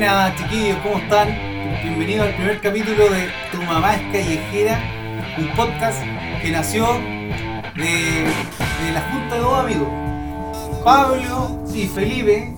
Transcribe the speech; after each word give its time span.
Buenas 0.00 0.34
chiquillos, 0.34 0.78
¿cómo 0.82 0.96
están? 0.96 1.28
Bienvenidos 1.82 2.26
al 2.26 2.34
primer 2.34 2.58
capítulo 2.62 3.10
de 3.10 3.28
Tu 3.52 3.62
mamá 3.64 3.96
es 3.96 4.00
callejera, 4.10 4.80
un 5.36 5.48
podcast 5.48 6.02
que 6.40 6.50
nació 6.50 6.86
de, 7.74 8.24
la 8.94 9.02
junta 9.12 9.34
de 9.34 9.40
dos 9.42 9.60
amigos, 9.60 9.88
Pablo 10.82 11.62
y 11.74 11.86
Felipe. 11.86 12.54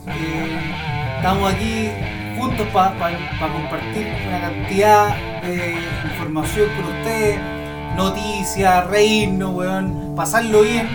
estamos 1.16 1.52
aquí 1.52 1.90
juntos 2.38 2.64
para 2.68 3.52
compartir 3.52 4.06
una 4.28 4.40
cantidad 4.40 5.16
de 5.42 5.78
información 6.12 6.70
con 6.76 6.96
ustedes, 6.96 7.40
noticias, 7.96 8.86
reírnos, 8.86 9.52
weón, 9.52 10.14
pasarlo 10.14 10.60
bien, 10.60 10.88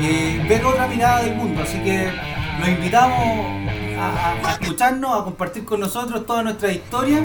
eh, 0.00 0.44
ver 0.48 0.64
otra 0.64 0.88
mirada 0.88 1.22
del 1.22 1.36
mundo. 1.36 1.62
Así 1.62 1.78
que 1.78 2.10
los 2.58 2.68
invitamos 2.68 3.61
a, 4.02 4.58
escucharnos, 4.60 5.20
a 5.20 5.24
compartir 5.24 5.64
con 5.64 5.80
nosotros 5.80 6.26
toda 6.26 6.42
nuestra 6.42 6.72
historia 6.72 7.20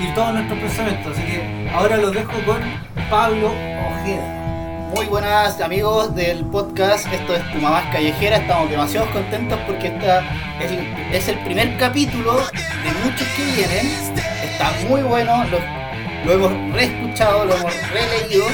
y 0.00 0.14
todos 0.14 0.32
nuestros 0.32 0.58
pensamientos. 0.58 1.16
Así 1.16 1.26
que 1.26 1.70
ahora 1.74 1.96
los 1.96 2.12
dejo 2.12 2.32
con 2.46 2.60
Pablo 3.10 3.48
Ojeda. 3.48 4.38
Muy 4.94 5.06
buenas 5.06 5.58
amigos 5.60 6.14
del 6.14 6.44
podcast, 6.46 7.06
esto 7.10 7.34
es 7.34 7.52
Tu 7.52 7.58
Mamá 7.58 7.80
es 7.80 7.92
Callejera, 7.94 8.36
estamos 8.36 8.70
demasiado 8.70 9.10
contentos 9.10 9.58
porque 9.66 9.86
esta 9.86 10.22
es 11.10 11.28
el 11.28 11.38
primer 11.44 11.78
capítulo 11.78 12.36
de 12.36 12.92
muchos 13.02 13.26
que 13.28 13.42
vienen, 13.42 13.86
está 14.44 14.70
muy 14.90 15.00
bueno, 15.00 15.44
lo, 15.44 15.58
lo 16.26 16.32
hemos 16.32 16.74
reescuchado, 16.74 17.46
lo 17.46 17.56
hemos 17.56 17.72
releído, 17.90 18.44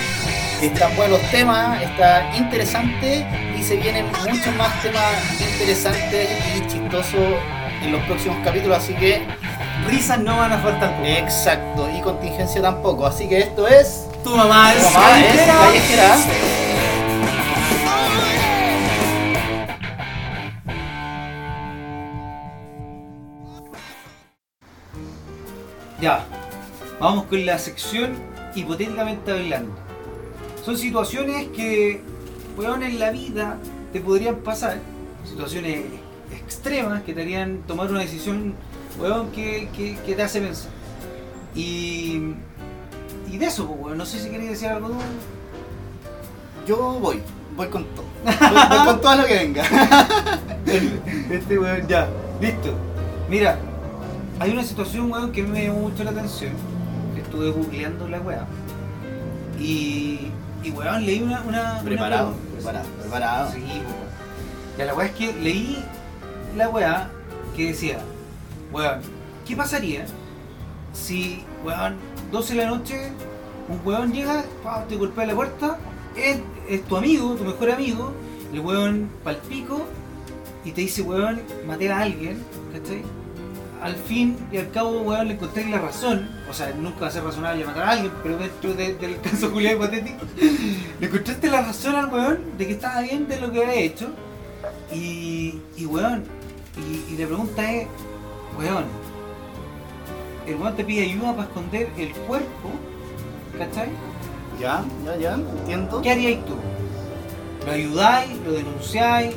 están 0.62 0.94
buenos 0.94 1.20
temas, 1.32 1.82
está 1.82 2.30
interesante 2.36 3.26
y 3.58 3.62
se 3.64 3.76
vienen 3.76 4.06
muchos 4.06 4.54
más 4.54 4.80
temas 4.80 5.40
interesantes 5.40 6.28
y 6.54 6.66
chistosos 6.68 7.34
en 7.82 7.92
los 7.92 8.02
próximos 8.04 8.38
capítulos, 8.44 8.78
así 8.78 8.94
que 8.94 9.22
Risas 9.86 10.20
no 10.20 10.36
van 10.36 10.52
a 10.52 10.58
faltar. 10.58 10.96
po. 10.96 11.04
exacto, 11.04 11.88
y 11.96 12.00
contingencia 12.00 12.60
tampoco, 12.60 13.06
así 13.06 13.28
que 13.28 13.38
esto 13.38 13.66
es... 13.66 14.06
Tu 14.24 14.34
mamá 14.34 14.74
es 14.74 14.86
Tu 14.86 14.94
Mamá 14.94 15.18
es 15.20 15.46
callejera. 15.46 16.16
Ya, 26.00 26.24
vamos 27.00 27.24
con 27.24 27.44
la 27.44 27.58
sección 27.58 28.12
hipotéticamente 28.54 29.32
hablando. 29.32 29.74
Son 30.64 30.76
situaciones 30.76 31.48
que, 31.48 32.02
weón, 32.56 32.82
en 32.82 33.00
la 33.00 33.10
vida 33.10 33.56
te 33.92 34.00
podrían 34.00 34.36
pasar, 34.36 34.78
situaciones 35.24 35.84
extremas 36.32 37.02
que 37.02 37.14
te 37.14 37.22
harían 37.22 37.58
tomar 37.66 37.90
una 37.90 38.00
decisión, 38.00 38.54
weón, 38.98 39.30
que, 39.32 39.68
que- 39.76 39.96
que 40.04 40.14
te 40.14 40.22
hace 40.22 40.40
pensar. 40.40 40.70
Y, 41.54 42.34
y 43.30 43.38
de 43.38 43.46
eso, 43.46 43.66
pues, 43.66 43.80
weón, 43.80 43.98
no 43.98 44.06
sé 44.06 44.18
si 44.20 44.28
queréis 44.30 44.50
decir 44.50 44.68
algo 44.68 44.88
tú. 44.88 44.94
Yo 46.66 46.76
voy, 47.00 47.20
voy 47.56 47.68
con 47.68 47.84
todo. 47.94 48.04
Voy, 48.24 48.68
voy 48.68 48.86
con 48.86 49.00
todo 49.00 49.16
lo 49.16 49.24
que 49.26 49.34
venga. 49.34 49.64
Este 51.30 51.58
weón, 51.58 51.86
ya, 51.88 52.08
listo. 52.40 52.74
Mira, 53.30 53.58
hay 54.38 54.50
una 54.50 54.62
situación, 54.62 55.10
weón, 55.10 55.32
que 55.32 55.42
me 55.42 55.64
llamó 55.66 55.80
mucho 55.88 56.04
la 56.04 56.10
atención. 56.10 56.52
Estuve 57.16 57.50
googleando 57.50 58.06
la 58.08 58.20
weá. 58.20 58.46
Y, 59.58 60.30
y 60.62 60.70
weón, 60.70 61.04
leí 61.06 61.22
una. 61.22 61.40
una 61.42 61.72
una 61.74 61.82
Preparado, 61.82 62.32
pregunta. 62.32 62.52
preparado, 62.56 62.88
preparado. 63.00 63.53
Sí, 63.53 63.60
weón. 63.60 64.08
Ya 64.78 64.84
la 64.84 64.94
weá 64.94 65.06
es 65.06 65.12
que 65.14 65.32
leí 65.32 65.84
la 66.56 66.69
weá 66.69 67.10
que 67.56 67.69
decía, 67.69 67.98
weón, 68.72 69.00
¿qué 69.47 69.56
pasaría 69.56 70.06
si, 70.92 71.44
weón, 71.64 71.97
12 72.32 72.54
de 72.54 72.62
la 72.64 72.69
noche, 72.70 73.12
un 73.69 73.81
weón 73.84 74.12
llega, 74.12 74.44
pa, 74.62 74.84
te 74.84 74.97
golpea 74.97 75.26
la 75.26 75.34
puerta, 75.34 75.78
es, 76.16 76.84
tu 76.86 76.97
amigo, 76.97 77.34
tu 77.34 77.44
mejor 77.44 77.70
amigo, 77.70 78.12
el 78.53 78.60
weón 78.60 79.09
palpico 79.25 79.86
y 80.64 80.72
te 80.72 80.81
dice, 80.82 81.03
weón, 81.03 81.41
maté 81.66 81.91
a 81.91 82.00
alguien, 82.00 82.42
¿cachai? 82.72 83.03
Al 83.82 83.94
fin 83.94 84.36
y 84.50 84.56
al 84.56 84.70
cabo, 84.72 85.03
weón, 85.03 85.28
le 85.28 85.34
encontré 85.34 85.65
la 85.69 85.78
razón, 85.78 86.28
o 86.50 86.53
sea, 86.54 86.72
nunca 86.76 87.00
va 87.03 87.06
a 87.06 87.10
ser 87.10 87.22
razonable 87.22 87.65
matar 87.65 87.82
a 87.84 87.91
alguien, 87.92 88.12
pero 88.22 88.36
dentro 88.36 88.75
de- 88.75 88.94
del 88.94 89.20
caso 89.22 89.50
Julián 89.50 89.76
hipotético, 89.76 90.25
le 91.00 91.06
encontraste 91.06 91.48
la 91.48 91.62
razón 91.62 91.94
al 91.94 92.06
weón 92.12 92.41
de 92.59 92.66
que 92.66 92.72
estaba 92.72 93.00
bien 93.03 93.28
de 93.28 93.41
lo 93.41 93.53
que 93.53 93.62
había 93.65 93.75
hecho, 93.80 94.09
y, 94.92 95.60
y 95.76 95.86
weón, 95.86 96.25
y, 96.78 97.15
y 97.15 97.16
la 97.16 97.27
pregunta 97.27 97.72
es, 97.72 97.89
weón, 98.59 98.84
el 100.47 100.56
weón 100.56 100.77
te 100.77 100.84
pide 100.84 101.03
ayuda 101.03 101.33
para 101.33 101.49
esconder 101.49 101.91
el 101.97 102.12
cuerpo, 102.12 102.71
¿cachai? 103.56 103.89
Ya, 104.61 104.84
ya, 105.05 105.16
ya, 105.16 105.34
entiendo. 105.34 106.03
¿Qué 106.03 106.11
haríais 106.11 106.44
tú? 106.44 106.55
¿Lo 107.66 107.72
ayudáis? 107.72 108.37
¿Lo 108.44 108.53
denunciáis? 108.53 109.34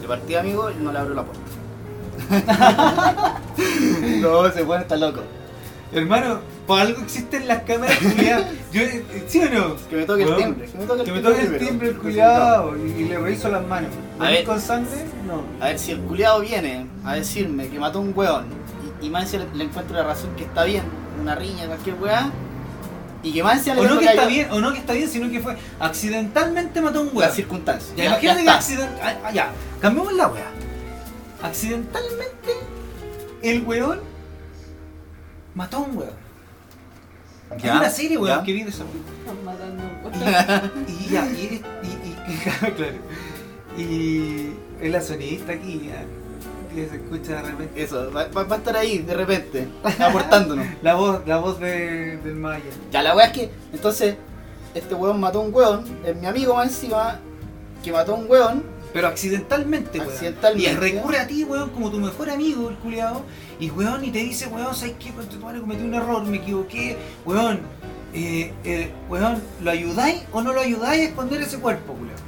De 0.00 0.08
partida, 0.08 0.40
amigo, 0.40 0.70
no 0.70 0.92
le 0.92 0.98
abro 0.98 1.14
la 1.14 1.24
puerta. 1.24 1.42
no, 4.20 4.50
se 4.50 4.64
puede 4.64 4.82
estar 4.82 4.98
loco. 4.98 5.20
Hermano, 5.96 6.40
por 6.66 6.78
algo 6.80 7.00
existen 7.02 7.48
las 7.48 7.62
cámaras 7.62 7.96
culiadas. 7.98 8.46
Yo, 8.72 8.82
¿Sí 9.26 9.38
o 9.40 9.50
no? 9.50 9.76
Que 9.88 9.96
me 9.96 10.04
toque 10.04 10.22
el 10.24 10.36
timbre. 10.36 10.66
Que 10.70 10.78
me 10.78 10.84
toque 10.84 11.00
el 11.00 11.06
Que 11.06 11.12
me 11.12 11.18
timbre. 11.18 11.22
toque 11.22 11.40
el 11.40 11.46
primero. 11.48 11.66
timbre 11.70 11.88
el 11.88 11.96
culiado 11.96 12.76
y, 12.76 12.90
y 13.02 13.04
le 13.08 13.18
reviso 13.18 13.48
las 13.48 13.66
manos. 13.66 13.90
A 14.18 14.24
¿Venís 14.24 14.38
ver. 14.38 14.44
con 14.46 14.60
sangre? 14.60 15.04
No. 15.26 15.42
A 15.64 15.68
ver, 15.68 15.78
si 15.78 15.92
el 15.92 16.00
culiado 16.00 16.40
viene 16.40 16.86
a 17.04 17.14
decirme 17.14 17.68
que 17.68 17.78
mató 17.78 18.00
un 18.00 18.12
weón 18.14 18.44
y, 19.00 19.06
y 19.06 19.10
más 19.10 19.32
le, 19.32 19.46
le 19.54 19.64
encuentro 19.64 19.96
la 19.96 20.02
razón 20.04 20.30
que 20.36 20.44
está 20.44 20.64
bien, 20.64 20.82
una 21.20 21.34
riña, 21.34 21.66
cualquier 21.66 21.96
weá, 21.96 22.30
y 23.22 23.32
que 23.32 23.42
más 23.42 23.66
O 23.66 23.74
no 23.74 23.98
que 23.98 24.04
está 24.04 24.26
bien, 24.26 24.48
o 24.52 24.60
no 24.60 24.72
que 24.72 24.78
está 24.78 24.92
bien, 24.92 25.08
sino 25.08 25.30
que 25.30 25.40
fue 25.40 25.56
accidentalmente 25.80 26.80
mató 26.82 26.98
a 26.98 27.02
un 27.02 27.10
weón. 27.14 27.32
circunstancias. 27.32 27.92
Ya, 27.96 28.04
imagínate 28.04 28.36
que 28.40 28.46
está. 28.46 28.54
accident... 28.56 28.90
ah, 29.02 29.14
ah, 29.24 29.30
ya, 29.32 29.50
cambiamos 29.80 30.12
la 30.12 30.28
weá. 30.28 30.46
Accidentalmente, 31.42 32.52
el 33.42 33.62
weón 33.62 34.00
mató 35.56 35.78
a 35.78 35.80
un 35.80 35.96
weón. 35.96 36.26
Hay 37.50 37.70
una 37.70 37.90
serie, 37.90 38.18
weón, 38.18 38.44
que 38.44 38.52
vi 38.52 38.62
de 38.64 38.70
esa 38.70 38.84
Están 38.84 39.44
matando 39.44 39.82
un 40.04 40.88
Y 40.88 41.08
ya, 41.10 41.26
y, 41.26 41.62
y, 41.82 42.32
y- 42.32 42.36
claro. 42.76 42.96
Y 43.78 44.50
es 44.80 44.90
la 44.90 45.00
sonidista 45.00 45.52
aquí, 45.52 45.88
ya, 45.88 46.04
que 46.74 46.88
se 46.88 46.96
escucha 46.96 47.42
de 47.42 47.42
repente. 47.42 47.82
Eso, 47.82 48.10
va, 48.12 48.26
va- 48.28 48.44
va 48.44 48.54
a 48.56 48.58
estar 48.58 48.76
ahí 48.76 48.98
de 48.98 49.14
repente, 49.14 49.68
aportándonos. 50.00 50.66
La 50.82 50.94
voz, 50.94 51.20
la 51.26 51.38
voz 51.38 51.58
de, 51.60 52.16
del 52.18 52.34
Maya. 52.36 52.64
Ya, 52.90 53.02
la 53.02 53.14
weá 53.14 53.26
es 53.26 53.32
que, 53.32 53.50
entonces, 53.72 54.16
este 54.74 54.94
weón 54.94 55.20
mató 55.20 55.40
a 55.40 55.42
un 55.42 55.54
weón, 55.54 55.84
es 56.04 56.16
mi 56.16 56.26
amigo 56.26 56.54
más 56.54 56.68
encima, 56.68 57.20
que 57.84 57.92
mató 57.92 58.12
a 58.12 58.16
un 58.16 58.28
weón, 58.30 58.62
Pero 58.92 59.08
accidentalmente, 59.08 59.98
weón. 59.98 60.10
Accidentalmente. 60.10 60.70
Y 60.72 60.74
recurre 60.74 61.18
a 61.20 61.26
ti, 61.26 61.44
weón, 61.44 61.70
como 61.70 61.90
tu 61.90 61.98
mejor 61.98 62.28
amigo, 62.30 62.68
el 62.70 62.76
culiado. 62.76 63.22
Y 63.58 63.70
weón, 63.70 64.04
y 64.04 64.10
te 64.10 64.18
dice, 64.18 64.46
weón, 64.48 64.74
¿sabes 64.74 64.94
qué? 64.98 65.10
Con 65.12 65.26
tu 65.26 65.38
madre 65.38 65.60
cometí 65.60 65.82
un 65.82 65.94
error, 65.94 66.22
me 66.24 66.36
equivoqué. 66.38 66.96
Weón, 67.24 67.60
eh, 68.12 68.52
eh, 68.64 68.92
weón, 69.08 69.42
¿lo 69.62 69.70
ayudáis 69.70 70.22
o 70.32 70.42
no 70.42 70.52
lo 70.52 70.60
ayudáis 70.60 71.02
a 71.02 71.04
esconder 71.08 71.40
ese 71.42 71.58
cuerpo, 71.58 71.94
culiado? 71.94 72.20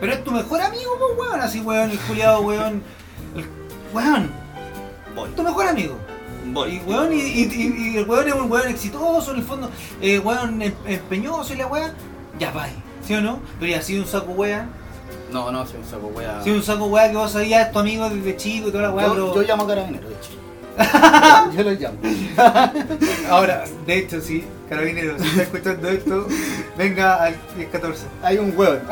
Pero 0.00 0.12
es 0.12 0.24
tu 0.24 0.30
mejor 0.32 0.60
amigo, 0.60 0.90
pues, 0.98 1.18
weón, 1.28 1.40
así, 1.40 1.60
weón, 1.60 1.90
el 1.90 1.98
culiado, 2.00 2.40
weón. 2.42 2.82
el- 3.36 3.46
weón, 3.94 4.30
tu 5.36 5.42
mejor 5.42 5.66
amigo. 5.68 5.96
voy. 6.52 6.74
Y, 6.76 6.78
weón, 6.90 7.12
y, 7.12 7.16
y- 7.20 7.50
y- 7.52 7.90
y 7.94 7.96
el 7.98 8.08
weón 8.08 8.28
es 8.28 8.34
un 8.34 8.50
weón 8.50 8.68
exitoso, 8.68 9.30
en 9.32 9.38
el 9.38 9.44
fondo, 9.44 9.70
eh, 10.00 10.18
weón 10.18 10.60
em- 10.62 10.74
empeñoso 10.86 11.54
y 11.54 11.56
la 11.56 11.66
weá, 11.66 11.92
ya 12.38 12.50
va, 12.52 12.66
¿sí 13.06 13.14
o 13.14 13.20
no? 13.20 13.40
Pero 13.60 13.70
ya 13.72 13.78
ha 13.78 13.82
sido 13.82 14.02
un 14.02 14.08
saco 14.08 14.32
weá, 14.32 14.66
No, 15.32 15.50
no, 15.52 15.64
soy 15.66 15.78
un 15.78 15.86
saco 15.86 16.06
weá. 16.08 16.42
sido 16.42 16.56
un 16.56 16.62
saco 16.62 16.86
weá 16.86 17.10
que 17.10 17.16
vos 17.16 17.30
sabías, 17.32 17.70
tu 17.72 17.78
amigo 17.78 18.08
desde 18.10 18.36
chico 18.36 18.68
y 18.68 18.70
toda 18.72 18.82
la 18.84 18.90
weá, 18.90 19.06
yo, 19.06 19.12
pero... 19.12 19.34
yo 19.36 19.42
llamo 19.42 19.62
a 19.64 19.66
carabineros, 19.68 20.10
de 20.10 20.16
hecho. 20.16 20.30
yo 21.56 21.62
los 21.62 21.78
llamo. 21.78 21.98
Ahora, 23.30 23.64
de 23.86 23.98
hecho, 23.98 24.20
sí, 24.20 24.44
carabineros, 24.68 25.20
si 25.20 25.28
está 25.28 25.42
escuchando 25.42 25.88
esto, 25.88 26.26
venga 26.78 27.22
al 27.22 27.36
1014. 27.56 28.06
Hay 28.22 28.38
un 28.38 28.52
weón. 28.56 28.80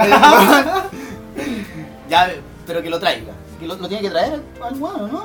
ya, 2.10 2.30
pero 2.66 2.82
que 2.82 2.90
lo 2.90 2.98
traiga. 3.00 3.32
Que 3.58 3.66
lo, 3.66 3.76
lo 3.76 3.88
tiene 3.88 4.02
que 4.02 4.10
traer 4.10 4.42
al, 4.62 4.74
weón, 4.78 5.10
¿no? 5.12 5.24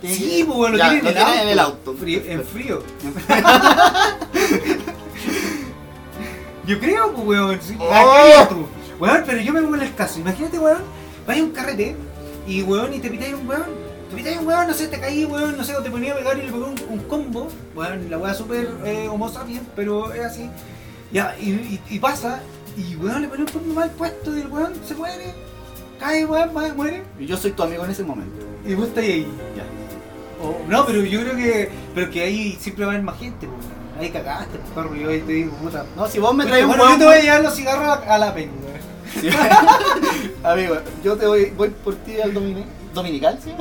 Tiene 0.00 0.16
Sí, 0.16 0.38
que- 0.38 0.44
pues 0.46 0.56
bueno, 0.58 0.76
lo 0.76 0.82
Ya, 0.82 0.90
tiene 0.90 1.00
en 1.00 1.06
el 1.08 1.14
tiene 1.14 1.30
auto. 1.30 1.42
en 1.42 1.48
el 1.48 1.58
auto. 1.58 1.94
Frío- 1.94 2.22
en 2.26 2.42
frío. 2.44 2.82
yo 6.66 6.78
creo, 6.80 7.12
pues, 7.12 7.26
weón. 7.26 7.58
sí. 7.62 7.76
Oh. 7.78 7.84
Acá 7.92 8.22
hay 8.22 8.42
otro. 8.42 8.68
Weón, 9.00 9.22
pero 9.26 9.40
yo 9.40 9.52
me 9.52 9.62
pongo 9.62 9.76
en 9.76 9.82
el 9.82 9.94
caso. 9.94 10.20
Imagínate, 10.20 10.58
weón, 10.58 10.82
vaya 11.26 11.40
a 11.40 11.44
un 11.44 11.50
carrete 11.50 11.96
y, 12.46 12.62
weón, 12.62 12.94
y 12.94 12.98
te 13.00 13.10
pitáis 13.10 13.34
un 13.34 13.48
weón. 13.48 13.81
Te 14.16 14.38
un 14.38 14.46
weón, 14.46 14.66
no 14.68 14.74
sé, 14.74 14.88
te 14.88 15.00
caí, 15.00 15.24
weón, 15.24 15.56
no 15.56 15.64
sé, 15.64 15.74
o 15.76 15.82
te 15.82 15.90
ponía 15.90 16.12
a 16.12 16.16
pegar 16.16 16.38
y 16.38 16.42
le 16.42 16.52
pegó 16.52 16.66
un, 16.66 16.74
un 16.90 16.98
combo. 17.08 17.48
Weón, 17.74 18.10
la 18.10 18.18
weá 18.18 18.34
súper 18.34 18.68
eh, 18.84 19.08
homo 19.10 19.28
sapiens, 19.28 19.62
pero 19.74 20.12
es 20.12 20.20
así. 20.24 20.48
Ya, 21.12 21.34
y, 21.40 21.50
y- 21.50 21.80
y 21.90 21.98
pasa, 21.98 22.40
y 22.76 22.96
weón, 22.96 23.22
le 23.22 23.28
pone 23.28 23.42
un 23.42 23.48
combo 23.48 23.74
mal 23.74 23.90
puesto 23.90 24.36
y 24.36 24.40
el 24.42 24.48
weón 24.48 24.72
se 24.86 24.94
muere. 24.94 25.34
Cae, 25.98 26.24
weón, 26.26 26.52
muere. 26.76 27.02
Y 27.18 27.26
yo 27.26 27.36
soy 27.36 27.52
tu 27.52 27.62
amigo 27.62 27.84
en 27.84 27.90
ese 27.90 28.02
momento. 28.04 28.44
Y 28.66 28.74
vos 28.74 28.88
estás 28.88 29.04
ahí. 29.04 29.26
Ya. 29.56 29.64
no, 30.68 30.86
pero 30.86 31.02
yo 31.02 31.20
creo 31.20 31.36
que. 31.36 31.70
Pero 31.94 32.10
que 32.10 32.22
ahí 32.22 32.56
siempre 32.60 32.84
va 32.84 32.92
a 32.92 32.94
haber 32.94 33.04
más 33.04 33.18
gente, 33.18 33.46
pues, 33.46 33.66
weón. 33.66 33.82
Ahí 34.00 34.10
cagaste, 34.10 34.58
pues, 34.58 34.70
perro. 34.72 34.94
Yo 34.94 35.10
ahí 35.10 35.20
te 35.20 35.32
digo, 35.32 35.52
puta. 35.56 35.84
No, 35.96 36.06
si 36.08 36.18
vos 36.18 36.34
me 36.34 36.44
traes 36.46 36.64
un 36.64 36.70
bueno, 36.70 36.90
yo 36.90 36.98
te 36.98 37.04
voy 37.04 37.14
a 37.14 37.20
llevar 37.22 37.42
los 37.42 37.54
cigarros 37.54 37.82
a 37.84 38.00
la, 38.06 38.14
a 38.14 38.18
la 38.18 38.34
peña, 38.34 38.52
weón. 38.64 38.82
Sí. 39.20 39.28
Amigo, 40.44 40.76
yo 41.04 41.16
te 41.16 41.26
voy, 41.26 41.50
voy 41.56 41.68
por 41.70 41.94
ti 41.96 42.20
al 42.20 42.32
domini- 42.34 42.64
dominical, 42.94 43.38
¿sí? 43.42 43.52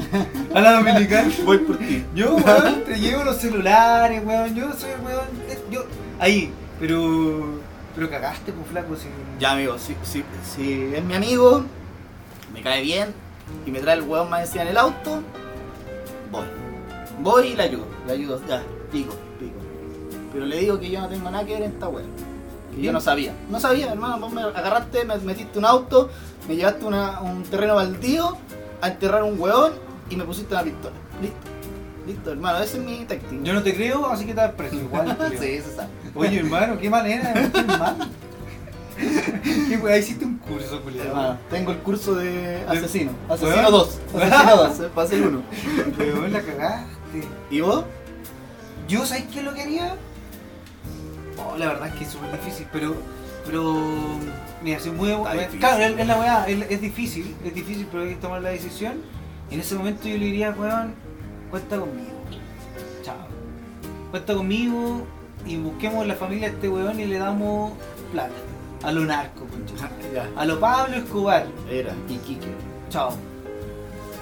A 0.53 0.59
la 0.61 0.73
dominical. 0.73 1.31
Voy 1.45 1.57
por 1.59 1.77
ti. 1.77 2.05
Yo, 2.15 2.35
weón, 2.35 2.83
te 2.85 2.99
llevo 2.99 3.23
los 3.23 3.37
celulares, 3.37 4.21
weón. 4.25 4.53
Yo 4.55 4.71
soy, 4.73 4.91
weón. 5.05 5.25
Yo, 5.71 5.85
ahí, 6.19 6.51
pero. 6.79 7.59
Pero 7.95 8.09
cagaste, 8.09 8.53
pues, 8.53 8.67
flaco. 8.67 8.95
Si... 8.95 9.07
Ya, 9.39 9.51
amigo, 9.51 9.77
si, 9.77 9.95
si, 10.03 10.23
si 10.55 10.93
es 10.95 11.03
mi 11.03 11.13
amigo, 11.13 11.63
me 12.53 12.61
cae 12.61 12.81
bien 12.81 13.13
y 13.65 13.71
me 13.71 13.79
trae 13.81 13.97
el 13.97 14.03
hueón 14.03 14.29
más 14.29 14.41
encima 14.41 14.61
en 14.63 14.69
el 14.69 14.77
auto, 14.77 15.21
voy. 16.31 16.45
Voy 17.21 17.47
y 17.49 17.55
le 17.55 17.63
ayudo, 17.63 17.85
le 18.07 18.13
ayudo, 18.13 18.41
ya, 18.47 18.63
pico, 18.91 19.13
pico. 19.39 19.57
Pero 20.31 20.45
le 20.45 20.57
digo 20.59 20.79
que 20.79 20.89
yo 20.89 21.01
no 21.01 21.09
tengo 21.09 21.29
nada 21.29 21.45
que 21.45 21.53
ver 21.53 21.63
en 21.63 21.71
esta 21.73 21.89
weá. 21.89 22.05
Que 22.73 22.81
yo 22.81 22.93
no 22.93 23.01
sabía. 23.01 23.33
No 23.49 23.59
sabía, 23.59 23.91
hermano, 23.91 24.17
vos 24.19 24.31
me 24.31 24.41
agarraste, 24.41 25.03
me 25.03 25.17
metiste 25.17 25.59
un 25.59 25.65
auto, 25.65 26.09
me 26.47 26.55
llevaste 26.55 26.85
una- 26.85 27.19
un 27.19 27.43
terreno 27.43 27.75
baldío 27.75 28.37
a 28.81 28.87
enterrar 28.87 29.23
un 29.23 29.39
hueón 29.39 29.73
y 30.09 30.15
me 30.15 30.23
pusiste 30.23 30.53
una 30.53 30.63
pistola. 30.63 30.95
Listo. 31.21 31.37
Listo, 32.05 32.31
hermano, 32.31 32.59
ese 32.59 32.77
es 32.77 32.83
mi 32.83 33.05
táctica. 33.05 33.43
Yo 33.43 33.53
no 33.53 33.61
te 33.61 33.75
creo, 33.75 34.07
así 34.07 34.25
que 34.25 34.33
te 34.33 34.41
das 34.41 34.53
preso 34.53 34.75
igual. 34.75 35.15
sí, 35.31 35.61
se 35.61 35.75
sabe. 35.75 35.89
Oye, 36.15 36.39
hermano, 36.39 36.77
qué 36.79 36.89
manera 36.89 37.33
mal. 37.77 38.09
¿Qué 38.97 39.77
weá? 39.77 39.97
Hiciste 39.97 40.25
un 40.25 40.37
curso, 40.37 40.81
culiado. 40.81 41.09
Hermano, 41.09 41.37
tengo 41.49 41.71
el 41.71 41.77
curso 41.79 42.15
de 42.15 42.63
asesino. 42.67 43.11
Asesino 43.29 43.71
2. 43.71 43.99
Asesino 44.15 44.55
2, 44.55 44.91
para 44.93 45.07
ser 45.07 45.27
uno. 45.27 45.43
Weón, 45.97 46.33
la 46.33 46.41
cagaste. 46.41 47.23
¿Y 47.49 47.61
vos? 47.61 47.85
Yo, 48.87 49.05
¿sabes 49.05 49.25
qué 49.33 49.41
lo 49.41 49.53
quería? 49.53 49.95
Oh, 51.37 51.57
la 51.57 51.67
verdad 51.67 51.87
es 51.87 51.93
que 51.95 52.03
es 52.03 52.11
súper 52.11 52.31
difícil, 52.31 52.67
pero. 52.71 52.95
Pero. 53.45 53.75
Mira, 54.63 54.79
soy 54.79 54.91
muy. 54.91 55.09
Claro, 55.59 55.83
es, 55.83 56.07
la 56.07 56.19
weá, 56.19 56.45
es, 56.47 56.69
es 56.69 56.81
difícil, 56.81 57.35
es 57.43 57.53
difícil, 57.53 57.87
pero 57.91 58.03
hay 58.03 58.09
que 58.09 58.15
tomar 58.15 58.41
la 58.41 58.49
decisión. 58.49 59.01
Y 59.49 59.55
en 59.55 59.61
ese 59.61 59.75
momento 59.75 60.07
yo 60.07 60.17
le 60.17 60.25
diría, 60.25 60.51
weón, 60.51 60.93
cuenta 61.49 61.79
conmigo. 61.79 62.11
Chao. 63.03 63.15
Cuenta 64.11 64.33
conmigo 64.33 65.05
y 65.45 65.57
busquemos 65.57 66.05
la 66.05 66.15
familia 66.15 66.49
de 66.49 66.55
este 66.55 66.69
weón 66.69 66.99
y 66.99 67.05
le 67.05 67.17
damos 67.17 67.73
plata. 68.11 68.33
A 68.83 68.91
lo 68.91 69.05
narco, 69.05 69.45
concha. 69.47 69.89
Ya. 70.13 70.29
A 70.35 70.45
lo 70.45 70.59
Pablo 70.59 70.97
Escobar. 70.97 71.45
Era, 71.69 71.93
Iquique. 72.09 72.47
Chao. 72.89 73.11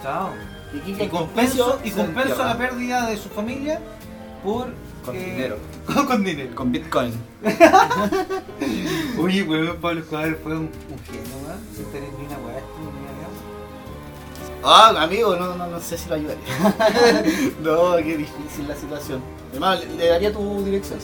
Chao. 0.04 0.32
Iquique 0.74 1.06
Y 1.06 1.08
compenso, 1.08 1.80
y 1.84 1.92
compenso 1.92 2.44
la 2.44 2.58
pérdida 2.58 3.08
de 3.08 3.18
su 3.18 3.30
familia 3.30 3.80
por. 4.44 4.74
Con 5.10 5.18
eh, 5.18 5.26
dinero. 5.26 5.58
Con, 5.86 6.06
con 6.08 6.24
dinero. 6.24 6.56
Con 6.56 6.72
Bitcoin. 6.72 7.14
Oye, 9.20 9.44
weón, 9.44 9.78
Pablo 9.78 10.02
Escobar 10.02 10.38
fue 10.44 10.54
un, 10.54 10.70
un 10.90 11.00
genio, 11.06 11.38
weón. 11.46 11.60
Si 11.76 11.84
tenés 11.92 12.12
ni 12.14 12.26
una 12.26 12.38
weá, 12.40 12.58
esto 12.58 12.80
no 12.84 12.92
me 12.92 13.10
Ah, 14.62 14.94
amigo, 15.04 15.38
no, 15.38 15.56
no, 15.56 15.68
no 15.68 15.80
sé 15.80 15.98
si 15.98 16.10
lo 16.10 16.16
ayudaría. 16.16 16.44
no, 17.64 17.96
qué 17.98 18.18
difícil 18.18 18.68
la 18.68 18.76
situación. 18.76 19.22
Hermano, 19.54 19.82
le, 19.82 19.96
le 19.96 20.08
daría 20.08 20.34
tu 20.34 20.64
dirección. 20.66 21.00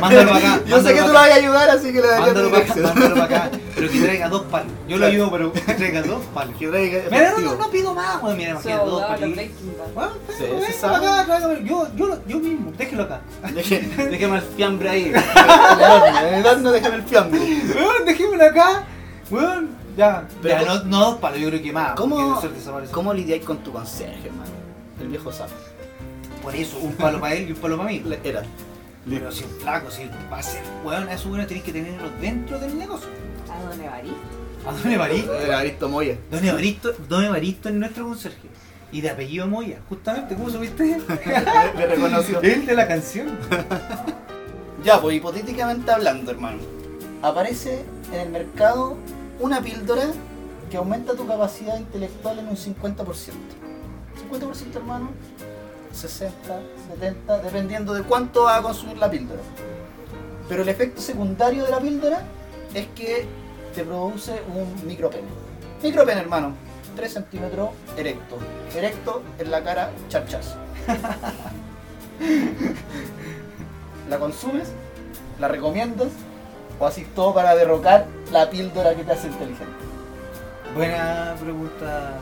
Mándalo 0.00 0.30
para 0.30 0.54
acá. 0.54 0.62
Yo 0.66 0.82
sé 0.82 0.94
que 0.94 1.00
tú 1.00 1.06
lo 1.08 1.12
vas 1.14 1.30
a 1.30 1.34
ayudar, 1.34 1.70
así 1.70 1.92
que 1.92 2.00
le 2.00 2.06
daría 2.06 2.26
Mándalo 2.26 2.50
para 2.50 2.62
acá, 2.62 2.74
dirección. 2.74 2.98
mándalo 2.98 3.14
para 3.14 3.44
acá. 3.44 3.58
Pero 3.74 3.90
que 3.90 4.00
traiga 4.00 4.28
dos 4.28 4.42
palos. 4.44 4.72
Yo 4.88 4.96
lo 4.98 5.06
ayudo, 5.06 5.30
pero 5.30 5.52
que 5.52 5.60
traiga 5.60 6.02
dos 6.02 6.24
palos. 6.34 6.56
Que 6.58 6.68
traiga 6.68 7.02
Mira, 7.10 7.30
no, 7.32 7.38
no, 7.38 7.56
no 7.56 7.70
pido 7.70 7.94
más, 7.94 8.22
weón. 8.22 8.36
Mira, 8.36 8.50
imagínate 8.50 8.84
dos 8.84 9.02
palos. 9.02 9.30
Sí, 10.38 10.44
se 10.66 10.72
sabe. 10.72 11.06
acá. 11.06 11.38
Yo, 11.64 11.88
yo, 12.26 12.38
mismo, 12.40 12.72
déjelo 12.76 13.04
acá. 13.04 13.20
Déjeme 13.54 14.36
el 14.36 14.42
fiambre 14.42 14.88
ahí. 14.88 15.04
En 15.04 15.14
el 15.14 15.90
horno, 15.90 16.18
en 16.18 16.34
el 16.34 16.46
horno 16.46 16.72
déjeme 16.72 16.96
el 16.96 17.02
fiambre. 17.04 17.40
Weón, 17.40 18.04
déjemelo 18.04 18.44
acá. 18.44 18.84
Weón, 19.30 19.70
ya. 19.96 20.26
Pero 20.42 20.60
ya, 20.60 20.66
no, 20.66 20.84
no 20.84 20.98
dos 20.98 21.16
palos, 21.18 21.38
yo 21.38 21.48
creo 21.48 21.62
que 21.62 21.72
más. 21.72 21.92
¿Cómo-. 21.94 22.40
¿Cómo 22.92 23.14
lidiáis 23.14 23.44
con 23.44 23.58
tu 23.58 23.72
conserje, 23.72 24.28
hermano? 24.28 24.50
El 25.00 25.08
viejo 25.08 25.30
sapo. 25.32 25.52
Por 26.42 26.54
eso, 26.54 26.78
un 26.78 26.92
palo 26.92 27.20
para 27.20 27.34
él 27.34 27.48
y 27.48 27.52
un 27.52 27.58
palo 27.58 27.76
para 27.76 27.88
mí. 27.90 28.02
Era. 28.24 28.42
Pero 29.08 29.32
si 29.32 29.44
es 29.44 29.50
flaco, 29.62 29.90
si 29.90 30.08
va 30.30 30.38
a 30.38 30.42
ser, 30.42 30.62
weón, 30.84 31.08
a 31.08 31.14
eso 31.14 31.28
bueno 31.28 31.46
tenés 31.46 31.62
que 31.62 31.72
tenerlo 31.72 32.10
dentro 32.20 32.58
del 32.58 32.78
negocio. 32.78 33.08
¿A 33.50 33.62
dónde 33.62 33.84
Evaristo? 33.86 34.18
A 34.66 34.72
Don 34.72 34.92
Evaristo. 34.92 35.34
Era 35.34 35.58
Aristo 35.60 35.88
Moya. 35.88 36.18
Don 36.30 36.44
Evaristo, 36.44 36.92
Don 37.08 37.24
Evaristo 37.24 37.68
es 37.68 37.74
nuestro 37.74 38.04
conserje. 38.04 38.48
Y 38.92 39.00
de 39.00 39.10
apellido 39.10 39.46
Moya, 39.46 39.80
justamente, 39.88 40.34
¿cómo 40.34 40.50
supiste? 40.50 40.98
Me, 41.08 41.74
me 41.76 41.86
reconoció. 41.86 42.40
Él 42.42 42.66
de 42.66 42.74
la 42.74 42.86
canción. 42.86 43.38
Ya, 44.84 45.00
pues 45.00 45.16
hipotéticamente 45.16 45.90
hablando, 45.90 46.30
hermano. 46.30 46.58
Aparece 47.20 47.84
en 48.12 48.20
el 48.20 48.30
mercado 48.30 48.96
una 49.40 49.60
píldora 49.60 50.04
que 50.70 50.76
aumenta 50.76 51.14
tu 51.14 51.26
capacidad 51.26 51.76
intelectual 51.78 52.38
en 52.38 52.48
un 52.48 52.56
50%. 52.56 52.94
50%, 52.94 54.76
hermano. 54.76 55.10
60, 55.98 56.60
70, 56.94 57.38
dependiendo 57.40 57.92
de 57.92 58.02
cuánto 58.02 58.44
va 58.44 58.56
a 58.56 58.62
consumir 58.62 58.98
la 58.98 59.10
píldora. 59.10 59.40
Pero 60.48 60.62
el 60.62 60.68
efecto 60.68 61.00
secundario 61.00 61.64
de 61.64 61.70
la 61.70 61.80
píldora 61.80 62.22
es 62.74 62.86
que 62.94 63.26
te 63.74 63.84
produce 63.84 64.40
un 64.54 64.86
micropene. 64.86 65.28
Micropene, 65.82 66.20
hermano. 66.20 66.54
3 66.96 67.12
centímetros 67.12 67.70
erecto. 67.96 68.38
Erecto 68.74 69.22
en 69.38 69.50
la 69.50 69.62
cara, 69.62 69.90
charchazo. 70.08 70.56
¿La 74.08 74.18
consumes? 74.18 74.72
¿La 75.38 75.48
recomiendas? 75.48 76.08
¿O 76.80 76.86
así 76.86 77.04
todo 77.14 77.34
para 77.34 77.54
derrocar 77.54 78.06
la 78.32 78.48
píldora 78.50 78.94
que 78.94 79.04
te 79.04 79.12
hace 79.12 79.28
inteligente? 79.28 79.72
Buena 80.74 81.36
pregunta. 81.40 82.18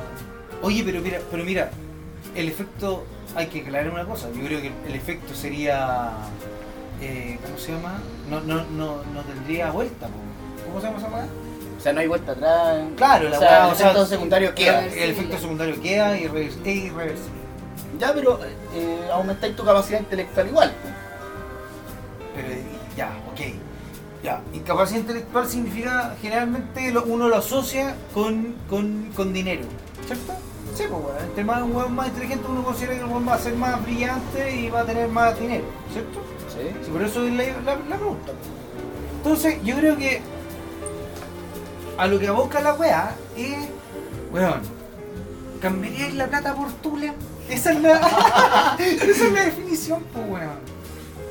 Oye, 0.62 0.82
pero 0.84 1.00
mira, 1.00 1.20
pero 1.30 1.44
mira, 1.44 1.70
el 2.34 2.48
efecto, 2.48 3.04
hay 3.36 3.46
que 3.46 3.60
aclarar 3.60 3.90
una 3.90 4.04
cosa. 4.04 4.28
Yo 4.34 4.44
creo 4.44 4.60
que 4.60 4.72
el 4.88 4.94
efecto 4.94 5.34
sería, 5.34 6.10
eh, 7.00 7.38
¿cómo 7.44 7.58
se 7.58 7.72
llama? 7.72 8.00
No, 8.30 8.40
no, 8.40 8.64
no, 8.64 9.02
no 9.14 9.20
tendría 9.22 9.70
vuelta. 9.70 10.08
¿Cómo 10.66 10.80
se 10.80 10.86
llama 10.86 10.98
esa 10.98 11.08
weá? 11.08 11.26
O 11.78 11.80
sea, 11.80 11.92
no 11.92 12.00
hay 12.00 12.06
vuelta 12.08 12.32
atrás. 12.32 12.78
Claro, 12.96 13.28
la 13.28 13.36
o 13.36 13.40
sea, 13.40 13.48
weá, 13.50 13.66
el 13.66 13.72
o 13.72 13.74
sea, 13.76 13.86
efecto 13.90 14.06
secundario 14.06 14.54
queda. 14.54 14.86
El, 14.86 14.92
el 14.98 15.10
efecto 15.10 15.38
secundario 15.38 15.80
queda 15.80 16.18
y 16.18 16.24
es 16.24 16.30
irreversible. 16.66 17.36
Ya, 18.00 18.12
pero 18.12 18.40
eh, 18.74 19.08
aumentáis 19.12 19.54
tu 19.56 19.64
capacidad 19.64 20.00
intelectual 20.00 20.48
igual. 20.48 20.72
Pero 22.34 22.48
ya, 22.96 23.10
ok. 23.32 23.40
Ya. 24.22 24.40
Incapacidad 24.52 25.00
intelectual 25.00 25.46
significa 25.46 26.14
generalmente 26.20 26.90
lo- 26.90 27.04
uno 27.04 27.28
lo 27.28 27.36
asocia 27.36 27.94
con, 28.12 28.54
con, 28.68 29.10
con 29.14 29.32
dinero. 29.32 29.62
¿Cierto? 30.06 30.32
Sí, 30.76 30.84
pues 30.90 31.04
weón. 31.04 31.24
Entre 31.24 31.44
más 31.44 31.62
un 31.62 31.74
weón 31.74 31.94
más 31.94 32.08
inteligente 32.08 32.46
uno 32.48 32.62
considera 32.62 32.94
que 32.94 33.00
el 33.00 33.06
weón 33.06 33.26
va 33.26 33.34
a 33.34 33.38
ser 33.38 33.54
más 33.54 33.82
brillante 33.82 34.54
y 34.56 34.68
va 34.68 34.80
a 34.80 34.84
tener 34.84 35.08
más 35.08 35.38
dinero, 35.38 35.64
¿cierto? 35.92 36.20
Sí. 36.52 36.70
Sí, 36.84 36.90
por 36.90 37.02
eso 37.02 37.26
es 37.26 37.32
la, 37.32 37.44
la- 37.64 37.80
la 37.88 37.96
pregunta. 37.96 38.32
Entonces, 39.18 39.56
yo 39.64 39.76
creo 39.76 39.96
que 39.96 40.20
a 41.98 42.06
lo 42.06 42.18
que 42.18 42.26
aboca 42.28 42.60
la 42.60 42.74
weá 42.74 43.14
es, 43.36 43.56
weón, 44.32 44.60
¿cambiaríais 45.60 46.14
la 46.14 46.26
plata 46.28 46.54
por 46.54 46.70
tula? 46.74 47.14
Esa 47.48 47.72
es 47.72 47.80
la, 47.80 48.76
esa 48.78 49.26
es 49.26 49.32
la 49.32 49.44
definición, 49.46 50.02
pues 50.12 50.26
weón. 50.28 50.76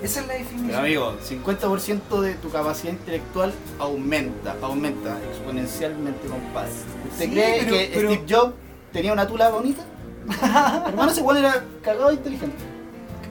Esa 0.01 0.21
es 0.21 0.27
la 0.27 0.33
definición. 0.33 0.67
Pero 0.67 0.79
amigo, 0.79 1.15
50% 1.27 2.21
de 2.21 2.33
tu 2.35 2.49
capacidad 2.51 2.93
intelectual 2.93 3.53
aumenta, 3.79 4.55
aumenta 4.61 5.17
exponencialmente, 5.29 6.27
compadre. 6.27 6.71
¿Usted 7.11 7.25
Sí, 7.25 7.31
cree 7.31 7.59
pero- 7.63 7.71
que 7.71 7.91
pero- 7.93 8.09
Steve 8.13 8.25
Jobs 8.29 8.53
tenía 8.95 9.11
una 9.11 9.27
tula 9.27 9.49
bonita? 9.49 9.83
Hermano, 10.87 11.11
ese 11.11 11.21
weón 11.21 11.37
era 11.37 11.65
cagado 11.83 12.07
de 12.07 12.13
inteligente. 12.13 12.55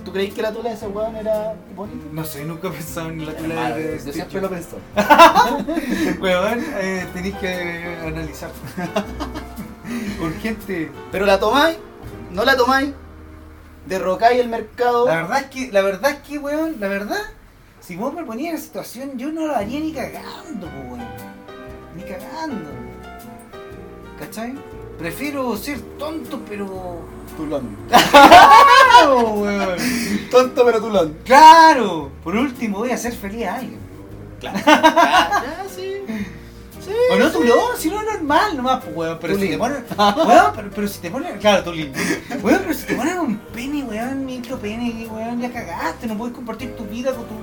¿Tú 0.04 0.12
crees 0.12 0.34
que 0.34 0.42
la 0.42 0.52
tula 0.52 0.68
de 0.68 0.74
ese 0.74 0.86
weón 0.88 1.16
era 1.16 1.54
bonita? 1.74 2.04
No 2.12 2.22
sé, 2.22 2.44
nunca 2.44 2.68
he 2.68 2.70
pensado 2.70 3.08
en 3.08 3.24
la 3.24 3.32
tula 3.32 3.54
Hermano, 3.54 3.76
de 3.76 3.92
yo 3.92 3.98
Steve 3.98 4.12
siempre 4.12 4.40
lo 4.42 4.50
pensó. 4.50 4.76
Weón, 6.20 6.62
eh, 6.74 7.06
tenéis 7.14 7.34
que 7.36 7.96
analizar. 8.06 8.50
Urgente. 10.20 10.92
Pero 11.10 11.24
la 11.24 11.40
tomáis, 11.40 11.78
no 12.30 12.44
la 12.44 12.56
tomáis, 12.58 12.90
derrocáis 13.86 14.40
el 14.40 14.48
mercado. 14.48 15.06
La 15.06 15.22
verdad 15.22 15.38
es 15.40 15.46
que, 15.46 15.72
la 15.72 15.80
verdad 15.80 16.10
es 16.10 16.18
que, 16.18 16.38
weón, 16.38 16.76
la 16.78 16.88
verdad, 16.88 17.22
si 17.80 17.96
vos 17.96 18.12
me 18.12 18.22
ponías 18.22 18.50
en 18.50 18.56
esa 18.56 18.66
situación, 18.66 19.16
yo 19.16 19.32
no 19.32 19.46
lo 19.46 19.56
haría 19.56 19.80
ni 19.80 19.92
cagando, 19.92 20.66
po, 20.66 20.78
weón. 20.90 21.08
Ni 21.96 22.02
cagando. 22.02 22.68
¿Cachai? 24.18 24.54
Prefiero 24.98 25.56
ser 25.56 25.80
tonto, 25.98 26.40
pero. 26.48 27.00
Tulón. 27.36 27.76
¡Claro, 27.88 29.20
weón! 29.30 29.76
Tonto 30.30 30.64
pero 30.64 30.80
tulón. 30.80 31.16
¡Claro! 31.24 32.10
Por 32.22 32.36
último, 32.36 32.78
voy 32.78 32.90
a 32.90 32.94
hacer 32.94 33.12
feliz 33.14 33.46
a 33.46 33.56
alguien. 33.56 33.78
Claro. 34.40 34.58
ya, 34.66 35.42
ya, 35.42 35.64
sí. 35.74 35.96
O 37.10 37.16
no 37.16 37.30
tulón, 37.30 37.58
si 37.78 37.88
no 37.90 37.98
es 38.00 38.06
normal 38.06 38.56
nomás, 38.56 38.84
pues, 38.84 38.96
weón. 38.96 39.18
Pero 39.20 39.34
si 39.34 39.40
Tulín. 39.40 39.52
te 39.52 39.58
ponen. 39.58 39.84
Weón, 40.28 40.52
pero, 40.54 40.70
pero 40.74 40.88
si 40.88 41.00
te 41.00 41.10
ponen. 41.10 41.38
Claro, 41.38 41.64
tulín. 41.64 41.92
Weón, 42.42 42.60
pero 42.62 42.74
si 42.74 42.86
te 42.86 42.94
ponen 42.94 43.18
un 43.18 43.36
pene, 43.38 43.82
weón, 43.84 44.24
micro 44.26 44.58
pene, 44.58 45.06
weón, 45.10 45.40
ya 45.40 45.50
cagaste, 45.52 46.06
no 46.06 46.16
puedes 46.16 46.34
compartir 46.34 46.76
tu 46.76 46.84
vida 46.84 47.12
con 47.14 47.24
tu. 47.24 47.34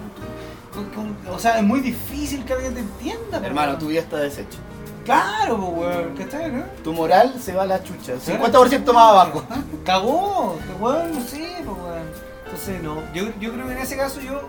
con- 0.73 0.89
con- 1.15 1.33
o 1.33 1.39
sea, 1.39 1.57
es 1.57 1.63
muy 1.63 1.79
difícil 1.81 2.45
que 2.45 2.53
alguien 2.53 2.75
te 2.75 2.79
entienda, 2.81 3.39
pues, 3.39 3.43
Hermano, 3.43 3.69
weón. 3.71 3.79
tu 3.79 3.87
vida 3.87 3.99
está 4.01 4.17
deshecho. 4.17 4.59
Claro, 5.05 5.57
weón, 5.57 6.15
¿cachai, 6.15 6.51
no? 6.51 6.63
Tu 6.83 6.93
moral 6.93 7.33
se 7.39 7.53
va 7.53 7.63
a 7.63 7.65
la 7.65 7.83
chucha. 7.83 8.19
Se 8.19 8.37
va 8.37 8.45
a 8.45 8.49
la 8.49 8.59
50% 8.59 8.85
más 8.93 9.03
abajo. 9.11 9.43
Cagó, 9.85 10.57
que 10.67 10.83
weón, 10.83 11.13
no 11.13 11.21
sé, 11.21 11.63
pues, 11.65 11.77
weón. 11.77 12.31
Entonces, 12.45 12.83
no. 12.83 12.95
Yo, 13.13 13.25
yo 13.39 13.53
creo 13.53 13.65
que 13.67 13.73
en 13.73 13.79
ese 13.79 13.97
caso, 13.97 14.19
yo. 14.21 14.41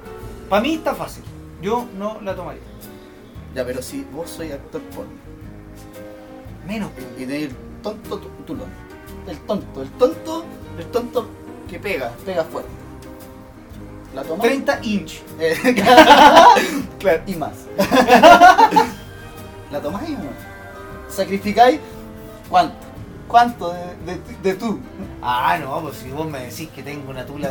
Para 0.49 0.63
mí 0.63 0.75
está 0.75 0.95
fácil. 0.95 1.25
Yo 1.63 1.87
no 1.97 2.21
la 2.21 2.35
tomaría. 2.35 2.63
Ya, 3.55 3.65
pero 3.65 3.83
si 3.83 4.03
vos 4.13 4.31
sois 4.31 4.53
actor 4.53 4.81
porno 4.95 5.13
Menos. 6.67 6.91
y 7.17 7.21
tenés 7.27 7.43
el 7.45 7.57
tonto 7.83 8.19
tulón. 8.47 8.69
El 9.27 9.39
tonto, 9.39 9.83
el 9.83 9.91
tonto, 9.91 10.45
el 10.79 10.87
tonto 10.87 11.27
que 11.69 11.79
pega, 11.79 12.13
pega 12.25 12.45
fuerte. 12.45 12.71
¿La 14.15 14.23
tomás? 14.23 14.43
30 14.43 14.79
inch. 14.83 15.23
Claro, 16.99 17.23
y 17.27 17.35
más. 17.35 17.53
¿La 19.73 19.81
tomáis 19.81 20.11
o 20.11 20.23
no? 20.23 20.31
¿Sacrificáis 21.09 21.81
cuánto? 22.49 22.75
¿Cuánto 23.27 23.73
de, 23.73 23.81
de, 24.05 24.21
de 24.43 24.55
tú? 24.55 24.79
Ah, 25.23 25.57
no, 25.59 25.81
pues 25.81 25.97
si 25.97 26.11
vos 26.11 26.29
me 26.29 26.41
decís 26.41 26.69
que 26.75 26.83
tengo 26.83 27.11
una 27.11 27.25
tula 27.25 27.49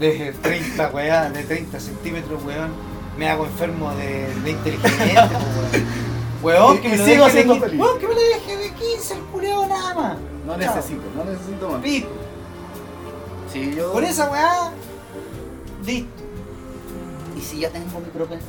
de 0.00 0.34
30, 0.42 0.88
weón, 0.88 1.32
de 1.32 1.44
30 1.44 1.78
centímetros, 1.78 2.42
weón, 2.44 2.72
me 3.16 3.28
hago 3.28 3.44
enfermo 3.44 3.94
de, 3.94 4.34
de 4.42 4.50
inteligencia, 4.50 5.28
pues, 5.28 5.82
weón. 6.42 6.62
Weón, 6.62 6.78
que 6.80 6.88
me 6.88 6.96
lo 6.96 7.04
sigo 7.04 7.24
de 7.26 7.60
feliz. 7.60 7.80
Weón, 7.80 7.98
que 8.00 8.08
me 8.08 8.14
lo 8.14 8.20
deje 8.20 8.56
de 8.56 8.70
15 8.72 9.14
el 9.14 9.20
culeo 9.20 9.66
nada 9.66 9.94
más. 9.94 10.16
No 10.46 10.58
Chao. 10.58 10.74
necesito, 10.74 11.02
no 11.16 11.24
necesito 11.24 11.68
más. 11.70 11.82
Si 13.52 13.74
yo... 13.74 13.92
Por 13.92 14.02
esa 14.04 14.30
weá, 14.30 14.72
listo. 15.84 16.22
¿Y 17.36 17.40
si 17.40 17.60
ya 17.60 17.70
tengo 17.70 18.00
micropene? 18.00 18.42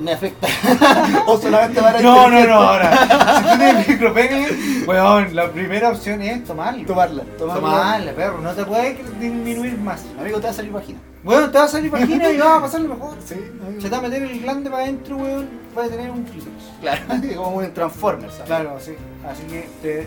¿Me 0.00 0.12
afecta? 0.12 0.46
¿O 1.26 1.38
solamente 1.38 1.80
para 1.80 2.00
No, 2.00 2.28
no, 2.28 2.46
no, 2.46 2.54
ahora. 2.54 3.38
Si 3.38 3.42
tú 3.42 3.58
tienes 3.58 3.88
micropene, 3.88 4.48
weón, 4.86 5.34
la 5.34 5.50
primera 5.50 5.90
opción 5.90 6.20
es. 6.22 6.44
Tomarla, 6.44 6.84
tomarla. 6.86 7.24
Tomarla, 7.38 8.12
perro, 8.12 8.40
no 8.40 8.52
te 8.52 8.64
puedes 8.64 9.20
disminuir 9.20 9.78
más. 9.78 10.04
Amigo, 10.18 10.38
te 10.38 10.44
va 10.44 10.50
a 10.50 10.54
salir 10.54 10.72
vagina. 10.72 10.98
Weón, 11.24 11.50
te 11.50 11.58
vas 11.58 11.68
a 11.68 11.72
salir 11.72 11.90
vagina 11.90 12.30
y 12.30 12.38
vas 12.38 12.58
a 12.58 12.60
pasarlo 12.60 12.88
mejor. 12.94 13.16
Sí, 13.24 13.34
amigo. 13.34 13.80
Se 13.80 13.88
te 13.88 13.90
va 13.90 13.98
a 13.98 14.02
meter 14.02 14.22
el 14.22 14.40
glande 14.40 14.70
para 14.70 14.82
adentro, 14.84 15.16
weón, 15.16 15.48
vas 15.74 15.86
a 15.86 15.90
tener 15.90 16.10
un 16.10 16.24
clítoris. 16.24 16.64
Claro, 16.80 17.02
como 17.36 17.56
un 17.56 17.74
Transformers. 17.74 18.32
¿sabes? 18.34 18.46
Claro, 18.46 18.76
sí. 18.78 18.94
Así 19.26 19.42
que 19.44 19.68
te. 19.82 20.00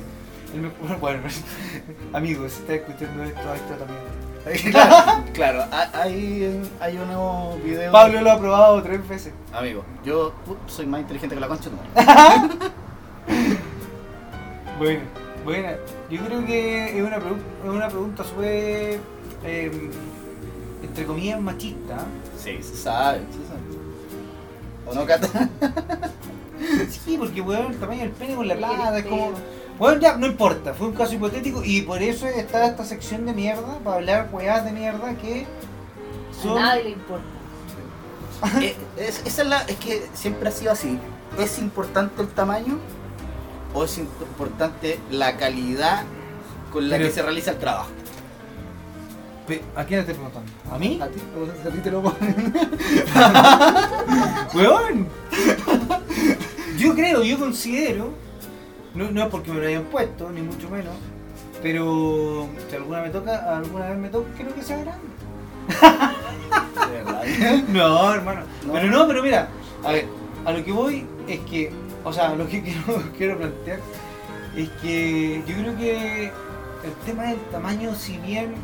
el 0.54 0.98
bueno, 1.00 1.24
amigos, 2.14 2.54
si 2.54 2.60
estás 2.62 2.76
escuchando 2.76 3.24
esto, 3.24 3.54
esto 3.54 3.74
también. 3.74 4.29
claro, 4.72 5.24
claro, 5.34 5.66
ha- 5.72 6.02
hay, 6.02 6.62
hay 6.80 6.98
unos 6.98 7.62
videos. 7.64 7.92
Pablo 7.92 8.22
lo 8.22 8.32
ha 8.32 8.40
probado 8.40 8.82
tres 8.82 9.08
veces. 9.08 9.34
Amigo, 9.54 9.84
yo 10.04 10.34
uh, 10.48 10.56
soy 10.70 10.86
más 10.86 11.02
inteligente 11.02 11.36
que 11.36 11.42
la 11.42 11.48
concha 11.48 11.70
madre. 11.70 12.70
Bueno, 14.80 15.02
bueno, 15.44 15.70
yo 16.10 16.24
creo 16.26 16.46
que 16.46 16.98
es 16.98 17.04
una, 17.06 17.18
es 17.18 17.70
una 17.70 17.90
pregunta 17.90 18.24
súper, 18.24 19.02
eh, 19.44 19.90
entre 20.82 21.06
comillas, 21.06 21.42
machista. 21.42 21.98
Sí, 22.38 22.64
se 22.64 22.78
sabe, 22.78 23.20
se 23.20 23.46
sabe. 23.46 23.60
¿O 24.88 24.94
no, 24.94 25.06
Cata? 25.06 25.50
Sí, 26.90 27.18
porque, 27.18 27.42
weón, 27.42 27.74
el 27.74 27.78
tamaño 27.78 28.04
del 28.04 28.12
pene 28.12 28.36
con 28.36 28.48
la 28.48 28.56
plata 28.56 28.98
es 29.00 29.06
como... 29.06 29.34
Bueno, 29.80 30.02
ya, 30.02 30.18
no 30.18 30.28
importa, 30.28 30.74
fue 30.74 30.88
un 30.88 30.94
caso 30.94 31.14
hipotético 31.14 31.64
y 31.64 31.82
por 31.84 32.02
eso 32.04 32.28
está 32.28 32.66
esta 32.66 32.84
sección 32.84 33.26
de 33.26 33.32
mierda, 33.34 33.80
para 33.84 33.96
hablar 33.96 34.30
weas 34.32 34.66
de 34.66 34.72
mierda 34.74 35.16
que 35.16 35.48
A 36.44 36.54
nadie 36.54 36.84
le 36.84 36.90
importa. 36.92 37.26
Eh, 38.62 38.74
es, 38.98 39.22
esa 39.26 39.42
es, 39.42 39.48
la, 39.50 39.62
es 39.64 39.76
que 39.78 40.08
siempre 40.14 40.48
ha 40.48 40.52
sido 40.54 40.72
así. 40.72 40.98
¿Es 41.38 41.60
importante 41.60 42.22
el 42.22 42.30
tamaño 42.30 42.78
o 43.74 43.84
es 43.84 43.98
importante 43.98 44.98
la 45.12 45.36
calidad 45.36 46.04
con 46.72 46.90
la 46.90 46.96
Pero- 46.96 47.10
que 47.10 47.16
se 47.16 47.22
realiza 47.22 47.52
el 47.52 47.58
trabajo? 47.58 47.90
¿A 49.76 49.84
quién 49.84 50.00
le 50.06 50.12
estoy 50.12 50.14
preguntando? 50.16 50.52
¿A 50.72 50.78
mí? 50.78 51.00
¿A 51.02 51.08
ti, 51.08 51.20
a 51.68 51.70
ti 51.72 51.78
te 51.80 51.90
lo 51.92 52.04
ponen? 52.04 52.54
¡Weón! 54.54 55.08
Yo 56.78 56.94
creo, 56.96 57.24
yo 57.24 57.40
considero, 57.40 58.12
no, 58.94 59.12
no 59.12 59.24
es 59.24 59.30
porque 59.30 59.52
me 59.52 59.62
lo 59.62 59.68
hayan 59.68 59.84
puesto, 59.86 60.30
ni 60.32 60.42
mucho 60.42 60.70
menos, 60.70 60.94
pero 61.62 62.48
si 62.70 62.76
alguna 62.76 63.02
me 63.02 63.10
toca, 63.10 63.58
alguna 63.58 63.90
vez 63.90 63.98
me 63.98 64.10
toca, 64.10 64.30
creo 64.38 64.54
que 64.54 64.64
sea 64.64 64.78
grande. 64.78 65.08
De. 65.68 67.64
No, 67.70 68.14
hermano. 68.14 68.42
No. 68.66 68.74
Pero 68.74 68.88
no, 68.88 69.08
pero 69.08 69.24
mira, 69.24 69.48
a 69.84 69.92
ver, 69.92 70.08
a 70.46 70.52
lo 70.52 70.64
que 70.64 70.72
voy 70.72 71.06
es 71.28 71.40
que, 71.42 71.72
o 72.04 72.12
sea, 72.12 72.34
lo 72.36 72.48
que 72.48 72.62
quiero, 72.64 73.04
quiero 73.18 73.38
plantear 73.38 73.80
es 74.56 74.70
que 74.82 75.44
yo 75.46 75.56
creo 75.56 75.78
que 75.78 76.24
el 76.26 76.94
tema 77.06 77.26
del 77.26 77.40
tamaño, 77.52 77.94
si 77.94 78.18
bien 78.18 78.56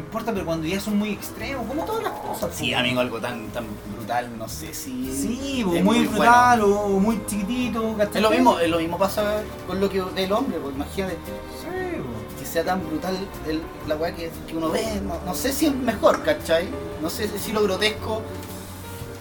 importa, 0.00 0.32
pero 0.32 0.44
cuando 0.46 0.66
ya 0.66 0.80
son 0.80 0.98
muy 0.98 1.10
extremos, 1.12 1.66
como 1.66 1.84
todas 1.84 2.02
las 2.04 2.12
cosas. 2.12 2.54
Sí, 2.54 2.66
pues. 2.70 2.78
amigo, 2.80 3.00
algo 3.00 3.20
tan, 3.20 3.48
tan 3.48 3.64
brutal, 3.96 4.36
no 4.38 4.48
sé 4.48 4.72
si. 4.74 5.12
Sí, 5.14 5.64
o 5.66 5.74
es 5.74 5.84
muy, 5.84 5.98
muy 5.98 6.06
brutal 6.06 6.60
o 6.62 6.88
muy 6.88 7.20
chiquitito, 7.26 7.94
¿cachai? 7.96 8.16
Es 8.16 8.22
lo 8.22 8.30
mismo, 8.30 8.58
es 8.58 8.70
lo 8.70 8.78
mismo 8.78 8.98
pasa 8.98 9.42
con 9.66 9.80
lo 9.80 9.88
que 9.88 10.02
del 10.02 10.32
hombre, 10.32 10.58
porque 10.58 10.76
imagínate 10.76 11.14
Sí, 11.16 11.98
po. 11.98 12.38
que 12.40 12.46
sea 12.46 12.64
tan 12.64 12.86
brutal 12.86 13.16
el- 13.46 13.62
la 13.86 13.96
weá 13.96 14.14
que, 14.14 14.30
que 14.46 14.56
uno 14.56 14.70
ve, 14.70 15.00
no, 15.02 15.14
no 15.24 15.34
sé 15.34 15.52
si 15.52 15.66
es 15.66 15.74
mejor, 15.74 16.22
¿cachai? 16.22 16.68
No 17.02 17.08
sé 17.10 17.28
si 17.38 17.52
lo 17.52 17.62
grotesco. 17.62 18.22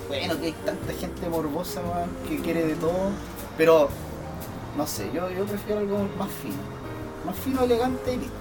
Bueno, 0.08 0.40
que 0.40 0.46
hay 0.48 0.52
tanta 0.66 0.94
gente 0.94 1.28
morbosa, 1.30 1.82
weón, 1.82 2.10
que 2.30 2.40
quiere 2.44 2.64
de 2.66 2.76
todo, 2.76 3.10
pero 3.58 3.90
no 4.78 4.86
sé, 4.86 5.10
yo, 5.14 5.30
yo 5.32 5.46
prefiero 5.46 5.80
algo 5.82 5.98
más 6.20 6.30
fino. 6.44 6.56
Más 7.26 7.36
fino, 7.38 7.64
elegante 7.64 8.14
y 8.14 8.18
listo. 8.18 8.34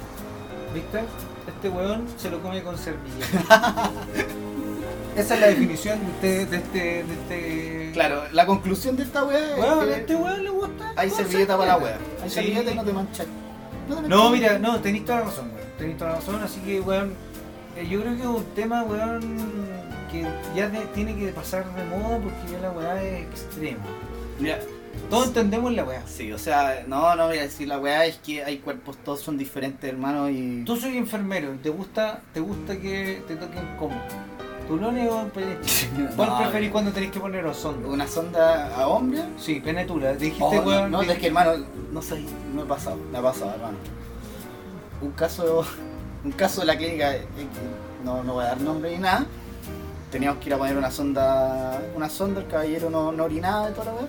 ¿Viste? 0.74 1.04
Este 1.46 1.68
weón 1.68 2.06
se 2.16 2.30
lo 2.30 2.40
come 2.42 2.62
con 2.62 2.76
servilleta. 2.78 3.90
Esa 5.16 5.34
es 5.34 5.40
la 5.40 5.46
definición 5.46 5.98
de 6.20 6.42
este. 6.42 6.46
De 6.46 6.56
este, 6.56 6.78
de 7.04 7.12
este... 7.14 7.90
Claro, 7.92 8.22
la 8.32 8.46
conclusión 8.46 8.96
de 8.96 9.04
esta 9.04 9.24
weá 9.24 9.52
es 9.52 9.58
Weón, 9.58 9.80
a 9.80 9.84
que 9.84 10.00
este 10.00 10.16
weón 10.16 10.42
le 10.42 10.50
gusta. 10.50 10.92
hay 10.96 11.10
servilleta 11.10 11.56
para 11.56 11.72
la 11.72 11.78
weá. 11.78 11.98
Hay 12.22 12.28
Sí. 12.28 12.34
servilleta 12.34 12.70
y 12.72 12.74
no 12.74 12.84
te 12.84 12.92
manchas. 12.92 13.26
No, 13.88 13.96
te 13.96 14.08
No, 14.08 14.16
manchas. 14.30 14.32
mira, 14.32 14.58
no, 14.58 14.80
tenéis 14.80 15.04
toda 15.04 15.20
la 15.20 15.24
razón, 15.26 15.50
weón. 15.54 15.68
Tenéis 15.78 15.98
toda 15.98 16.10
la 16.10 16.16
razón, 16.16 16.42
así 16.42 16.60
que, 16.60 16.80
weón, 16.80 17.14
eh, 17.76 17.86
yo 17.88 18.00
creo 18.00 18.14
que 18.16 18.20
es 18.22 18.26
un 18.26 18.44
tema, 18.56 18.82
weón, 18.82 19.20
que 20.10 20.26
ya 20.56 20.68
de- 20.68 20.86
tiene 20.94 21.14
que 21.16 21.28
pasar 21.28 21.64
de 21.76 21.84
moda 21.84 22.18
porque 22.18 22.52
ya 22.52 22.58
la 22.60 22.70
weá 22.72 23.00
es 23.02 23.22
extrema. 23.26 23.84
Mira, 24.40 24.58
Todos 25.10 25.28
entendemos 25.28 25.72
la 25.72 25.84
weá. 25.84 26.02
Sí, 26.06 26.32
o 26.32 26.38
sea, 26.38 26.84
no, 26.86 27.14
no, 27.14 27.28
mira, 27.28 27.48
si 27.48 27.66
la 27.66 27.78
weá 27.78 28.06
es 28.06 28.16
que 28.18 28.42
hay 28.42 28.58
cuerpos, 28.58 28.96
todos 29.04 29.20
son 29.20 29.36
diferentes, 29.38 29.88
hermano, 29.88 30.28
y... 30.30 30.64
Tú 30.64 30.76
soy 30.76 30.96
enfermero 30.96 31.50
te 31.62 31.68
gusta, 31.68 32.20
te 32.32 32.40
gusta 32.40 32.76
que 32.78 33.22
te 33.28 33.36
toquen 33.36 33.76
cómo. 33.78 33.94
¿Tulones 34.66 35.10
o? 35.10 35.28
¿Cuál 36.16 36.28
No, 36.30 36.38
preferís 36.38 36.70
cuando 36.70 36.90
tenés 36.90 37.10
que 37.10 37.20
poner 37.20 37.54
sonda? 37.54 37.86
¿Una 37.86 38.06
sonda 38.06 38.74
a 38.74 38.88
hombre? 38.88 39.20
Sí, 39.38 39.60
penetula. 39.60 40.12
Te 40.12 40.24
dijiste, 40.24 40.42
Oh, 40.42 40.54
no, 40.54 40.62
weón. 40.62 40.90
no, 40.90 41.02
es 41.02 41.18
que 41.18 41.26
hermano, 41.26 41.52
no 41.92 42.00
sé, 42.00 42.24
me 42.54 42.62
ha 42.62 42.64
pasado, 42.64 42.96
me 43.12 43.18
ha 43.18 43.22
pasado, 43.22 43.52
hermano. 43.54 43.76
Un 45.02 45.10
caso, 45.12 45.66
un 46.24 46.32
caso 46.32 46.62
de 46.62 46.66
la 46.68 46.78
clínica, 46.78 47.14
eh, 47.14 47.26
no, 48.04 48.22
no 48.24 48.34
voy 48.34 48.44
a 48.44 48.48
dar 48.48 48.60
nombre 48.62 48.90
ni 48.92 48.98
nada, 48.98 49.26
teníamos 50.10 50.40
que 50.40 50.48
ir 50.48 50.54
a 50.54 50.58
poner 50.58 50.78
una 50.78 50.90
sonda, 50.90 51.82
una 51.94 52.08
sonda, 52.08 52.40
el 52.40 52.46
caballero 52.46 52.88
no, 52.88 53.12
no 53.12 53.24
orinaba 53.24 53.66
de 53.68 53.72
toda 53.74 53.86
la 53.86 53.92
weá, 53.94 54.06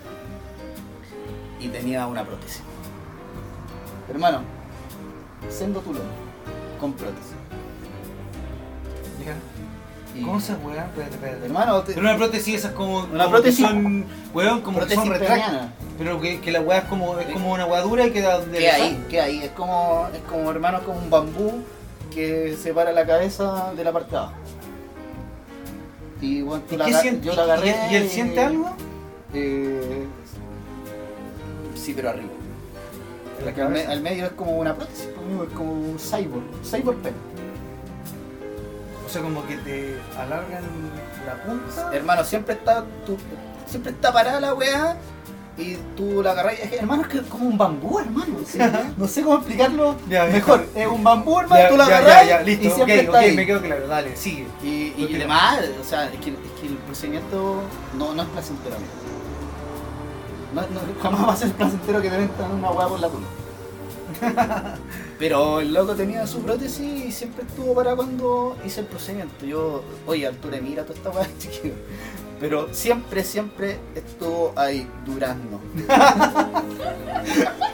y 1.59 1.67
tenía 1.69 2.05
una 2.07 2.24
prótesis. 2.24 2.62
Hermano, 4.09 4.41
siendo 5.50 5.79
tulón, 5.81 6.03
con 6.79 6.93
prótesis. 6.93 7.33
Y- 10.15 10.21
¿Cómo 10.21 10.39
se 10.39 10.53
weá? 10.53 10.85
Espérate, 10.85 11.15
espérate. 11.15 11.45
Hermano, 11.45 11.81
te- 11.81 11.93
Pero 11.93 12.07
una 12.07 12.15
prótesis 12.15 12.55
esas 12.55 12.71
como. 12.71 13.00
Una 13.00 13.25
como 13.25 13.38
prótesis- 13.38 13.65
Que 13.65 13.71
son, 13.74 14.05
weón, 14.33 14.62
como 14.62 14.79
que 14.79 14.85
prótesis 14.85 15.03
son 15.03 15.09
retractables. 15.12 15.45
peniana. 15.47 15.74
Pero 15.97 16.21
que, 16.21 16.39
que 16.39 16.51
la 16.51 16.62
weá 16.62 16.77
es 16.79 16.83
como, 16.85 17.19
es 17.19 17.27
como 17.27 17.51
una 17.51 17.65
weá 17.65 17.81
dura 17.81 18.05
y 18.07 18.12
queda 18.12 18.39
donde. 18.39 18.59
¿Qué 18.59 18.69
ahí? 18.71 19.05
¿Qué 19.09 19.19
ahí? 19.21 19.39
Es 19.43 19.51
como, 19.51 20.07
es 20.13 20.21
como 20.21 20.50
hermano, 20.51 20.81
como 20.85 21.00
un 21.00 21.09
bambú 21.09 21.63
que 22.13 22.55
separa 22.62 22.93
la 22.93 23.05
cabeza 23.05 23.74
de 23.75 23.83
la 23.83 23.91
parte 23.91 24.12
de 24.12 24.17
abajo. 24.17 24.33
Y 26.21 26.41
bueno, 26.43 26.63
¿Y 26.71 26.77
la 26.77 26.85
qué 26.85 26.91
aga- 26.91 27.01
siente? 27.01 27.25
yo 27.27 27.35
la 27.35 27.43
agarré. 27.43 27.75
¿Y, 27.89 27.93
y 27.93 27.95
él 27.97 28.09
siente 28.09 28.39
algo? 28.41 28.69
Eh, 29.33 30.04
sí, 31.85 31.93
pero 31.95 32.09
arriba. 32.09 32.29
La 33.43 33.49
al, 33.49 33.53
me- 33.53 33.53
cabeza. 33.53 33.91
al 33.91 34.01
medio 34.01 34.25
es 34.25 34.31
como 34.31 34.57
una 34.57 34.73
prótesis, 34.75 35.07
pues, 35.15 35.49
es 35.49 35.55
como 35.55 35.71
un 35.73 35.97
cyborg, 35.99 36.43
cyborg 36.63 36.97
pen. 36.99 37.13
O 39.05 39.09
sea, 39.09 39.21
como 39.21 39.45
que 39.45 39.57
te 39.57 39.97
alargan 40.17 40.63
la 41.25 41.43
punta. 41.43 41.95
Hermano, 41.95 42.23
siempre 42.23 42.53
está 42.55 42.83
tu- 43.05 43.17
siempre 43.67 43.91
está 43.91 44.11
parada 44.11 44.39
la 44.39 44.53
weá 44.53 44.97
y 45.57 45.75
tú 45.95 46.21
la 46.23 46.31
agarras. 46.31 46.59
Es 46.59 46.69
que, 46.69 46.77
hermano, 46.77 47.03
es 47.03 47.07
que 47.09 47.17
es 47.19 47.23
como 47.25 47.45
un 47.47 47.57
bambú, 47.57 47.99
hermano. 47.99 48.37
sí. 48.45 48.57
No 48.97 49.07
sé 49.07 49.21
cómo 49.21 49.35
explicarlo 49.37 49.95
Ya, 50.09 50.25
ya. 50.27 50.33
mejor. 50.33 50.65
Es 50.75 50.87
un 50.87 51.03
bambú, 51.03 51.39
hermano, 51.39 51.61
Ya, 51.61 51.69
tú 51.69 51.77
lo 51.77 51.87
ya, 51.87 51.97
agarras 51.99 52.47
y 52.47 52.55
siempre 52.69 53.01
está 53.01 53.19
ahí. 53.19 53.35
me 53.35 53.45
quedo 53.45 53.61
claro, 53.61 53.87
dale, 53.87 54.15
sigue. 54.15 54.47
Y, 54.63 54.93
y 54.97 55.05
Ok. 55.05 55.11
además, 55.15 55.59
o 55.79 55.83
sea, 55.83 56.05
es 56.05 56.19
que, 56.19 56.31
es 56.31 56.51
que 56.59 56.67
el 56.67 56.75
procedimiento 56.77 57.61
no, 57.97 58.13
no 58.15 58.23
es 58.23 58.29
placentero, 58.29 58.75
amigo. 58.75 58.91
No, 60.55 60.62
no, 60.62 61.01
jamás 61.03 61.27
va 61.27 61.33
a 61.33 61.35
ser 61.35 61.51
placentero 61.51 62.01
que 62.01 62.09
te 62.09 62.17
metan 62.17 62.51
una 62.53 62.71
hueá 62.71 62.88
por 62.88 63.00
la 63.00 63.09
tula. 63.09 63.27
Pero 65.19 65.59
el 65.59 65.74
loco 65.74 65.93
tenía 65.95 66.25
su 66.25 66.39
prótesis 66.39 67.05
y 67.05 67.12
siempre 67.12 67.43
estuvo 67.43 67.75
para 67.75 67.95
cuando 67.95 68.55
hice 68.65 68.79
el 68.81 68.85
procedimiento. 68.88 69.45
Yo, 69.45 69.83
oye, 70.07 70.25
Arturo, 70.27 70.57
mira 70.62 70.83
toda 70.83 70.95
esta 70.97 71.09
hueá, 71.09 71.27
chiquillo. 71.39 71.74
Pero 72.39 72.74
siempre, 72.74 73.24
siempre 73.24 73.79
estuvo 73.95 74.53
ahí, 74.55 74.88
durando. 75.05 75.59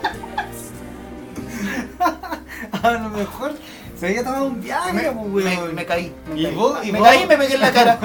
A 2.82 2.90
lo 2.92 3.10
mejor 3.10 3.52
se 3.98 4.06
había 4.06 4.24
tomado 4.24 4.46
un 4.46 4.60
viaje, 4.60 4.92
Me, 4.92 5.02
pues, 5.12 5.44
me- 5.44 5.56
weón. 5.58 5.74
me 5.74 5.86
caí. 5.86 6.12
Me 6.32 6.40
¿Y 6.40 6.44
caí, 6.44 6.54
vos- 6.54 6.78
y 6.84 6.92
me, 6.92 6.98
vos? 6.98 7.08
caí 7.08 7.22
y 7.22 7.26
me 7.26 7.36
pegué 7.36 7.54
en 7.54 7.60
la 7.60 7.72
cara. 7.72 7.98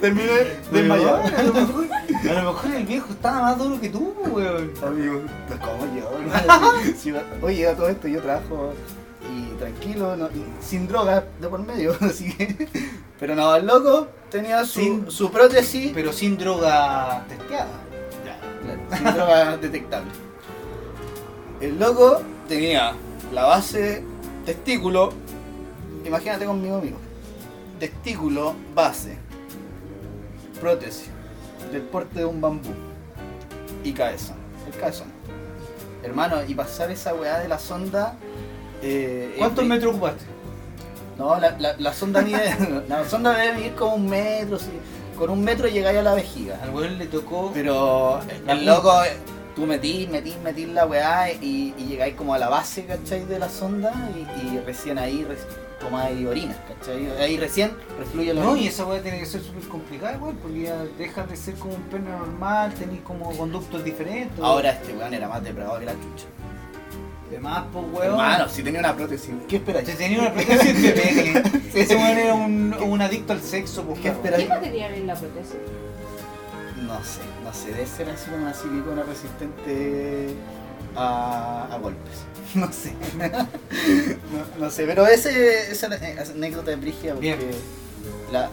Terminé 0.00 0.30
desmayado. 0.70 1.22
A 2.28 2.32
lo, 2.42 2.52
mejor, 2.52 2.70
el 2.70 2.86
viejo 2.86 3.12
estaba 3.12 3.40
más 3.42 3.58
duro 3.58 3.80
que 3.80 3.88
tú, 3.88 4.14
weón. 4.30 4.72
Amigo, 4.84 5.22
¿cómo 5.60 5.96
yo? 5.96 6.10
hermano? 6.18 6.70
Si- 6.96 7.12
oye, 7.42 7.66
a 7.68 7.74
todo 7.76 7.88
esto 7.88 8.06
yo 8.08 8.20
trabajo 8.22 8.74
y 9.28 9.54
tranquilo, 9.58 10.16
no- 10.16 10.28
y 10.28 10.44
sin 10.64 10.86
drogas 10.86 11.24
de 11.40 11.48
por 11.48 11.60
medio, 11.60 11.96
así 12.00 12.32
que. 12.34 12.68
Pero 13.18 13.34
no, 13.34 13.54
el 13.56 13.66
loco 13.66 14.08
tenía 14.30 14.64
su, 14.64 14.80
Sin- 14.80 15.10
su 15.10 15.30
prótesis 15.30 15.90
Pero 15.94 16.12
sin 16.12 16.36
droga 16.38 17.24
testeada. 17.28 17.70
sin 18.96 19.04
droga 19.14 19.56
detectable. 19.60 20.10
El 21.60 21.78
loco 21.78 22.20
tenía 22.48 22.92
la 23.32 23.44
base 23.44 24.04
testículo, 24.44 25.12
imagínate 26.04 26.44
conmigo, 26.44 26.76
amigo. 26.78 26.98
Testículo, 27.78 28.54
base, 28.74 29.16
prótesis, 30.60 31.08
del 31.72 31.82
porte 31.82 32.20
de 32.20 32.24
un 32.24 32.40
bambú 32.40 32.70
y 33.82 33.92
cabezón. 33.92 34.36
El 34.72 34.78
cabezón. 34.78 35.08
Hermano, 36.02 36.36
y 36.46 36.54
pasar 36.54 36.90
esa 36.90 37.14
weá 37.14 37.38
de 37.38 37.48
la 37.48 37.58
sonda. 37.58 38.14
eh, 38.82 39.34
¿Cuántos 39.38 39.64
metros 39.64 39.92
ocupaste? 39.94 40.24
No, 41.18 41.38
la, 41.38 41.56
la, 41.58 41.76
la 41.78 41.92
sonda 41.92 42.22
mide. 42.22 42.56
La 42.88 43.04
sonda 43.08 43.34
debe 43.36 43.54
medir 43.54 43.74
como 43.74 43.96
un 43.96 44.08
metro, 44.08 44.58
sí. 44.58 44.70
Con 45.16 45.30
un 45.30 45.44
metro 45.44 45.68
llegáis 45.68 45.98
a 45.98 46.02
la 46.02 46.14
vejiga. 46.14 46.58
Al 46.62 46.70
weón 46.70 46.98
le 46.98 47.06
tocó. 47.06 47.50
Pero 47.54 48.20
el 48.48 48.64
loco, 48.66 48.92
tú 49.54 49.66
metís, 49.66 50.08
metís, 50.08 50.36
metís 50.42 50.68
la 50.68 50.86
weá 50.86 51.30
y, 51.30 51.74
y 51.78 51.84
llegáis 51.86 52.14
como 52.16 52.34
a 52.34 52.38
la 52.38 52.48
base, 52.48 52.86
¿cachai? 52.86 53.24
De 53.26 53.38
la 53.38 53.48
sonda 53.48 53.92
y, 54.16 54.46
y 54.56 54.58
recién 54.60 54.98
ahí 54.98 55.24
re- 55.24 55.36
tomáis 55.82 56.26
orinas, 56.26 56.56
¿cachai? 56.68 57.10
Ahí 57.20 57.36
recién 57.36 57.72
refluye 57.98 58.32
la 58.32 58.40
No, 58.42 58.50
y 58.50 58.52
orina. 58.52 58.68
esa 58.70 58.86
weá 58.86 59.02
tiene 59.02 59.18
que 59.18 59.26
ser 59.26 59.42
súper 59.42 59.68
complicada, 59.68 60.16
weón, 60.18 60.36
porque 60.36 60.62
ya 60.62 60.76
dejas 60.98 61.28
de 61.28 61.36
ser 61.36 61.54
como 61.56 61.74
un 61.74 61.82
pene 61.82 62.08
normal, 62.10 62.72
tenés 62.74 63.00
como 63.02 63.30
conductos 63.36 63.84
diferentes. 63.84 64.38
Ahora 64.42 64.70
este 64.70 64.92
weón 64.94 65.12
era 65.12 65.28
más 65.28 65.42
depravado 65.42 65.78
que 65.80 65.86
la 65.86 65.92
chucha. 65.92 66.26
Además, 67.28 67.64
pues 67.72 67.84
weón. 67.92 68.06
Hermano, 68.20 68.48
si 68.48 68.62
tenía 68.62 68.80
una 68.80 68.94
prótesis, 68.94 69.34
¿qué 69.48 69.56
esperáis? 69.56 69.88
Si 69.88 69.94
tenía 69.96 70.20
una 70.20 70.32
prótesis 70.32 70.82
de 70.82 70.90
pene. 70.92 71.42
Ese 71.74 71.96
weón 71.96 72.18
era 72.18 72.34
un, 72.34 72.74
un 72.74 73.02
adicto 73.02 73.32
al 73.32 73.40
sexo, 73.40 73.82
pues 73.84 74.00
¿Qué 74.00 74.08
cabrón. 74.10 74.26
espera? 74.26 74.36
¿Qué 74.42 74.48
material 74.48 74.94
es 74.94 75.04
la 75.04 75.14
prótesis? 75.14 75.56
No 76.86 77.02
sé, 77.04 77.20
no 77.44 77.52
sé, 77.54 77.72
debe 77.72 77.86
ser 77.86 78.08
así 78.10 78.30
como 78.30 78.42
una 78.42 78.52
silicona 78.54 79.02
resistente 79.04 80.34
a, 80.94 81.68
a 81.72 81.78
golpes. 81.78 82.24
No 82.54 82.70
sé. 82.72 82.94
no, 84.58 84.64
no 84.66 84.70
sé, 84.70 84.84
pero 84.84 85.06
ese, 85.06 85.70
esa 85.72 85.86
anécdota 85.86 86.70
de 86.70 86.76
Brigia 86.76 87.14
porque 87.14 87.34
Bien. 87.36 87.50
la. 88.30 88.50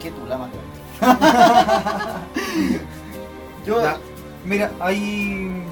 ¿Qué 0.00 0.10
tú, 0.10 0.26
la 0.26 0.38
más? 0.38 0.50
Yo. 3.66 3.80
Mira, 4.44 4.70
hay. 4.80 5.64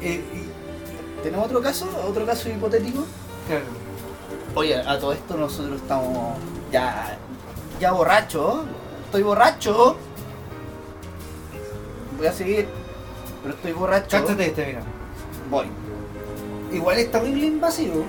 Eh, 0.00 0.22
¿Tenemos 1.22 1.46
otro 1.46 1.60
caso? 1.62 1.88
¿Otro 2.06 2.26
caso 2.26 2.48
hipotético? 2.48 3.04
claro. 3.46 3.64
Oye, 4.54 4.76
a 4.76 4.98
todo 4.98 5.12
esto 5.12 5.36
nosotros 5.36 5.80
estamos 5.80 6.36
ya. 6.72 7.18
ya 7.80 7.92
borrachos. 7.92 8.64
Estoy 9.06 9.22
borracho. 9.22 9.96
Voy 12.18 12.26
a 12.26 12.32
seguir. 12.32 12.68
Pero 13.42 13.54
estoy 13.54 13.72
borracho. 13.72 14.08
Cáchate 14.10 14.46
este, 14.46 14.66
mira. 14.66 14.99
Voy. 15.50 15.66
Igual 16.72 16.98
es 16.98 17.10
terrible 17.10 17.46
invasivo. 17.46 18.04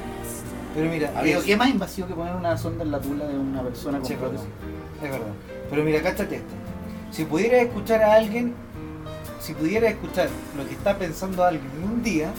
Pero 0.76 0.90
mira, 0.90 1.12
Amigo, 1.18 1.40
es- 1.40 1.46
¿qué 1.46 1.58
más 1.58 1.70
invasivo 1.70 2.08
que 2.08 2.14
poner 2.14 2.36
una 2.36 2.58
sonda 2.58 2.84
en 2.84 2.92
la 2.92 3.00
tula 3.02 3.26
de 3.26 3.38
una 3.38 3.62
persona 3.64 3.98
con 3.98 4.08
Sí, 4.08 4.14
es 4.14 4.20
verdad. 4.22 4.36
prótesis? 4.38 4.56
Es 5.04 5.12
verdad. 5.12 5.34
Pero 5.70 5.84
mira, 5.84 6.02
cáchate 6.02 6.36
esto. 6.36 6.54
Si 7.12 7.26
pudieras 7.26 7.64
escuchar 7.64 8.04
a 8.04 8.14
alguien, 8.14 8.54
si 9.42 9.54
pudieras 9.54 9.92
escuchar 9.92 10.30
lo 10.56 10.66
que 10.68 10.74
está 10.74 10.98
pensando 10.98 11.44
alguien 11.44 11.70
en 11.78 11.90
un 11.90 12.04
día, 12.04 12.32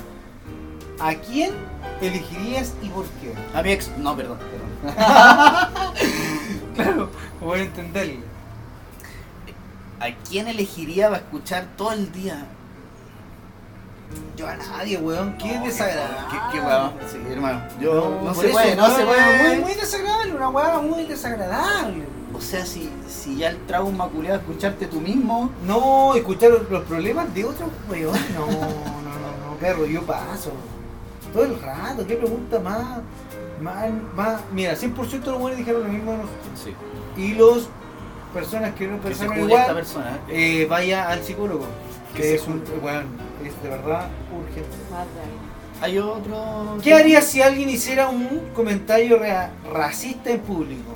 ¿a 0.98 1.14
quién 1.14 1.52
elegirías 2.00 2.72
y 2.82 2.88
por 2.88 3.04
qué? 3.20 3.34
A 3.54 3.62
mi 3.62 3.72
ex. 3.72 3.90
No, 3.98 4.16
perdón, 4.16 4.38
perdón. 4.38 4.94
Claro, 6.74 7.10
voy 7.40 7.60
a 7.60 7.62
entenderlo. 7.64 8.20
¿A 10.00 10.06
quién 10.28 10.48
elegiría 10.48 11.08
para 11.10 11.18
escuchar 11.20 11.66
todo 11.76 11.92
el 11.92 12.10
día? 12.12 12.46
Yo 14.37 14.48
a 14.48 14.57
nadie, 14.57 14.98
weón. 14.98 15.37
Qué 15.38 15.59
No, 15.59 15.64
desagradable. 15.64 16.16
¿Qué, 16.31 16.38
qué 16.59 16.64
weón? 16.64 16.92
Sí, 17.11 17.18
hermano. 17.31 17.62
Yo 17.81 18.20
no, 18.22 18.33
por 18.33 18.35
se 18.37 18.46
eso, 18.46 18.53
puede, 18.53 18.77
no 18.77 18.96
se 18.96 19.05
puede. 19.05 19.48
Muy, 19.48 19.59
muy 19.64 19.75
desagradable, 19.75 20.35
una 20.35 20.48
weá 20.48 20.79
muy 20.81 21.05
desagradable. 21.05 22.05
O 22.35 22.40
sea, 22.40 22.64
si, 22.64 22.90
si 23.09 23.37
ya 23.37 23.51
el 23.51 23.59
trauma 23.66 24.09
culiado 24.09 24.38
escucharte 24.40 24.87
tú 24.87 25.01
mismo. 25.01 25.51
No, 25.66 26.14
escuchar 26.14 26.51
los 26.70 26.83
problemas 26.85 27.33
de 27.35 27.44
otros 27.44 27.68
weón. 27.90 28.18
No, 28.35 28.46
no, 28.46 28.53
no, 28.53 29.51
no, 29.51 29.57
perro, 29.61 29.87
yo 29.87 30.03
paso. 30.03 30.51
Todo 31.33 31.44
el 31.44 31.61
rato, 31.61 32.07
qué 32.07 32.16
pregunta 32.16 32.59
más. 32.59 33.01
Más, 33.61 33.90
más. 34.16 34.40
Mira, 34.53 34.75
100% 34.75 35.25
los 35.27 35.38
buenos 35.38 35.59
dijeron 35.59 35.85
lo 35.85 35.88
mismo 35.88 36.12
de 36.12 36.16
nosotros. 36.18 36.61
Sí. 36.64 36.75
Y 37.16 37.35
los 37.35 37.68
personas 38.33 38.75
que 38.75 38.88
no 38.88 38.96
pensaron 38.98 39.38
igual, 39.38 39.75
persona. 39.75 40.18
¿eh? 40.29 40.62
eh, 40.62 40.66
vaya 40.66 41.09
al 41.09 41.22
psicólogo. 41.22 41.66
Que 42.14 42.35
es 42.35 42.46
un. 42.46 42.62
Weón, 42.83 43.07
es 43.44 43.62
de 43.62 43.68
verdad 43.68 44.09
urgente. 44.37 44.77
Hay 45.81 45.98
otro. 45.98 46.79
¿Qué 46.83 46.94
harías 46.94 47.25
si 47.25 47.40
alguien 47.42 47.68
hiciera 47.70 48.09
un 48.09 48.51
comentario 48.55 49.20
racista 49.72 50.31
en 50.31 50.40
público? 50.40 50.94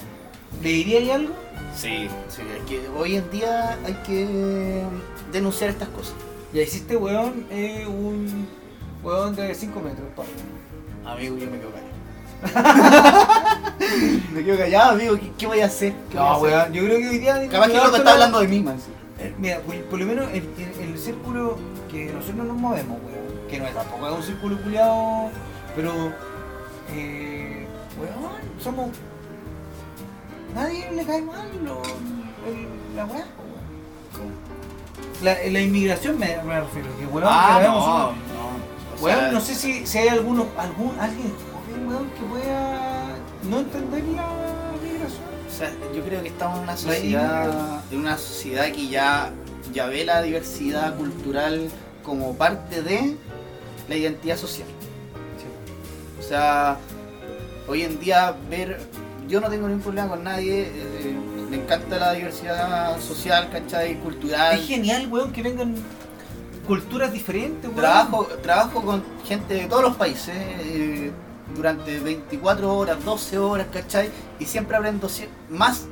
¿Le 0.62 0.68
dirías 0.68 1.14
algo? 1.14 1.34
Sí, 1.74 2.08
sí. 2.28 2.42
Que 2.68 2.80
hoy 2.96 3.16
en 3.16 3.30
día 3.30 3.76
hay 3.84 3.94
que 4.06 4.82
denunciar 5.32 5.70
estas 5.70 5.88
cosas. 5.88 6.14
Ya 6.52 6.62
hiciste, 6.62 6.96
weón, 6.96 7.46
eh, 7.50 7.84
un 7.86 8.46
weón 9.02 9.34
de 9.36 9.54
5 9.54 9.80
metros. 9.80 10.06
pa. 10.14 10.22
Amigo, 11.12 11.36
yo 11.36 11.50
me 11.50 11.58
quedo 11.58 11.70
callado. 11.72 11.86
me 14.32 14.44
quedo 14.44 14.58
callado, 14.58 14.90
amigo. 14.92 15.16
¿Qué, 15.16 15.32
qué 15.38 15.46
voy 15.46 15.60
a 15.60 15.66
hacer? 15.66 15.92
¿Qué 16.10 16.16
voy 16.18 16.26
a 16.26 16.30
No, 16.30 16.34
hacer? 16.36 16.42
weón, 16.50 16.72
yo 16.72 16.84
creo 16.84 16.98
que 16.98 17.08
hoy 17.08 17.18
día. 17.18 17.48
Capaz 17.48 17.66
que 17.68 17.76
el 17.76 17.82
loco 17.84 17.96
está 17.96 18.12
hablando 18.12 18.40
de 18.40 18.48
mí, 18.48 18.60
man. 18.60 18.78
sí. 18.78 18.90
Eh, 19.18 19.34
Mira, 19.38 19.60
por, 19.60 19.98
lo 19.98 20.04
menos 20.06 20.28
en, 20.30 20.44
en- 20.58 20.74
en 20.82 20.88
el 20.92 20.98
círculo 20.98 21.56
que 21.90 22.06
nosotros 22.12 22.46
nos 22.46 22.56
movemos, 22.56 22.98
weón, 23.02 23.48
que 23.48 23.58
no 23.58 23.66
es 23.66 23.74
tampoco 23.74 24.08
es 24.08 24.14
un 24.16 24.22
círculo 24.22 24.60
culiado, 24.62 25.30
pero, 25.74 26.12
eh, 26.92 27.66
weón, 27.98 28.32
somos. 28.62 28.90
Nadie 30.54 30.90
le 30.92 31.04
cae 31.04 31.22
mal 31.22 31.48
lo, 31.64 31.82
el- 31.82 32.96
la 32.96 33.04
weá. 33.06 33.24
La, 35.22 35.34
la 35.50 35.60
inmigración 35.60 36.18
me, 36.18 36.36
me 36.42 36.60
refiero, 36.60 36.88
que 36.98 37.06
weón, 37.06 37.24
Ah, 37.30 37.58
que 37.60 37.66
no, 37.66 37.72
vemos 37.74 37.86
no. 37.86 37.94
somos- 37.94 38.14
O 39.00 39.04
Weón, 39.04 39.18
sea, 39.20 39.32
no 39.32 39.40
sé 39.40 39.54
si, 39.54 39.86
si 39.86 39.98
hay 39.98 40.08
alguno, 40.08 40.46
algún, 40.58 40.98
alguien 40.98 41.32
joven, 41.52 41.86
weón, 41.88 42.10
que 42.10 42.22
pueda 42.22 43.08
no 43.44 43.58
entender 43.60 44.04
la 44.04 44.26
sea, 45.56 45.72
yo 45.94 46.02
creo 46.02 46.22
que 46.22 46.28
estamos 46.28 46.58
en 46.58 46.64
una 46.64 46.76
sociedad, 46.76 47.82
en 47.90 47.98
una 47.98 48.18
sociedad 48.18 48.66
que 48.72 48.88
ya, 48.88 49.30
ya 49.72 49.86
ve 49.86 50.04
la 50.04 50.22
diversidad 50.22 50.94
cultural 50.96 51.68
como 52.02 52.36
parte 52.36 52.82
de 52.82 53.16
la 53.88 53.96
identidad 53.96 54.36
social. 54.36 54.68
O 56.18 56.22
sea, 56.22 56.76
hoy 57.68 57.82
en 57.82 57.98
día 58.00 58.36
ver, 58.50 58.80
yo 59.28 59.40
no 59.40 59.48
tengo 59.48 59.68
ningún 59.68 59.82
problema 59.82 60.08
con 60.08 60.24
nadie, 60.24 60.72
eh, 60.74 61.16
me 61.48 61.56
encanta 61.56 61.98
la 61.98 62.12
diversidad 62.12 63.00
social, 63.00 63.48
¿cachai? 63.50 63.98
Cultural. 64.00 64.58
Es 64.58 64.66
genial, 64.66 65.08
weón, 65.10 65.32
que 65.32 65.42
vengan 65.42 65.74
culturas 66.66 67.12
diferentes, 67.12 67.64
weón. 67.64 67.76
Trabajo, 67.76 68.24
trabajo 68.42 68.82
con 68.82 69.02
gente 69.24 69.54
de 69.54 69.66
todos 69.66 69.82
los 69.82 69.96
países 69.96 70.34
eh, 70.36 71.12
durante 71.56 71.98
24 71.98 72.76
horas, 72.76 73.04
12 73.04 73.38
horas, 73.38 73.66
¿cachai? 73.72 74.10
Y 74.38 74.44
siempre 74.44 74.76
aprendo 74.76 75.08
más 75.50 75.84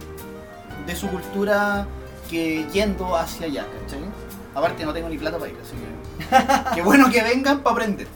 de 0.86 0.94
su 0.96 1.08
cultura 1.08 1.86
que 2.30 2.66
yendo 2.72 3.16
hacia 3.16 3.46
allá, 3.46 3.66
¿cachai? 3.80 4.00
Aparte 4.54 4.84
no 4.84 4.92
tengo 4.92 5.08
ni 5.08 5.18
plata 5.18 5.38
para 5.38 5.50
ir, 5.50 5.58
así 5.60 5.74
que... 5.76 6.74
Qué 6.74 6.82
bueno 6.82 7.10
que 7.10 7.22
vengan 7.22 7.60
para 7.60 7.74
aprender. 7.74 8.06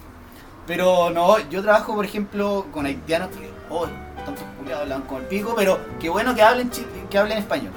Pero 0.66 1.10
no, 1.10 1.38
yo 1.48 1.62
trabajo, 1.62 1.94
por 1.94 2.04
ejemplo, 2.04 2.66
con 2.72 2.86
haitianos 2.86 3.30
que... 3.30 3.50
Oh, 3.70 3.86
tantos 4.24 4.44
culiados 4.58 4.82
hablan 4.82 5.02
con 5.02 5.22
el 5.22 5.24
pico, 5.28 5.54
pero 5.56 5.78
qué 5.98 6.08
bueno 6.08 6.34
que 6.34 6.42
hablen, 6.42 6.70
que 7.10 7.18
hablen 7.18 7.38
español. 7.38 7.72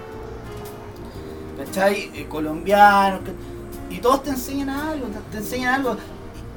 ¿Cachai? 1.57 2.11
Eh, 2.13 2.27
colombianos. 2.29 3.21
que- 3.21 3.95
Y 3.95 3.99
todos 3.99 4.23
te 4.23 4.29
enseñan 4.31 4.69
algo, 4.69 5.07
te, 5.31 5.37
enseñan 5.37 5.75
algo. 5.75 5.97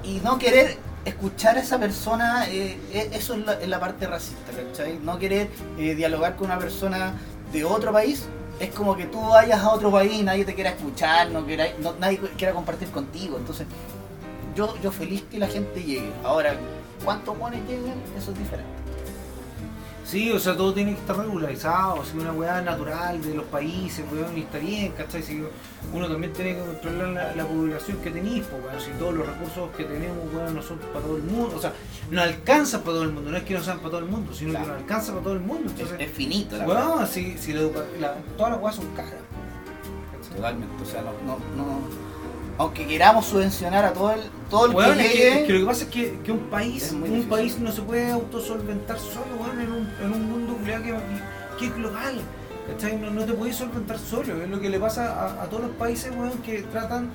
Y 0.03 0.21
no 0.21 0.39
querer 0.39 0.79
escuchar 1.05 1.57
a 1.57 1.61
esa 1.61 1.79
persona, 1.79 2.47
eh, 2.49 2.79
eh, 2.93 3.11
eso 3.13 3.35
es 3.35 3.45
la, 3.45 3.53
es 3.55 3.69
la 3.69 3.81
parte 3.81 4.07
racista, 4.07 4.53
¿cachai? 4.53 4.99
No 5.03 5.19
querer 5.19 5.49
eh, 5.79 5.95
dialogar 5.95 6.37
con 6.37 6.47
una 6.47 6.59
persona 6.59 7.15
de 7.53 7.65
otro 7.65 7.93
país. 7.93 8.25
Es 8.61 8.71
como 8.71 8.97
que 8.97 9.07
tú 9.07 9.21
vayas 9.21 9.61
a 9.61 9.71
otro 9.71 9.91
país 9.91 10.13
y 10.13 10.23
nadie 10.23 10.45
te 10.45 10.55
quiera 10.55 10.71
escuchar, 10.71 11.31
no 11.31 11.45
quiera, 11.45 11.67
no- 11.81 11.95
nadie 11.99 12.19
quiera 12.39 12.53
compartir 12.55 12.89
contigo. 12.91 13.37
Entonces, 13.37 13.67
yo, 14.55 14.75
yo 14.81 14.93
feliz 14.93 15.25
que 15.31 15.39
la 15.39 15.49
gente 15.49 15.83
llegue. 15.83 16.13
Ahora, 16.23 16.55
¿cuántos 17.05 17.37
buenos 17.39 17.61
lleguen? 17.69 17.95
Eso 18.17 18.31
es 18.31 18.39
diferente. 18.39 18.71
Sí, 20.05 20.31
o 20.31 20.39
sea, 20.39 20.55
todo 20.55 20.75
tiene 20.75 20.93
que 20.93 21.01
estar 21.01 21.17
regularizado, 21.17 22.05
si 22.05 22.19
una 22.19 22.31
weá 22.33 22.61
natural 22.61 23.23
de 23.23 23.35
los 23.35 23.47
países, 23.47 24.05
weón, 24.13 24.37
y 24.37 24.41
está 24.43 24.59
bien, 24.59 24.93
¿cachai? 24.93 25.23
Si 25.23 25.43
uno 25.95 26.09
también 26.09 26.31
tiene 26.35 26.57
que 26.57 26.61
controlar 26.61 27.09
la, 27.09 27.35
la 27.35 27.45
población 27.47 27.97
que 28.03 28.11
tenéis, 28.11 28.45
pues, 28.51 28.63
weón, 28.63 28.81
si 28.83 28.91
todos 28.99 29.15
los 29.15 29.27
recursos 29.27 29.71
que 29.75 29.85
tenemos, 29.85 30.19
weón, 30.35 30.55
no 30.55 30.63
son 30.63 30.77
para 30.79 31.01
todo 31.07 31.17
el 31.17 31.23
mundo, 31.23 31.55
o 31.57 31.61
sea, 31.61 31.73
no 32.11 32.21
alcanza 32.21 32.81
para 32.81 32.93
todo 32.93 33.03
el 33.05 33.13
mundo, 33.13 33.31
no 33.31 33.37
es 33.39 33.45
que 33.45 33.55
no 33.55 33.63
sean 33.63 33.79
para 33.79 33.91
todo 33.93 34.01
el 34.01 34.07
mundo, 34.07 34.35
sino 34.35 34.51
Claro. 34.51 34.67
que 34.67 34.71
no 34.73 34.77
alcanza 34.79 35.13
para 35.13 35.25
todo 35.25 35.33
el 35.35 35.41
mundo, 35.41 35.65
Es, 35.67 35.81
entonces, 35.81 36.01
es 36.01 36.13
finito 36.13 36.57
la 36.59 36.67
verdad. 36.67 36.89
weón, 36.97 37.07
si, 37.07 37.39
si 37.39 37.53
la 37.55 37.61
educa- 37.63 37.85
la- 37.99 38.15
todas 38.37 38.53
las 38.53 38.61
weas 38.61 38.77
son 38.77 38.87
caras, 38.95 39.13
¿cachai? 40.13 40.37
Totalmente, 40.37 40.83
o 40.83 40.87
sea, 40.87 41.01
no, 41.01 41.13
no, 41.27 41.39
no- 41.57 42.05
aunque 42.57 42.87
queramos 42.87 43.27
subvencionar 43.27 43.85
a 43.85 43.93
todo 43.93 44.13
el, 44.13 44.21
todo 44.49 44.67
el 44.67 44.77
Weón, 44.77 44.97
que 44.97 45.07
es, 45.07 45.11
que, 45.13 45.19
llegue, 45.19 45.41
es 45.41 45.47
que 45.49 45.53
lo 45.55 45.59
que 45.59 45.67
pasa 45.67 45.83
es 45.85 45.91
que, 45.91 46.19
que 46.23 46.31
un 46.31 46.39
país, 46.39 46.85
Es 46.85 46.93
un 46.93 47.25
país 47.29 47.59
no 47.59 47.73
se 47.73 47.83
puede 47.83 48.09
autosolventar 48.13 48.97
solo, 48.97 49.27
weón, 49.41 49.61
en 49.61 49.73
en 50.05 50.13
un 50.13 50.31
mundo 50.31 50.57
que, 50.65 50.95
que 51.59 51.67
es 51.67 51.75
global. 51.77 52.21
¿Cachai? 52.67 52.97
No, 52.99 53.11
no 53.11 53.25
te 53.25 53.35
puedes 53.35 53.57
solventar 53.57 53.99
solo. 53.99 54.43
Es 54.43 54.49
lo 54.49 54.61
que 54.61 54.71
le 54.71 54.79
pasa 54.81 55.13
a, 55.13 55.43
a 55.43 55.47
todos 55.51 55.65
los 55.65 55.73
países, 55.73 56.13
weón, 56.17 56.39
que 56.39 56.63
tratan 56.63 57.11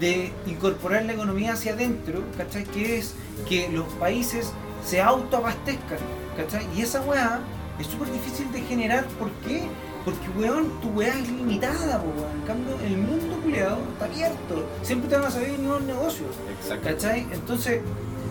de 0.00 0.32
incorporar 0.46 1.04
la 1.04 1.12
economía 1.12 1.52
hacia 1.52 1.74
adentro, 1.74 2.22
¿cachai? 2.38 2.64
Que 2.64 2.98
es 2.98 3.14
que 3.48 3.68
los 3.68 3.86
países 3.94 4.52
se 4.84 5.02
autoabastezcan, 5.02 5.98
¿cachai? 6.36 6.66
Y 6.74 6.82
esa 6.82 7.02
weá 7.02 7.40
es 7.78 7.86
súper 7.86 8.10
difícil 8.10 8.50
de 8.50 8.62
generar. 8.62 9.04
¿Por 9.18 9.30
qué? 9.46 9.64
Porque, 10.06 10.26
weón, 10.38 10.80
tu 10.80 10.88
weá 10.88 11.18
es 11.18 11.28
limitada, 11.28 11.98
weón. 11.98 12.40
En 12.40 12.46
cambio, 12.46 12.76
el 12.86 12.96
mundo 12.96 13.36
culiado 13.42 13.78
está 13.92 14.06
abierto. 14.06 14.66
Siempre 14.82 15.10
te 15.10 15.16
van 15.16 15.26
a 15.26 15.30
salir 15.30 15.58
nuevos 15.58 15.82
negocios. 15.82 16.30
Exacto. 16.60 16.88
¿Cachai? 16.88 17.26
Entonces, 17.30 17.82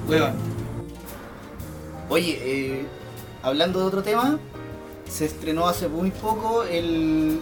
weón, 0.08 0.34
Oye, 2.10 2.38
eh, 2.42 2.86
hablando 3.44 3.80
de 3.80 3.86
otro 3.86 4.02
tema, 4.04 4.40
se 5.10 5.26
estrenó 5.26 5.68
hace 5.68 5.88
muy 5.88 6.12
poco 6.12 6.64
el 6.64 7.40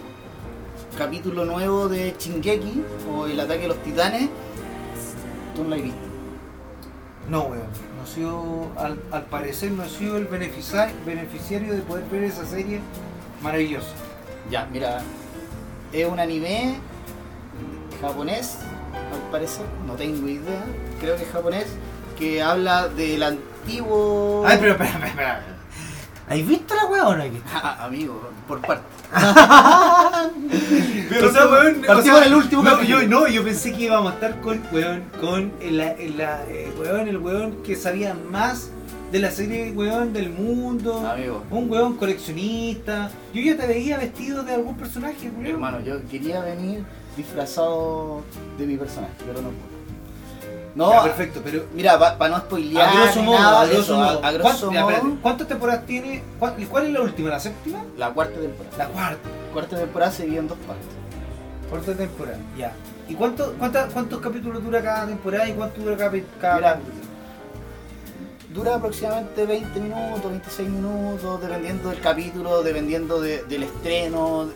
capítulo 0.98 1.44
nuevo 1.44 1.88
de 1.88 2.14
Shingeki 2.18 2.82
o 3.14 3.26
el 3.26 3.38
ataque 3.40 3.62
de 3.62 3.68
los 3.68 3.78
titanes. 3.82 4.28
Tú 5.54 5.62
no 5.64 5.70
lo 5.70 5.76
has 5.76 5.82
visto. 5.82 5.98
no, 7.28 7.42
weón. 7.42 7.62
No 7.96 8.02
ha 8.02 8.06
sido, 8.14 8.66
al, 8.76 8.98
al 9.12 9.24
parecer, 9.26 9.70
no 9.70 9.84
ha 9.84 9.88
sido 9.88 10.16
el 10.16 10.26
beneficia- 10.26 10.92
beneficiario 11.06 11.72
de 11.72 11.82
poder 11.82 12.04
ver 12.10 12.24
esa 12.24 12.44
serie 12.44 12.80
maravillosa. 13.40 13.92
Ya, 14.50 14.66
mira, 14.72 15.00
es 15.92 16.06
un 16.06 16.18
anime 16.18 16.78
japonés, 18.00 18.58
al 19.12 19.30
parecer, 19.30 19.64
no 19.86 19.92
tengo 19.94 20.26
idea, 20.28 20.64
creo 21.00 21.14
que 21.16 21.22
es 21.22 21.30
japonés, 21.30 21.66
que 22.18 22.42
habla 22.42 22.88
del 22.88 23.22
antiguo... 23.22 24.42
Ay, 24.46 24.58
pero 24.60 24.72
espera, 24.72 24.90
espera, 24.90 25.08
espera. 25.08 25.51
¿Has 26.32 26.46
visto 26.48 26.74
la 26.74 26.86
weón 26.86 27.20
o 27.20 27.24
no? 27.24 27.24
Ah, 27.54 27.84
amigo, 27.84 28.20
por 28.48 28.60
parte. 28.60 28.84
Pero, 31.08 31.28
o 31.28 31.32
sea, 31.32 31.46
weón, 31.46 31.82
Partimos 31.86 32.16
o 32.18 32.20
sea, 32.20 32.26
el 32.26 32.34
último 32.34 32.62
no, 32.62 32.82
yo, 32.82 33.02
no, 33.06 33.28
yo 33.28 33.44
pensé 33.44 33.72
que 33.72 33.82
íbamos 33.84 34.12
a 34.12 34.14
estar 34.14 34.40
con, 34.40 34.62
weón, 34.72 35.04
con 35.20 35.52
el, 35.60 35.80
el- 35.80 36.16
la- 36.18 36.42
eh, 36.48 36.72
weón, 36.78 37.08
el 37.08 37.18
weón 37.18 37.62
que 37.62 37.76
sabía 37.76 38.14
más 38.30 38.70
de 39.10 39.18
la 39.18 39.30
serie, 39.30 39.72
weón, 39.72 40.12
del 40.12 40.30
mundo. 40.30 41.06
Amigo, 41.06 41.44
Un 41.50 41.70
weón 41.70 41.96
coleccionista. 41.96 43.10
Yo 43.34 43.42
ya 43.42 43.56
te 43.56 43.66
veía 43.66 43.98
vestido 43.98 44.42
de 44.42 44.54
algún 44.54 44.76
personaje, 44.76 45.30
weón. 45.30 45.46
hermano, 45.46 45.80
yo 45.80 45.96
quería 46.10 46.40
venir 46.40 46.82
disfrazado 47.16 48.22
de 48.58 48.66
mi 48.66 48.76
personaje, 48.78 49.12
pero 49.26 49.42
no 49.42 49.50
pude. 49.50 49.71
No, 50.74 50.90
Ya, 50.90 51.02
perfecto, 51.02 51.40
pero 51.44 51.66
mira, 51.74 51.98
para 52.16 52.28
no 52.34 52.38
spoilear, 52.40 52.88
a 52.88 52.92
grosso 52.94 53.22
modo, 53.22 53.38
nada 53.38 53.60
a 53.60 53.66
grosso 53.66 53.96
modo. 53.96 54.24
a, 54.24 54.28
a 54.28 54.32
grosso 54.32 54.66
¿Cuán- 54.68 54.74
ya, 54.74 54.80
modo, 54.80 54.90
espérate, 54.92 55.20
¿Cuántas 55.20 55.48
temporadas 55.48 55.86
tiene? 55.86 56.22
¿Cuál, 56.38 56.54
cuál 56.70 56.86
es 56.86 56.92
la 56.92 57.00
última? 57.02 57.28
¿La 57.30 57.40
séptima? 57.40 57.84
la 57.98 58.10
cuarta 58.10 58.40
temporada. 58.40 58.76
La 58.78 58.86
cuarta. 58.88 59.28
cuarta 59.52 59.76
temporada 59.76 60.12
se 60.12 60.22
divide 60.24 60.38
en 60.38 60.48
dos 60.48 60.58
partes. 60.66 60.86
Cuarta 61.68 61.94
temporada, 61.94 62.38
ya. 62.56 62.72
¿Y 63.08 63.14
cuánto, 63.14 63.54
cuánta- 63.58 63.88
cuántos 63.88 64.20
capítulos 64.20 64.64
dura 64.64 64.80
cada 64.82 65.06
temporada 65.06 65.46
y 65.48 65.52
cuánto 65.52 65.80
dura 65.82 65.96
cada, 65.96 66.12
cada 66.40 66.56
Mira, 66.56 66.72
capítulo? 66.74 67.02
Dura 68.54 68.74
aproximadamente 68.74 69.46
20 69.46 69.80
minutos, 69.80 70.30
26 70.30 70.68
minutos, 70.68 71.40
dependiendo 71.40 71.88
del 71.90 72.00
capítulo, 72.00 72.62
dependiendo 72.62 73.20
de- 73.20 73.42
del 73.44 73.62
estreno. 73.64 74.48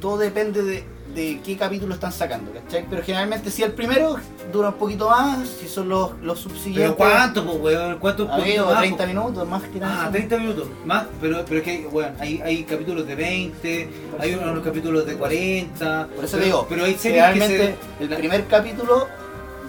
Todo 0.00 0.18
depende 0.18 0.62
de, 0.62 0.84
de 1.14 1.40
qué 1.44 1.56
capítulo 1.56 1.94
están 1.94 2.12
sacando, 2.12 2.50
¿cachai? 2.52 2.86
Pero 2.88 3.02
generalmente 3.04 3.50
si 3.50 3.62
el 3.62 3.72
primero 3.72 4.16
dura 4.52 4.68
un 4.70 4.74
poquito 4.74 5.08
más, 5.10 5.46
si 5.48 5.68
son 5.68 5.88
los, 5.88 6.18
los 6.20 6.40
subsiguientes... 6.40 6.82
¿Pero 6.82 6.96
cuánto, 6.96 7.44
pues, 7.44 7.60
weón? 7.60 7.98
¿Cuánto 7.98 8.32
Amigo, 8.32 8.66
más, 8.66 8.78
30 8.80 8.96
po? 9.02 9.06
minutos, 9.08 9.48
más 9.48 9.62
que 9.64 9.78
nada. 9.80 10.06
Ah, 10.06 10.10
30 10.10 10.36
minutos. 10.38 10.66
Más, 10.84 11.04
pero, 11.20 11.44
pero 11.46 11.58
es 11.58 11.64
que, 11.64 11.86
weón, 11.92 12.14
hay, 12.18 12.40
hay 12.42 12.64
capítulos 12.64 13.06
de 13.06 13.14
20, 13.14 13.90
Por 14.10 14.20
hay 14.22 14.30
eso- 14.30 14.40
unos 14.42 14.64
capítulos 14.64 15.06
de 15.06 15.14
40. 15.16 16.08
Por 16.16 16.24
eso 16.24 16.32
pero, 16.32 16.38
te 16.38 16.44
digo, 16.46 16.66
Pero 16.68 16.84
hay 16.84 16.94
series 16.94 17.02
que 17.24 17.32
Generalmente 17.32 17.76
se... 17.98 18.04
el 18.04 18.08
primer 18.16 18.46
capítulo 18.46 19.06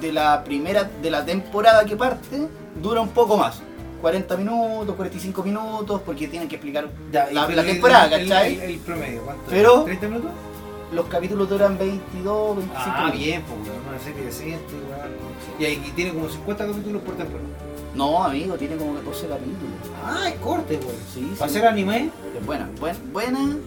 de 0.02 0.12
la 0.14 0.44
primera 0.44 0.84
de 1.02 1.12
la 1.12 1.26
temporada 1.26 1.86
que 1.86 1.96
parte 1.96 2.48
dura 2.82 3.02
un 3.02 3.10
poco 3.10 3.38
más. 3.38 3.62
40 4.02 4.38
minutos, 4.38 4.96
45 4.96 5.44
minutos, 5.44 6.02
porque 6.06 6.28
tienen 6.28 6.48
que 6.48 6.56
explicar 6.56 6.88
Ya, 7.12 7.28
la, 7.32 7.48
la 7.48 7.64
temporada, 7.64 8.16
el, 8.18 8.28
¿cachai? 8.30 8.56
El, 8.56 8.62
el 8.72 8.78
promedio, 8.80 9.22
¿cuánto? 9.24 9.44
Pero- 9.50 9.86
¿30 9.86 10.02
minutos? 10.08 10.32
Los 10.96 11.06
capítulos 11.08 11.50
duran 11.50 11.78
22, 11.78 12.58
25 12.58 12.76
Ah, 12.98 13.12
bien, 13.14 13.44
pues, 13.44 13.70
weón, 13.70 13.88
una 13.90 14.00
serie 14.00 14.24
decente, 14.26 14.74
weón. 14.90 15.12
Y 15.60 15.66
ahí 15.66 15.94
tiene 15.96 16.14
como 16.14 16.30
50 16.30 16.66
capítulos 16.68 17.02
por 17.02 17.16
temporada. 17.16 17.50
No, 17.94 18.24
amigo, 18.24 18.56
tiene 18.56 18.76
como 18.78 18.94
14 18.96 19.28
capítulos. 19.28 19.76
Ah, 20.06 20.30
es 20.30 20.36
corte, 20.40 20.76
weón. 20.82 20.96
Sí, 21.14 21.34
¿Para 21.38 21.52
sí. 21.52 21.58
hacer 21.58 21.68
anime? 21.70 22.10
Es 22.38 22.46
buena, 22.46 22.70
buen- 22.80 23.14
buena, 23.14 23.58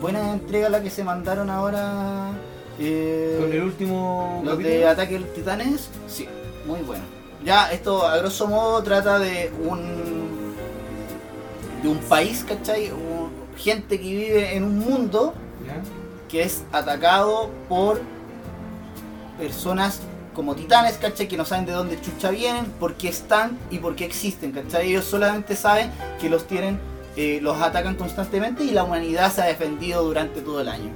buena 0.00 0.32
entrega 0.32 0.68
la 0.68 0.82
que 0.82 0.90
se 0.90 1.02
mandaron 1.04 1.50
ahora. 1.50 2.30
eh, 2.78 3.36
Con 3.40 3.52
el 3.52 3.62
último 3.62 4.40
Los 4.44 4.52
capítulo. 4.54 4.74
de 4.76 4.86
Ataque 4.88 5.14
de 5.14 5.20
los 5.20 5.34
Titanes, 5.34 5.90
sí, 6.08 6.26
muy 6.66 6.80
bueno. 6.80 7.04
Ya, 7.44 7.70
esto 7.72 8.06
a 8.06 8.16
grosso 8.18 8.46
modo 8.46 8.82
trata 8.82 9.18
de 9.18 9.50
un 9.68 10.54
de 11.82 11.88
un 11.88 11.98
país, 11.98 12.44
¿cachai? 12.46 12.90
Un- 12.90 13.30
gente 13.56 13.98
que 14.00 14.08
vive 14.08 14.54
en 14.56 14.64
un 14.64 14.78
mundo 14.78 15.34
¿Ya? 15.66 15.74
Que 16.30 16.42
es 16.42 16.62
atacado 16.72 17.50
por 17.68 18.00
personas 19.38 20.00
como 20.34 20.54
titanes, 20.54 20.96
¿cachai? 20.96 21.26
Que 21.28 21.36
no 21.36 21.44
saben 21.44 21.66
de 21.66 21.72
dónde 21.72 22.00
chucha 22.00 22.30
vienen, 22.30 22.66
por 22.78 22.94
qué 22.94 23.08
están 23.08 23.58
y 23.70 23.78
por 23.78 23.96
qué 23.96 24.04
existen, 24.04 24.52
¿cachai? 24.52 24.88
Ellos 24.90 25.04
solamente 25.04 25.56
saben 25.56 25.90
que 26.20 26.28
los 26.30 26.46
tienen, 26.46 26.78
eh, 27.16 27.40
los 27.42 27.60
atacan 27.60 27.96
constantemente 27.96 28.62
y 28.64 28.70
la 28.70 28.84
humanidad 28.84 29.32
se 29.32 29.42
ha 29.42 29.46
defendido 29.46 30.02
durante 30.04 30.40
todo 30.40 30.60
el 30.60 30.68
año. 30.68 30.90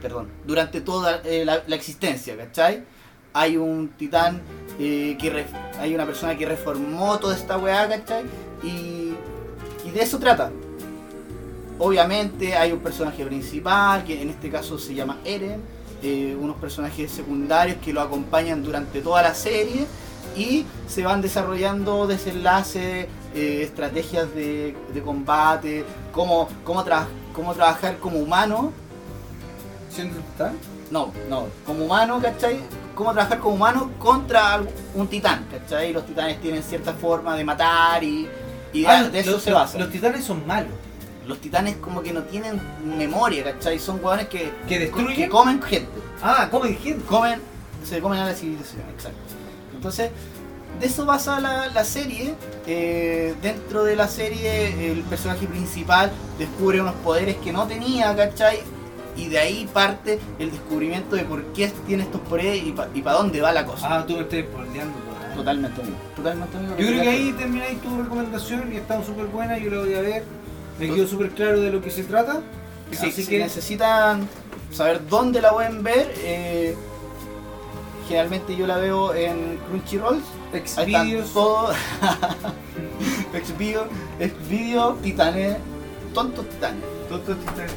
Perdón, 0.00 0.28
durante 0.46 0.80
toda 0.80 1.20
eh, 1.24 1.44
la, 1.44 1.56
existencia, 1.74 2.36
¿cachai? 2.36 2.84
Hay 3.32 3.56
un 3.56 3.88
titán 3.88 4.40
eh, 4.78 5.16
que 5.20 5.32
ref- 5.32 5.78
hay 5.80 5.94
una 5.94 6.06
persona 6.06 6.38
que 6.38 6.46
reformó 6.46 7.18
toda 7.18 7.34
esta 7.34 7.58
weá, 7.58 7.88
¿cachai? 7.88 8.22
Y, 8.62 9.14
y 9.84 9.90
de 9.92 10.00
eso 10.02 10.18
trata. 10.18 10.52
Obviamente 11.78 12.56
hay 12.56 12.72
un 12.72 12.78
personaje 12.80 13.24
principal, 13.24 14.04
que 14.04 14.22
en 14.22 14.30
este 14.30 14.50
caso 14.50 14.78
se 14.78 14.94
llama 14.94 15.18
Eren, 15.24 15.60
eh, 16.02 16.36
unos 16.40 16.56
personajes 16.56 17.10
secundarios 17.10 17.78
que 17.84 17.92
lo 17.92 18.00
acompañan 18.00 18.62
durante 18.62 19.00
toda 19.00 19.22
la 19.22 19.34
serie 19.34 19.86
y 20.36 20.64
se 20.86 21.02
van 21.02 21.20
desarrollando 21.20 22.06
desenlaces, 22.06 23.06
eh, 23.34 23.62
estrategias 23.62 24.32
de, 24.34 24.76
de 24.92 25.02
combate, 25.02 25.84
cómo, 26.12 26.48
cómo, 26.64 26.84
tra- 26.84 27.06
cómo 27.32 27.54
trabajar 27.54 27.98
como 27.98 28.18
humano, 28.18 28.72
¿Siendo 29.90 30.16
titán? 30.16 30.56
no, 30.90 31.12
no, 31.28 31.46
como 31.66 31.84
humano, 31.86 32.20
¿cachai? 32.20 32.58
Cómo 32.94 33.12
trabajar 33.12 33.38
como 33.40 33.54
humano 33.56 33.90
contra 33.98 34.60
un 34.94 35.06
titán, 35.08 35.46
¿cachai? 35.50 35.92
Los 35.92 36.06
titanes 36.06 36.40
tienen 36.40 36.62
cierta 36.62 36.92
forma 36.92 37.36
de 37.36 37.44
matar 37.44 38.02
y, 38.04 38.28
y 38.72 38.82
de, 38.82 38.88
Ah, 38.88 39.04
de 39.04 39.20
eso 39.20 39.32
los, 39.32 39.42
se 39.42 39.52
basa. 39.52 39.78
Los 39.78 39.90
titanes 39.90 40.24
son 40.24 40.46
malos. 40.46 40.70
Los 41.26 41.38
titanes 41.40 41.76
como 41.76 42.02
que 42.02 42.12
no 42.12 42.22
tienen 42.24 42.60
memoria, 42.98 43.44
¿cachai? 43.44 43.78
Son 43.78 43.98
hueones 44.04 44.28
que, 44.28 44.52
Que 44.68 44.78
destruyen. 44.78 45.16
que 45.16 45.28
comen 45.28 45.62
gente. 45.62 45.90
Ah, 46.22 46.48
comen 46.50 46.76
gente. 46.78 47.04
Comen, 47.06 47.40
se 47.84 48.00
comen 48.00 48.20
a 48.20 48.26
la 48.26 48.34
civilización, 48.34 48.82
exacto. 48.94 49.18
Entonces, 49.74 50.10
de 50.80 50.86
eso 50.86 51.04
basa 51.06 51.40
la, 51.40 51.68
la 51.68 51.84
serie. 51.84 52.34
Eh, 52.66 53.34
dentro 53.42 53.84
de 53.84 53.96
la 53.96 54.08
serie, 54.08 54.90
el 54.92 55.00
personaje 55.02 55.46
principal 55.46 56.10
descubre 56.38 56.80
unos 56.80 56.94
poderes 56.96 57.36
que 57.36 57.52
no 57.52 57.66
tenía, 57.66 58.14
¿cachai? 58.16 58.58
Y 59.16 59.28
de 59.28 59.38
ahí 59.38 59.68
parte 59.72 60.18
el 60.38 60.50
descubrimiento 60.50 61.14
de 61.14 61.24
por 61.24 61.44
qué 61.52 61.70
tiene 61.86 62.02
estos 62.02 62.20
poderes 62.22 62.62
y 62.64 62.72
para 63.02 63.16
dónde 63.16 63.40
va 63.40 63.52
la 63.52 63.64
cosa. 63.64 63.98
Ah, 63.98 64.04
tú 64.06 64.14
me 64.16 64.22
estás 64.22 64.40
spoileando, 64.40 64.94
weón. 64.98 65.36
Totalmente 65.36 65.80
amigo. 65.80 65.96
Totalmente 66.16 66.56
amigo. 66.56 66.74
Yo 66.76 66.86
creo 66.86 67.02
que 67.02 67.08
ahí 67.08 67.32
termináis 67.32 67.80
tu 67.80 68.02
recomendación 68.02 68.72
y 68.72 68.76
está 68.76 69.04
súper 69.04 69.26
buena, 69.26 69.56
yo 69.58 69.70
la 69.70 69.78
voy 69.78 69.94
a 69.94 70.00
ver. 70.00 70.24
Me 70.78 70.88
quedó 70.88 71.06
súper 71.06 71.30
claro 71.30 71.60
de 71.60 71.70
lo 71.70 71.80
que 71.80 71.90
se 71.90 72.04
trata. 72.04 72.42
Sí, 72.90 73.06
Así 73.08 73.22
si 73.22 73.26
que 73.26 73.38
necesitan 73.38 74.28
saber 74.72 75.06
dónde 75.08 75.40
la 75.40 75.52
pueden 75.52 75.82
ver, 75.82 76.12
eh, 76.18 76.76
generalmente 78.06 78.56
yo 78.56 78.66
la 78.66 78.76
veo 78.76 79.14
en 79.14 79.58
Crunchyroll. 79.68 80.20
Xvideos. 80.52 81.32
todos. 81.32 81.76
Xvideo, 83.44 83.88
Xvideo, 84.20 84.94
Titanes, 85.02 85.56
tontos 86.12 86.48
Titanes. 86.48 86.84
Tontos 87.08 87.36
Titanes. 87.38 87.72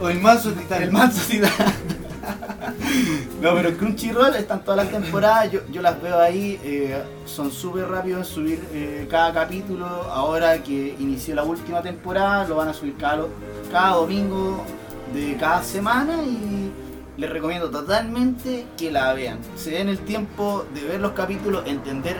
O 0.00 0.08
el 0.08 0.20
manso 0.20 0.52
titán. 0.52 0.82
El 0.82 0.92
manso 0.92 1.20
Titán. 1.28 1.50
No, 3.40 3.54
pero 3.54 3.76
Crunchyroll 3.76 4.34
están 4.34 4.64
todas 4.64 4.84
las 4.84 4.90
temporadas, 4.90 5.52
yo, 5.52 5.60
yo 5.70 5.82
las 5.82 6.00
veo 6.00 6.18
ahí, 6.18 6.58
eh, 6.64 7.02
son 7.26 7.52
súper 7.52 7.88
rápidos 7.88 8.26
en 8.26 8.34
subir 8.34 8.68
eh, 8.72 9.06
cada 9.10 9.32
capítulo, 9.32 9.86
ahora 9.86 10.62
que 10.62 10.96
inició 10.98 11.34
la 11.34 11.44
última 11.44 11.82
temporada, 11.82 12.46
lo 12.48 12.56
van 12.56 12.68
a 12.68 12.74
subir 12.74 12.96
cada, 12.96 13.26
cada 13.70 13.96
domingo 13.96 14.64
de 15.12 15.36
cada 15.36 15.62
semana 15.62 16.22
y 16.22 16.72
les 17.16 17.30
recomiendo 17.30 17.70
totalmente 17.70 18.66
que 18.76 18.90
la 18.90 19.12
vean. 19.12 19.38
Se 19.56 19.70
den 19.70 19.88
el 19.88 19.98
tiempo 19.98 20.64
de 20.74 20.84
ver 20.84 21.00
los 21.00 21.12
capítulos, 21.12 21.64
entender 21.66 22.16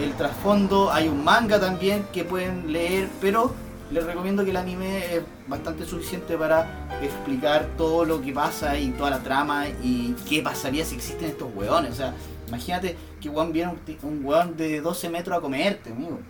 el 0.00 0.12
trasfondo, 0.14 0.90
hay 0.92 1.08
un 1.08 1.24
manga 1.24 1.58
también 1.58 2.04
que 2.12 2.24
pueden 2.24 2.72
leer, 2.72 3.08
pero 3.20 3.52
les 3.90 4.04
recomiendo 4.04 4.44
que 4.44 4.50
el 4.50 4.56
anime 4.56 5.16
es 5.16 5.22
bastante 5.46 5.84
suficiente 5.86 6.36
para 6.36 6.88
explicar 7.02 7.68
todo 7.76 8.04
lo 8.04 8.20
que 8.20 8.32
pasa 8.32 8.76
y 8.78 8.90
toda 8.90 9.10
la 9.10 9.18
trama 9.20 9.66
y 9.82 10.14
qué 10.28 10.42
pasaría 10.42 10.84
si 10.84 10.96
existen 10.96 11.30
estos 11.30 11.48
hueones. 11.54 11.92
O 11.92 11.96
sea, 11.96 12.14
imagínate 12.48 12.96
que 13.20 13.28
weón 13.28 13.52
viene 13.52 13.72
un, 13.72 14.08
un 14.08 14.24
hueón 14.24 14.56
de 14.56 14.80
12 14.80 15.08
metros 15.08 15.38
a 15.38 15.40
comerte, 15.40 15.90
amigo. 15.90 16.20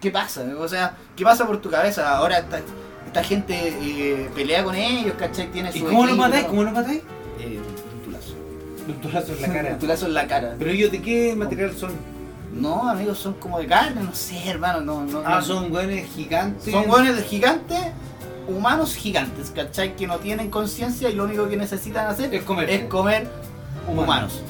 ¿Qué 0.00 0.10
pasa? 0.10 0.44
O 0.58 0.68
sea, 0.68 0.96
¿qué 1.16 1.24
pasa 1.24 1.46
por 1.46 1.60
tu 1.62 1.70
cabeza? 1.70 2.16
Ahora 2.16 2.38
esta, 2.38 2.60
esta 3.06 3.24
gente 3.24 3.54
eh, 3.80 4.28
pelea 4.34 4.62
con 4.62 4.74
ellos, 4.74 5.14
¿cachai? 5.18 5.50
Tiene 5.50 5.70
¿Y 5.72 5.78
su 5.78 5.86
cómo 5.86 6.06
lo 6.06 6.16
matáis? 6.16 6.44
¿Cómo 6.44 6.62
lo 6.64 6.72
matáis? 6.72 7.00
Eh, 7.40 7.58
un 7.94 8.02
tulazo. 8.04 8.34
Un 8.86 8.94
tulazo 9.00 9.32
en 9.32 9.42
la 9.42 9.48
cara. 9.54 9.70
Un 9.70 9.78
tulazo 9.78 10.06
en 10.06 10.14
la 10.14 10.26
cara. 10.26 10.56
Pero 10.58 10.70
ellos 10.70 10.92
de 10.92 11.00
qué 11.00 11.34
material 11.34 11.74
son? 11.74 11.92
No, 12.54 12.88
amigos, 12.88 13.18
son 13.18 13.34
como 13.34 13.58
de 13.58 13.66
carne, 13.66 14.02
no 14.02 14.14
sé, 14.14 14.48
hermano. 14.48 14.80
No, 14.80 15.02
no, 15.02 15.22
Ah, 15.24 15.36
no. 15.36 15.42
son 15.42 15.70
güeyes 15.70 16.08
gigantes. 16.14 16.72
Son 16.72 16.84
de 16.88 17.22
gigantes, 17.22 17.80
humanos 18.46 18.94
gigantes, 18.94 19.50
¿cachai? 19.50 19.96
Que 19.96 20.06
no 20.06 20.18
tienen 20.18 20.50
conciencia 20.50 21.08
y 21.10 21.14
lo 21.14 21.24
único 21.24 21.48
que 21.48 21.56
necesitan 21.56 22.06
hacer 22.06 22.32
Es 22.34 22.42
comer. 22.44 22.70
es 22.70 22.84
comer 22.84 23.28
Humanos. 23.88 24.40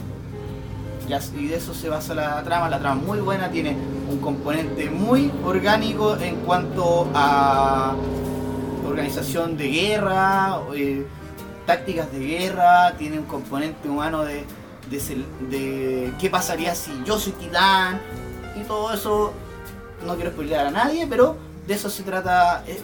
y 1.36 1.46
de 1.48 1.56
eso 1.56 1.74
se 1.74 1.88
basa 1.88 2.14
la 2.14 2.42
trama. 2.44 2.68
La 2.68 2.78
trama 2.78 3.00
muy 3.00 3.18
buena, 3.20 3.50
tiene 3.50 3.76
un 4.10 4.18
componente 4.20 4.90
muy 4.90 5.32
orgánico 5.44 6.16
en 6.18 6.36
cuanto 6.36 7.08
a 7.14 7.94
organización 8.86 9.56
de 9.56 9.68
guerra, 9.68 10.58
eh, 10.74 11.06
tácticas 11.66 12.12
de 12.12 12.18
guerra, 12.20 12.92
tiene 12.98 13.18
un 13.18 13.24
componente 13.24 13.88
humano 13.88 14.24
de, 14.24 14.44
de, 14.90 15.24
de 15.50 16.12
qué 16.18 16.30
pasaría 16.30 16.74
si 16.74 16.92
yo 17.04 17.18
soy 17.18 17.32
titán 17.32 18.00
y 18.60 18.64
todo 18.64 18.92
eso. 18.92 19.32
No 20.06 20.16
quiero 20.16 20.30
spoilear 20.30 20.66
a 20.66 20.70
nadie, 20.70 21.06
pero 21.08 21.36
de 21.66 21.74
eso 21.74 21.88
se 21.88 22.02
trata 22.02 22.62
eh, 22.66 22.78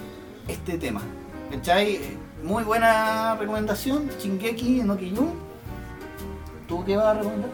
este 0.48 0.78
tema. 0.78 1.02
¿Cachai? 1.50 2.00
Muy 2.42 2.64
buena 2.64 3.36
recomendación, 3.36 4.08
Shingeki 4.18 4.82
no 4.84 4.96
Kyojin. 4.96 5.30
¿Tú 6.66 6.84
qué 6.84 6.96
vas 6.96 7.06
a 7.06 7.14
recomendar? 7.14 7.50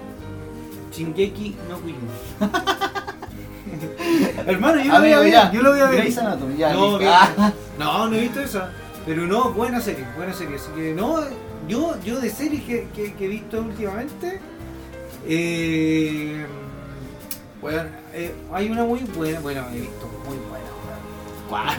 Shingeki 0.92 1.56
no 1.68 1.80
Kyojin. 1.80 2.08
Hermano, 4.46 4.82
yo 4.82 4.92
lo 4.92 5.00
voy 5.00 5.12
a 5.12 5.18
ver. 5.18 5.50
Yo 5.52 5.62
lo 5.62 5.70
voy 5.70 5.80
a 5.80 5.86
ver. 5.86 6.00
Grey's 6.00 6.18
Anatomy, 6.18 6.56
ya, 6.56 6.72
No. 6.72 6.98
No, 7.78 8.08
no 8.08 8.14
he 8.14 8.20
visto 8.20 8.40
esa. 8.40 8.70
Pero 9.04 9.26
no, 9.26 9.52
buena 9.52 9.80
serie, 9.80 10.04
buena 10.16 10.32
serie. 10.32 10.56
Así 10.56 10.70
que 10.74 10.94
no, 10.94 11.20
yo, 11.68 11.96
yo 12.02 12.20
de 12.20 12.30
series 12.30 12.62
que, 12.64 12.88
que- 12.94 13.14
que 13.14 13.24
he 13.24 13.28
visto 13.28 13.60
últimamente, 13.60 14.40
eh, 15.26 16.46
bueno, 17.60 17.82
eh, 18.14 18.34
hay 18.52 18.68
una 18.70 18.84
muy 18.84 19.00
buena, 19.00 19.40
bueno, 19.40 19.64
he 19.72 19.80
visto 19.80 20.08
muy 20.26 20.36
buena. 20.48 20.66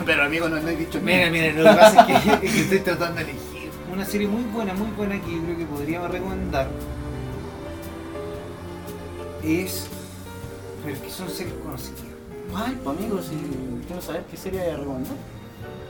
Pero 0.06 0.24
amigo, 0.24 0.48
no, 0.48 0.58
no 0.60 0.68
he 0.68 0.76
dicho 0.76 0.98
Mira, 1.02 1.30
mira, 1.30 1.52
lo 1.52 1.70
que 1.70 1.76
pasa 1.76 2.00
es 2.06 2.22
que, 2.22 2.32
es 2.46 2.52
que 2.54 2.60
estoy 2.62 2.78
tratando 2.80 3.16
de 3.16 3.30
elegir 3.30 3.70
una 3.92 4.04
serie 4.04 4.26
muy 4.28 4.42
buena, 4.44 4.72
muy 4.74 4.88
buena 4.92 5.20
que 5.20 5.30
yo 5.34 5.42
creo 5.42 5.58
que 5.58 5.64
podríamos 5.66 6.10
recomendar. 6.10 6.68
Es, 9.44 9.86
pero 10.82 10.94
es 10.96 11.00
que 11.02 11.10
son 11.10 11.28
series 11.30 11.54
conocidas. 11.62 12.00
¿Cuál, 12.50 12.72
pues, 12.82 12.98
amigo? 12.98 13.20
Si 13.22 13.36
quiero 13.86 14.02
saber 14.02 14.24
qué 14.30 14.36
serie 14.36 14.76
recomendar. 14.76 15.14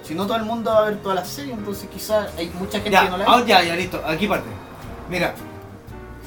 Si 0.02 0.14
no 0.14 0.26
todo 0.26 0.36
el 0.36 0.44
mundo 0.44 0.70
va 0.70 0.78
a 0.78 0.84
ver 0.90 0.96
todas 1.02 1.16
las 1.16 1.28
series, 1.28 1.56
entonces 1.58 1.88
quizás 1.92 2.30
hay 2.36 2.50
mucha 2.58 2.78
gente 2.78 2.90
Ya, 2.90 3.04
que 3.04 3.10
no 3.10 3.18
la 3.18 3.24
ah, 3.26 3.40
ve. 3.40 3.46
ya, 3.46 3.62
ya, 3.62 3.76
listo, 3.76 4.00
aquí 4.06 4.26
parte. 4.26 4.48
Mira, 5.10 5.34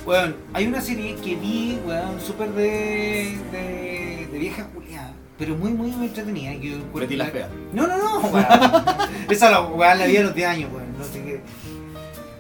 weón, 0.06 0.36
hay 0.54 0.68
una 0.68 0.82
serie 0.82 1.16
que 1.16 1.36
vi, 1.36 1.80
weón, 1.86 2.22
súper 2.22 2.52
de, 2.52 3.38
de, 3.52 4.30
de 4.32 4.40
vieja 4.40 4.66
culiada, 4.68 5.14
pero 5.38 5.56
muy, 5.56 5.72
muy, 5.72 5.92
entretenida. 5.92 6.52
Que 6.60 6.72
yo 6.72 6.78
Betty 6.94 7.16
la 7.16 7.26
Fea. 7.26 7.50
No, 7.74 7.88
no, 7.88 7.98
no, 7.98 8.20
weón. 8.28 8.46
Esa 9.30 9.50
la, 9.50 9.62
weón, 9.62 9.98
la 9.98 10.06
vi 10.06 10.18
a 10.18 10.24
los 10.24 10.36
10 10.36 10.48
años, 10.48 10.72
weón, 10.72 10.98
no 10.98 11.04
sé 11.04 11.24
qué. 11.24 11.42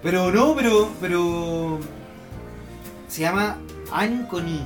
Pero 0.04 0.32
no, 0.32 0.56
pero, 0.56 0.90
pero. 1.00 1.80
Se 3.08 3.22
llama 3.22 3.58
Anconi. 3.92 4.66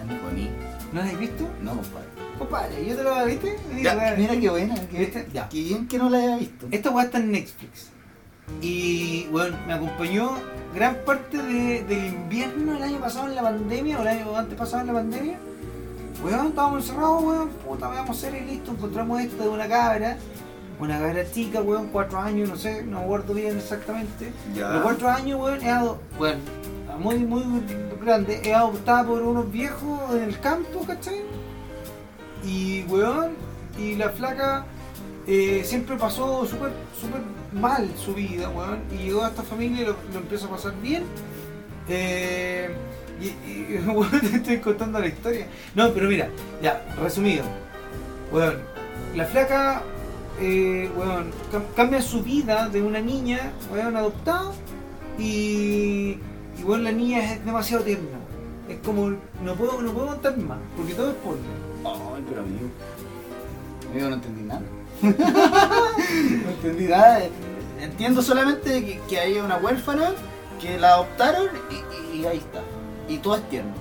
Anconi. 0.00 0.50
¿No 0.92 1.00
la 1.00 1.06
has 1.06 1.18
visto? 1.18 1.44
No, 1.62 1.72
compadre. 1.72 2.06
Compadre, 2.38 2.84
yo 2.86 2.96
te 2.96 3.02
lo 3.02 3.24
viste. 3.24 3.56
Ya, 3.82 4.14
mira 4.16 4.38
qué 4.38 4.50
buena, 4.50 4.74
qué, 4.90 4.98
¿Viste? 4.98 5.28
Ya. 5.32 5.48
qué 5.48 5.62
bien 5.62 5.88
que 5.88 5.98
no 5.98 6.10
la 6.10 6.18
haya 6.18 6.36
visto. 6.36 6.66
Esta 6.70 6.90
weá 6.90 7.04
está 7.06 7.18
en 7.18 7.32
Netflix. 7.32 7.90
Y 8.60 9.26
bueno, 9.30 9.56
me 9.66 9.72
acompañó 9.72 10.30
gran 10.74 10.96
parte 11.04 11.38
de- 11.42 11.82
del 11.84 12.06
invierno 12.06 12.74
del 12.74 12.82
año 12.82 12.98
pasado 13.00 13.28
en 13.28 13.34
la 13.34 13.42
pandemia, 13.42 13.98
o 13.98 14.02
el 14.02 14.08
año 14.08 14.36
antes 14.36 14.56
pasado 14.58 14.82
en 14.82 14.86
la 14.88 14.92
pandemia. 14.92 15.38
Weón, 16.22 16.46
estábamos 16.48 16.82
encerrados, 16.82 17.22
weón, 17.24 17.48
puta, 17.48 17.88
veamos 17.88 18.16
series, 18.16 18.46
listo, 18.46 18.70
encontramos 18.70 19.20
esta 19.20 19.42
de 19.42 19.48
una 19.48 19.68
cabra, 19.68 20.16
una 20.78 20.98
cabra 20.98 21.30
chica, 21.30 21.60
weón, 21.60 21.88
cuatro 21.92 22.18
años, 22.20 22.48
no 22.48 22.56
sé, 22.56 22.82
no 22.84 22.98
me 22.98 23.04
acuerdo 23.04 23.34
bien 23.34 23.56
exactamente. 23.56 24.32
Pero 24.54 24.82
cuatro 24.82 25.08
años, 25.10 25.40
weón, 25.40 25.60
es 25.62 25.74
bueno, 26.18 26.38
muy, 27.00 27.18
muy 27.18 27.42
grande, 28.02 28.40
es 28.44 28.54
adoptada 28.54 29.04
por 29.04 29.22
unos 29.22 29.50
viejos 29.50 30.00
en 30.14 30.22
el 30.22 30.38
campo, 30.40 30.84
¿cachai? 30.86 31.20
Y, 32.46 32.84
weón, 32.88 33.32
y 33.78 33.96
la 33.96 34.10
flaca 34.10 34.64
eh, 35.26 35.62
siempre 35.64 35.96
pasó 35.96 36.46
súper 36.46 36.70
súper 36.98 37.20
mal 37.52 37.90
su 37.96 38.14
vida, 38.14 38.48
weón, 38.48 38.78
y 38.92 39.04
llegó 39.04 39.24
a 39.24 39.28
esta 39.28 39.42
familia 39.42 39.82
y 39.82 39.84
lo, 39.86 39.96
lo 40.12 40.46
a 40.46 40.50
pasar 40.50 40.74
bien. 40.80 41.02
Eh, 41.88 42.70
y, 43.20 43.26
y, 43.26 43.80
te 44.30 44.36
estoy 44.36 44.58
contando 44.58 45.00
la 45.00 45.08
historia. 45.08 45.46
No, 45.74 45.92
pero 45.92 46.08
mira, 46.08 46.28
ya, 46.62 46.84
resumido. 47.02 47.44
Weón, 48.30 48.58
la 49.16 49.24
flaca, 49.24 49.82
eh, 50.40 50.88
cambia 51.74 52.00
su 52.00 52.22
vida 52.22 52.68
de 52.68 52.82
una 52.82 53.00
niña, 53.00 53.52
weón, 53.72 53.96
adoptada, 53.96 54.52
y, 55.18 56.18
y 56.58 56.62
weón, 56.64 56.84
la 56.84 56.92
niña 56.92 57.32
es 57.32 57.44
demasiado 57.44 57.82
tierna. 57.82 58.18
Es 58.68 58.78
como, 58.84 59.10
no 59.42 59.54
puedo, 59.54 59.80
no 59.82 59.92
puedo 59.92 60.08
contar 60.08 60.36
más, 60.38 60.58
porque 60.76 60.94
todo 60.94 61.10
es 61.10 61.16
por 61.16 61.36
Ay, 62.14 62.24
pero 62.28 62.40
amigo. 62.42 62.68
Amigo, 63.90 64.08
no 64.08 64.14
entendí 64.16 64.42
nada. 64.42 64.62
no 65.02 66.50
entendí 66.50 66.84
nada. 66.86 67.20
Entiendo 67.80 68.22
solamente 68.22 68.84
que, 68.84 69.00
que 69.08 69.20
hay 69.20 69.38
una 69.38 69.56
huérfana 69.58 70.10
que 70.60 70.78
la 70.78 70.94
adoptaron 70.94 71.48
y, 71.70 72.16
y- 72.16 72.20
y 72.20 72.26
ahí 72.26 72.38
está. 72.38 72.62
Y 73.08 73.18
todo 73.18 73.36
es 73.36 73.48
tierno. 73.48 73.72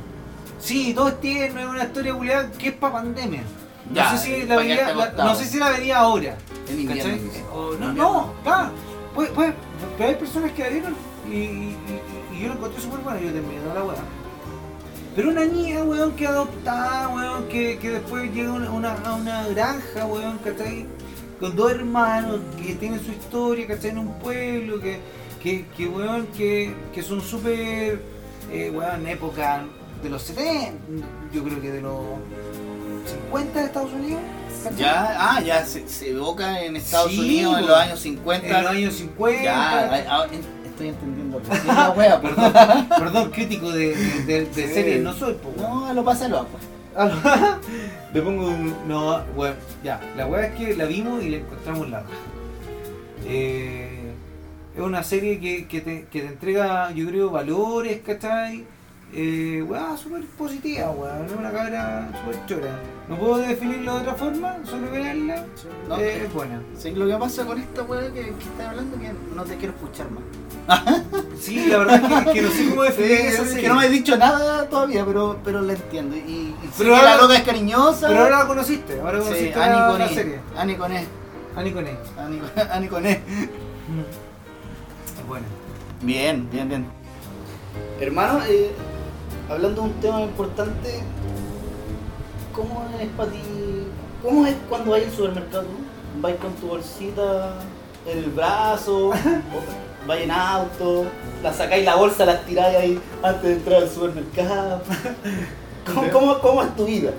Sí, 0.60 0.94
todo 0.94 1.08
es 1.10 1.20
tierno, 1.22 1.60
es 1.62 1.68
una 1.68 1.84
historia 1.86 2.14
culiada 2.14 2.52
que 2.52 2.70
es 2.70 2.74
para 2.76 2.94
pandemia. 2.94 3.42
No 3.90 3.96
Ya, 3.96 4.12
sé 4.12 4.18
si 4.18 4.46
la 4.46 4.58
quedarte 4.62 4.96
la- 4.96 5.04
acostado. 5.04 5.30
no 5.30 5.36
sé 5.36 5.46
si 5.46 5.58
la 5.60 5.70
vería 5.70 6.00
ahora. 6.00 6.36
En 6.70 6.80
invierno. 6.80 7.04
¿cachai? 7.04 7.20
dice. 7.24 7.44
O- 7.54 7.74
En 7.74 7.80
no, 7.80 7.94
no. 7.94 8.34
Pues, 9.14 9.30
pues, 9.30 9.54
pero 9.98 10.10
hay 10.10 10.16
personas 10.16 10.52
que 10.52 10.64
la 10.64 10.70
vieron 10.70 10.96
y, 11.30 11.32
y- 11.36 11.78
y- 12.34 12.36
y 12.36 12.42
yo 12.42 12.48
lo 12.50 12.54
encontré 12.56 12.82
súper 12.82 13.00
bueno, 13.00 13.20
yo 13.20 13.32
terminé 13.32 13.62
la 13.74 13.84
weá. 13.84 13.96
Pero 15.16 15.30
una 15.30 15.46
niña, 15.46 15.84
weón, 15.84 16.12
que 16.14 16.28
adoptada, 16.28 17.08
weón, 17.10 17.48
que, 17.48 17.78
que 17.80 17.90
después 17.92 18.32
llega 18.34 18.50
a 18.50 18.54
una, 18.54 18.70
una- 18.72 18.94
a 19.06 19.16
una 19.16 19.48
granja, 19.48 20.06
weón, 20.06 20.38
¿cachai? 20.40 20.86
Con 21.40 21.56
dos 21.56 21.72
hermanos 21.72 22.40
que 22.62 22.76
tienen 22.76 23.00
su 23.04 23.12
historia, 23.12 23.66
¿cachai? 23.68 23.92
En 23.92 24.00
un 24.00 24.14
pueblo, 24.20 24.80
que, 24.82 25.00
que, 25.42 25.66
que 25.78 25.88
weón, 25.88 26.28
que, 26.28 26.74
que 26.94 27.02
son 27.02 27.22
súper 27.22 28.02
eh, 28.52 28.72
weón, 28.76 29.08
época 29.08 29.64
de 30.04 30.10
los 30.10 30.22
70, 30.24 30.74
yo 31.34 31.44
creo 31.44 31.62
que 31.62 31.72
de 31.72 31.82
los 31.82 32.02
50 33.26 33.60
de 33.60 33.66
Estados 33.66 33.94
Unidos. 33.94 34.22
¿cachai? 34.64 34.80
Ya, 34.80 35.16
ah, 35.18 35.42
ya 35.42 35.66
se, 35.66 35.88
se 35.88 36.10
evoca 36.12 36.62
en 36.62 36.76
Estados 36.76 37.12
Sí, 37.12 37.20
Unidos 37.20 37.60
en 37.60 37.68
los 37.68 37.78
años 37.78 38.00
50. 38.02 38.48
En 38.48 38.64
los 38.64 38.72
años 38.72 38.94
50. 38.96 39.44
Ya, 39.44 40.26
en- 40.32 40.65
estoy 40.76 40.90
entendiendo. 40.90 41.42
la 41.68 41.90
wea, 41.92 42.22
po. 42.22 42.28
Perdón, 42.30 42.90
perdón, 43.00 43.32
crítico 43.32 43.72
de, 43.72 43.96
de, 43.96 44.46
de 44.46 44.68
Sí. 44.68 44.74
series 44.74 45.02
no 45.04 45.14
soy, 45.14 45.34
po, 45.36 45.50
weón. 45.58 45.88
No, 45.88 45.94
lo 45.94 46.04
pasa 46.04 46.28
lo 46.28 46.46
pues. 46.46 46.64
Le 48.14 48.22
pongo 48.22 48.48
un. 48.48 48.74
No, 48.88 49.22
bueno, 49.36 49.56
ya. 49.84 50.00
La 50.16 50.28
weá 50.28 50.48
es 50.48 50.56
que 50.56 50.76
la 50.76 50.86
vimos 50.86 51.22
y 51.24 51.30
la 51.30 51.38
encontramos 51.38 51.90
la 51.90 52.00
raja. 52.02 52.14
Eh, 53.26 54.12
es 54.76 54.82
una 54.82 55.04
serie 55.04 55.40
que, 55.40 55.68
que, 55.68 55.82
te, 55.82 56.06
que 56.12 56.22
te 56.22 56.28
entrega, 56.28 56.92
yo 56.92 57.08
creo, 57.08 57.30
valores, 57.32 58.02
¿cachai? 58.06 58.66
Eh, 59.18 59.64
weá, 59.66 59.96
súper 59.96 60.26
positiva, 60.38 60.90
weá. 60.92 61.26
Es 61.26 61.32
una 61.32 61.50
cabra 61.52 62.10
súper 62.20 62.46
chora. 62.48 62.80
No 63.08 63.16
puedo 63.18 63.38
definirlo 63.38 63.94
de 63.96 64.02
otra 64.02 64.14
forma, 64.16 64.58
solo 64.66 64.92
verla. 64.92 65.46
No, 65.88 65.98
eh, 65.98 66.24
es 66.26 66.34
buena. 66.34 66.62
Sí, 66.78 66.92
lo 66.92 67.08
que 67.08 67.16
pasa 67.16 67.46
con 67.46 67.58
esta 67.60 67.84
weá 67.84 68.12
que, 68.12 68.22
que 68.24 68.30
estás 68.30 68.68
hablando 68.68 69.00
que 69.00 69.12
no 69.34 69.44
te 69.44 69.56
quiero 69.56 69.74
escuchar 69.74 70.08
más. 70.12 70.24
Sí, 71.40 71.68
la 71.68 71.78
verdad 71.78 71.96
es 72.02 72.26
que, 72.26 72.32
que 72.34 72.42
no 72.42 72.50
sé 72.50 72.70
cómo 72.70 72.84
definir 72.84 73.56
que 73.62 73.68
no 73.68 73.76
me 73.76 73.86
has 73.86 73.92
dicho 73.92 74.18
nada 74.18 74.68
todavía, 74.68 75.06
pero, 75.06 75.38
pero 75.44 75.62
la 75.62 75.74
entiendo. 75.74 76.16
Y, 76.16 76.20
y 76.20 76.56
sí 76.64 76.70
Pero 76.80 76.90
que 76.92 76.96
ahora- 76.96 77.16
la 77.16 77.22
loca 77.22 77.36
es 77.36 77.44
cariñosa. 77.44 78.08
Pero 78.08 78.22
ahora 78.24 78.40
la 78.40 78.48
conociste, 78.48 79.00
ahora 79.00 79.20
sí, 79.20 79.26
conociste 79.26 79.60
la, 79.60 79.88
con 79.90 80.00
la 80.00 80.06
E. 80.08 80.14
serie. 80.16 80.40
Ani 80.58 80.76
con 80.76 80.92
E. 80.92 81.06
Ani 81.56 81.72
con 81.72 81.86
E. 81.88 81.98
Ani 82.18 82.38
con- 82.40 82.50
Ani 82.72 82.88
con 82.88 83.06
E. 83.06 83.12
Es 85.20 85.28
buena. 85.28 85.46
Bien, 86.02 86.50
bien, 86.50 86.68
bien. 86.70 86.86
Hermano, 88.00 88.40
eh, 88.48 88.72
hablando 89.50 89.82
de 89.82 89.88
un 89.88 89.94
tema 89.96 90.22
importante, 90.22 91.00
¿cómo 92.54 92.86
es 93.00 93.08
para 93.10 93.32
ti? 93.32 93.38
¿Cómo 94.24 94.46
es 94.46 94.56
cuando 94.70 94.92
vais 94.92 95.06
al 95.06 95.12
supermercado? 95.12 95.66
¿Vais 96.22 96.38
con 96.38 96.54
tu 96.54 96.68
bolsita 96.68 97.56
en 98.08 98.18
el 98.18 98.30
brazo? 98.32 99.12
¿Vais 100.08 100.24
en 100.24 100.32
auto? 100.32 101.06
¿La 101.44 101.52
sacáis 101.54 101.84
la 101.86 101.96
bolsa, 101.96 102.26
la 102.26 102.42
tiráis 102.42 102.78
ahí 102.78 103.00
antes 103.24 103.44
de 103.44 103.54
entrar 103.54 103.84
al 103.84 103.90
supermercado? 103.90 104.82
¿Cómo, 105.94 106.12
cómo, 106.12 106.40
cómo 106.40 106.64
es 106.64 106.76
tu 106.76 106.86
vida? 106.86 107.12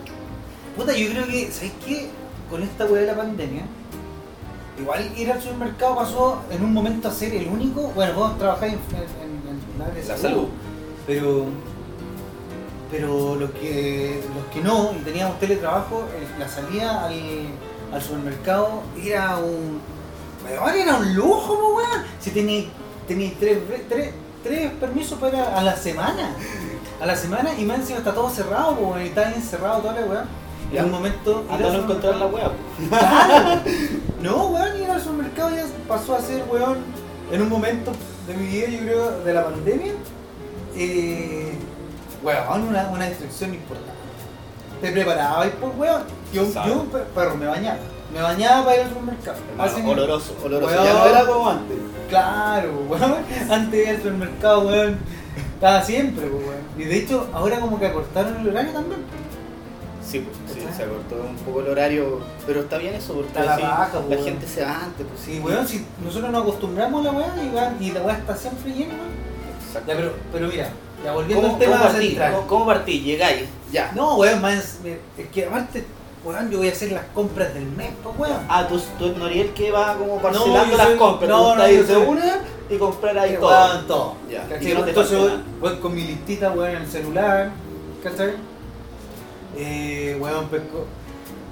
Puta, 0.77 0.93
yo 0.97 1.09
creo 1.11 1.27
que, 1.27 1.51
¿sabes 1.53 1.73
qué? 1.85 2.09
Con 2.51 2.63
esta 2.63 2.85
weá 2.87 3.01
de 3.03 3.07
la 3.09 3.17
pandemia, 3.17 3.63
igual 4.79 5.11
ir 5.17 5.31
al 5.33 5.41
supermercado 5.41 5.97
pasó 5.97 6.39
en 6.51 6.63
un 6.65 6.73
momento 6.73 7.09
a 7.09 7.11
ser 7.13 7.35
el 7.35 7.49
único. 7.49 7.89
Bueno, 7.95 8.15
vos 8.15 8.39
trabajáis 8.39 8.75
en, 8.75 8.79
en, 8.79 9.89
en- 9.93 9.97
en 10.03 10.09
La 10.09 10.17
salud. 10.17 10.47
Pero, 11.07 11.47
pero 12.91 13.35
los 13.37 13.51
que, 13.51 14.23
los 14.35 14.45
que 14.53 14.61
no 14.61 14.93
y 14.93 15.03
teníamos 15.03 15.39
teletrabajo, 15.41 16.05
el- 16.19 16.39
la 16.41 16.49
salida 16.49 17.05
al, 17.05 17.15
al 17.93 18.03
supermercado 18.03 18.83
era 19.03 19.39
un. 19.39 19.81
weón, 20.45 20.75
era 20.77 20.97
un 20.97 21.15
lujo, 21.15 21.59
po, 21.59 21.77
weón. 21.77 22.03
Si 22.21 22.31
teníais 22.31 22.69
tres, 23.39 23.59
tres, 23.89 24.13
tres 24.43 24.71
permisos 24.81 25.19
para 25.19 25.57
a 25.59 25.63
la 25.63 25.77
semana. 25.77 26.31
A 27.01 27.05
la 27.07 27.15
semana 27.17 27.51
y 27.59 27.65
más 27.65 27.81
encima 27.81 27.99
está 27.99 28.15
todo 28.15 28.31
cerrado, 28.31 28.77
po, 28.77 28.89
weón, 28.89 29.01
está 29.03 29.33
encerrado 29.33 29.81
toda 29.81 29.95
la 30.01 30.07
weá. 30.07 30.25
Ya. 30.73 30.81
En 30.81 30.87
un 30.87 30.93
momento. 30.93 31.45
Anda 31.51 31.71
no 31.71 31.79
encontrar 31.81 32.17
la 32.17 32.27
wea. 32.27 32.51
Claro. 32.89 33.61
No, 34.23 34.47
weón, 34.49 34.81
ir 34.83 34.91
al 34.91 35.01
supermercado 35.01 35.51
ya 35.55 35.65
pasó 35.87 36.17
a 36.17 36.21
ser, 36.21 36.43
weón, 36.51 36.79
en 37.31 37.43
un 37.43 37.49
momento 37.49 37.93
de 38.27 38.35
mi 38.35 38.47
vida, 38.47 38.67
yo 38.69 38.79
creo, 38.81 39.21
de 39.21 39.35
la 39.35 39.45
pandemia, 39.45 39.93
eh, 40.75 41.53
weón, 42.27 42.63
una, 42.69 42.89
una 42.89 43.07
distracción 43.07 43.55
importante. 43.55 43.93
Te 44.81 44.93
preparabas, 44.93 45.49
pues, 45.61 45.73
weón. 45.77 46.03
Yo, 46.33 46.45
yo, 46.67 46.85
per- 46.85 47.05
perro, 47.05 47.37
me 47.37 47.47
bañaba. 47.47 47.79
Me 48.13 48.21
bañaba 48.21 48.65
para 48.65 48.77
ir 48.77 48.83
al 48.83 48.89
supermercado. 48.91 49.39
Así 49.59 49.81
oloroso, 49.81 50.37
oloroso. 50.45 50.73
Weón. 50.75 50.85
Ya 50.85 50.93
no 50.93 51.07
era 51.07 51.27
como 51.27 51.51
antes. 51.51 51.77
Claro, 52.09 52.73
weón. 52.89 53.15
Antes 53.51 53.71
de 53.73 53.83
ir 53.83 53.89
al 53.89 53.97
supermercado, 53.99 54.61
weón, 54.69 54.99
estaba 55.55 55.83
siempre, 55.83 56.27
pues, 56.27 56.43
weón. 56.47 56.61
Y 56.79 56.85
de 56.85 56.97
hecho, 56.99 57.29
ahora 57.33 57.59
como 57.61 57.79
que 57.79 57.87
acortaron 57.87 58.37
el 58.41 58.49
horario 58.49 58.73
también. 58.73 59.01
Sí, 60.05 60.21
pues, 60.21 60.37
sí, 60.55 60.65
se 60.77 60.85
acortó 60.85 61.17
un 61.29 61.37
poco 61.37 61.61
el 61.63 61.69
horario, 61.71 62.21
pero 62.47 62.61
está 62.61 62.79
bien 62.79 62.95
eso, 62.95 63.13
porque 63.15 63.29
Está 63.29 63.59
la 63.59 63.91
weón. 64.09 64.23
gente 64.25 64.47
se 64.47 64.63
va 64.63 64.85
antes. 64.85 65.05
Pues, 65.07 65.21
Sí, 65.25 65.41
weón, 65.41 65.67
si 65.67 65.85
nosotros 66.05 66.31
nos 66.31 66.43
acostumbramos 66.43 67.01
a 67.01 67.13
la 67.13 67.19
weá 67.19 67.35
y, 67.81 67.85
y 67.87 67.91
la 67.93 68.03
weá 68.03 68.17
está 68.19 68.37
siempre 68.37 68.71
llena, 68.73 68.95
weón. 68.95 69.11
Exacto. 69.67 69.91
Ya, 69.91 69.97
pero, 69.97 70.13
pero 70.33 70.47
mira, 70.49 70.69
ya 71.07 71.13
volviendo 71.13 71.43
¿Cómo, 71.43 71.55
al 71.55 71.59
tema 71.61 71.77
cómo 71.79 71.89
partí? 71.89 72.07
central. 72.09 72.33
¿Cómo, 72.35 72.47
cómo 72.47 72.67
partí? 72.67 73.01
Llegáis, 73.01 73.45
ya. 73.73 73.93
No, 73.95 74.17
weón, 74.17 74.41
más, 74.43 74.79
es 75.17 75.29
que 75.33 75.47
aparte, 75.47 75.85
weón, 76.25 76.51
yo 76.51 76.59
voy 76.59 76.69
a 76.69 76.73
hacer 76.73 76.93
las 76.93 77.05
compras 77.15 77.55
del 77.55 77.67
mes, 77.67 77.91
pues, 78.03 78.19
weón. 78.19 78.41
Ah, 78.49 78.67
tú, 78.69 78.81
tú 78.99 79.07
eres 79.07 79.17
Noriel 79.17 79.51
que 79.55 79.71
va 79.71 79.97
como 79.97 80.19
parcelando 80.21 80.77
las 80.77 80.87
soy- 80.89 80.97
compras. 80.99 81.31
no, 81.31 81.55
no, 81.57 81.69
yo 81.69 81.87
soy- 81.87 82.07
una 82.07 82.39
y 82.69 82.77
comprar 82.79 83.17
ahí 83.19 83.37
todo. 83.37 83.49
weón, 83.49 83.87
todo. 83.87 84.15
Ya. 84.31 84.43
¿Cachai? 84.49 84.75
No 84.75 84.87
Entonces 84.87 85.19
voy, 85.19 85.31
voy 85.61 85.77
con 85.79 85.95
mi 85.95 86.03
listita, 86.03 86.51
weón, 86.51 86.71
en 86.77 86.83
el 86.83 86.89
celular, 86.89 87.51
¿cachai? 88.03 88.33
Eh, 89.57 90.19
weón, 90.21 90.49
pesco. 90.49 90.87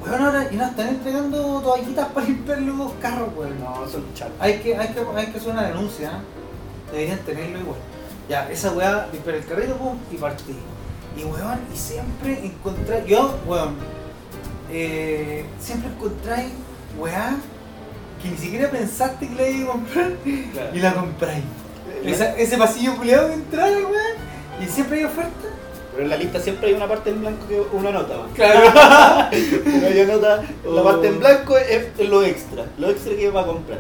Weón, 0.05 0.21
ahora 0.23 0.49
y 0.51 0.57
nos 0.57 0.71
están 0.71 0.89
entregando 0.89 1.61
toallitas 1.61 2.09
para 2.09 2.27
limpiar 2.27 2.61
los 2.63 2.93
carros, 3.01 3.29
weón. 3.37 3.59
No, 3.61 3.89
son 3.89 4.05
chatos. 4.15 4.35
Hay 4.41 4.59
que, 4.59 4.77
hay 4.77 4.89
que, 4.89 5.01
hay 5.17 5.27
que 5.29 5.39
hacer 5.39 5.53
una 5.53 5.63
denuncia, 5.69 6.09
¿eh? 6.11 6.91
deberían 6.93 7.19
tenerlo 7.21 7.59
igual. 7.61 7.79
Ya, 8.29 8.51
esa 8.51 8.73
weá, 8.73 9.07
limpiar 9.13 9.37
el 9.37 9.45
carrito, 9.45 9.77
pum, 9.77 9.99
y 10.11 10.17
partí. 10.17 10.55
Y 11.17 11.25
weón, 11.25 11.61
y 11.73 11.77
siempre 11.77 12.45
encontré, 12.45 13.05
yo, 13.07 13.39
weón, 13.47 13.75
eh, 14.71 15.45
siempre 15.61 15.91
encontráis 15.91 16.51
weá 16.99 17.37
que 18.23 18.31
ni 18.31 18.37
siquiera 18.39 18.71
pensaste 18.71 19.29
que 19.29 19.35
la 19.35 19.49
ibas 19.49 19.69
a 19.69 19.73
comprar 19.73 20.13
Claro. 20.53 20.71
y 20.75 20.79
la 20.81 20.95
compráis. 20.95 21.45
Esa- 22.05 22.37
ese 22.37 22.57
pasillo 22.57 22.97
culiado 22.97 23.29
de 23.29 23.35
entrada, 23.35 23.71
weón, 23.77 24.63
y 24.63 24.67
siempre 24.67 24.99
hay 24.99 25.05
oferta. 25.05 25.31
Pero 25.93 26.03
en 26.05 26.11
la 26.11 26.17
lista 26.17 26.41
siempre 26.41 26.69
hay 26.69 26.75
una 26.75 26.89
parte 26.89 27.11
en 27.11 27.21
blanco 27.21 27.47
que 27.47 27.61
uno 27.73 27.89
anota. 27.91 28.17
va. 28.17 28.27
Claro. 28.35 29.31
Uno 29.67 29.89
ya 29.91 30.03
anota 30.03 30.43
la 30.65 30.81
Oh. 30.81 30.85
parte 30.85 31.07
en 31.09 31.21
blanco 31.21 31.57
es, 31.57 31.87
lo 32.09 32.23
extra. 32.25 32.65
Lo 32.79 32.91
extra 32.91 33.15
que 33.15 33.31
va 33.31 33.43
a 33.43 33.47
comprar. 33.47 33.79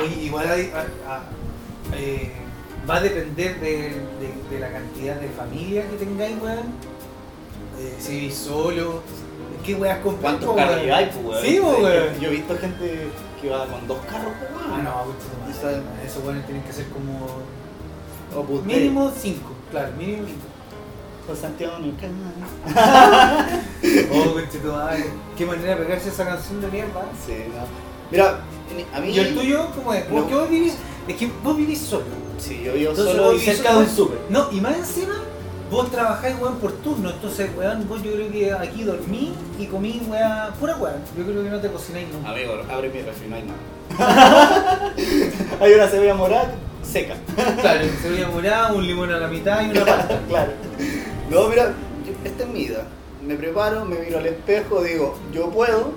Oye, 0.00 0.22
igual 0.22 0.48
hay- 0.48 0.70
a- 0.72 1.12
a- 1.12 1.22
eh, 1.96 2.30
va 2.88 2.96
a 2.96 3.00
depender 3.00 3.60
de, 3.60 3.70
de- 3.70 4.36
de 4.50 4.60
la 4.60 4.70
cantidad 4.70 5.16
de 5.16 5.28
familia 5.28 5.88
que 5.90 5.96
tengáis, 5.96 6.36
weón. 6.40 6.66
Eh, 7.78 7.96
si 7.98 8.12
vivís 8.12 8.34
solo, 8.34 9.02
¿qué 9.64 9.74
weas 9.74 9.98
comprar? 9.98 10.34
¿Cuántos 10.38 10.56
carros 10.56 10.82
lleváis, 10.82 11.08
pues, 11.08 11.26
weón? 11.26 11.42
Sí, 11.44 11.56
Yo- 11.56 11.64
weón. 11.78 12.20
Yo 12.20 12.28
he 12.28 12.30
visto 12.30 12.58
gente 12.58 13.08
que 13.40 13.50
va 13.50 13.66
con 13.66 13.86
dos 13.88 13.98
carros, 14.10 14.32
pues, 14.38 14.50
Ah, 14.54 14.70
weón. 14.72 14.84
no, 14.84 14.90
madre. 14.90 15.50
Esa- 15.50 16.06
Esos 16.06 16.24
weones 16.24 16.44
tienen 16.46 16.62
que 16.64 16.72
ser 16.72 16.86
como. 16.88 17.26
Opus 18.34 18.66
Dei. 18.66 18.76
Mínimo 18.80 19.10
5, 19.16 19.50
claro, 19.70 19.92
mínimo 19.96 20.26
5. 20.26 20.40
Por 21.26 21.36
Santiago 21.36 21.78
Newcastle. 21.78 22.10
Oh, 24.12 24.32
conche 24.34 24.58
tu 24.58 24.68
madre. 24.72 25.04
Qué 25.36 25.46
manera 25.46 25.76
de 25.76 25.84
pegarse 25.84 26.08
esa 26.08 26.24
canción 26.24 26.60
de 26.60 26.68
mierda. 26.68 27.04
Sí, 27.26 27.32
no. 27.48 27.64
Mira, 28.10 28.40
a 28.94 29.00
mí. 29.00 29.10
¿Y 29.10 29.18
el 29.18 29.34
tuyo 29.34 29.66
cómo 29.74 29.92
es? 29.94 30.08
No. 30.08 30.16
Porque 30.16 30.34
vos 30.34 30.50
vivís. 30.50 30.74
Es 31.08 31.16
que 31.16 31.30
vos 31.42 31.56
vivís 31.56 31.78
solo. 31.80 32.04
Sí, 32.38 32.62
yo 32.64 32.72
vivo 32.72 32.90
Entonces, 32.90 33.16
solo 33.16 33.32
vos 33.32 33.42
y 33.42 33.44
cerca 33.44 33.72
de 33.72 33.78
un 33.78 33.88
súper. 33.88 34.18
No, 34.28 34.48
y 34.52 34.60
más 34.60 34.76
encima, 34.76 35.14
vos 35.70 35.90
trabajáis, 35.90 36.36
weón, 36.40 36.56
por 36.56 36.72
turno. 36.72 37.10
Entonces, 37.10 37.50
weón, 37.56 37.88
vos 37.88 38.02
yo 38.02 38.12
creo 38.12 38.30
que 38.30 38.52
aquí 38.52 38.84
dormí 38.84 39.32
y 39.58 39.66
comí, 39.66 40.02
weón, 40.08 40.52
pura 40.60 40.76
weón. 40.76 41.00
Yo 41.16 41.24
creo 41.24 41.42
que 41.42 41.50
no 41.50 41.60
te 41.60 41.68
cocináis 41.68 42.08
nunca. 42.12 42.30
Amigo, 42.30 42.52
abre 42.70 42.88
mi 42.90 43.02
refri, 43.02 43.28
no 43.28 43.36
hay 43.36 43.42
nada. 43.42 43.58
hay 45.60 45.72
una 45.72 45.86
cebolla 45.88 46.14
morada 46.14 46.54
seca. 46.86 47.14
Claro, 47.60 47.84
cebolla 48.00 48.28
morada, 48.28 48.72
un 48.72 48.86
limón 48.86 49.12
a 49.12 49.18
la 49.18 49.28
mitad 49.28 49.62
y 49.62 49.70
una 49.70 49.84
pasta. 49.84 50.20
claro. 50.28 50.52
No, 51.30 51.48
mira, 51.48 51.72
esta 52.24 52.42
es 52.44 52.48
mi 52.48 52.66
vida. 52.66 52.84
Me 53.22 53.34
preparo, 53.34 53.84
me 53.84 53.98
miro 53.98 54.18
al 54.18 54.26
espejo, 54.26 54.82
digo, 54.82 55.18
yo 55.32 55.50
puedo, 55.50 55.92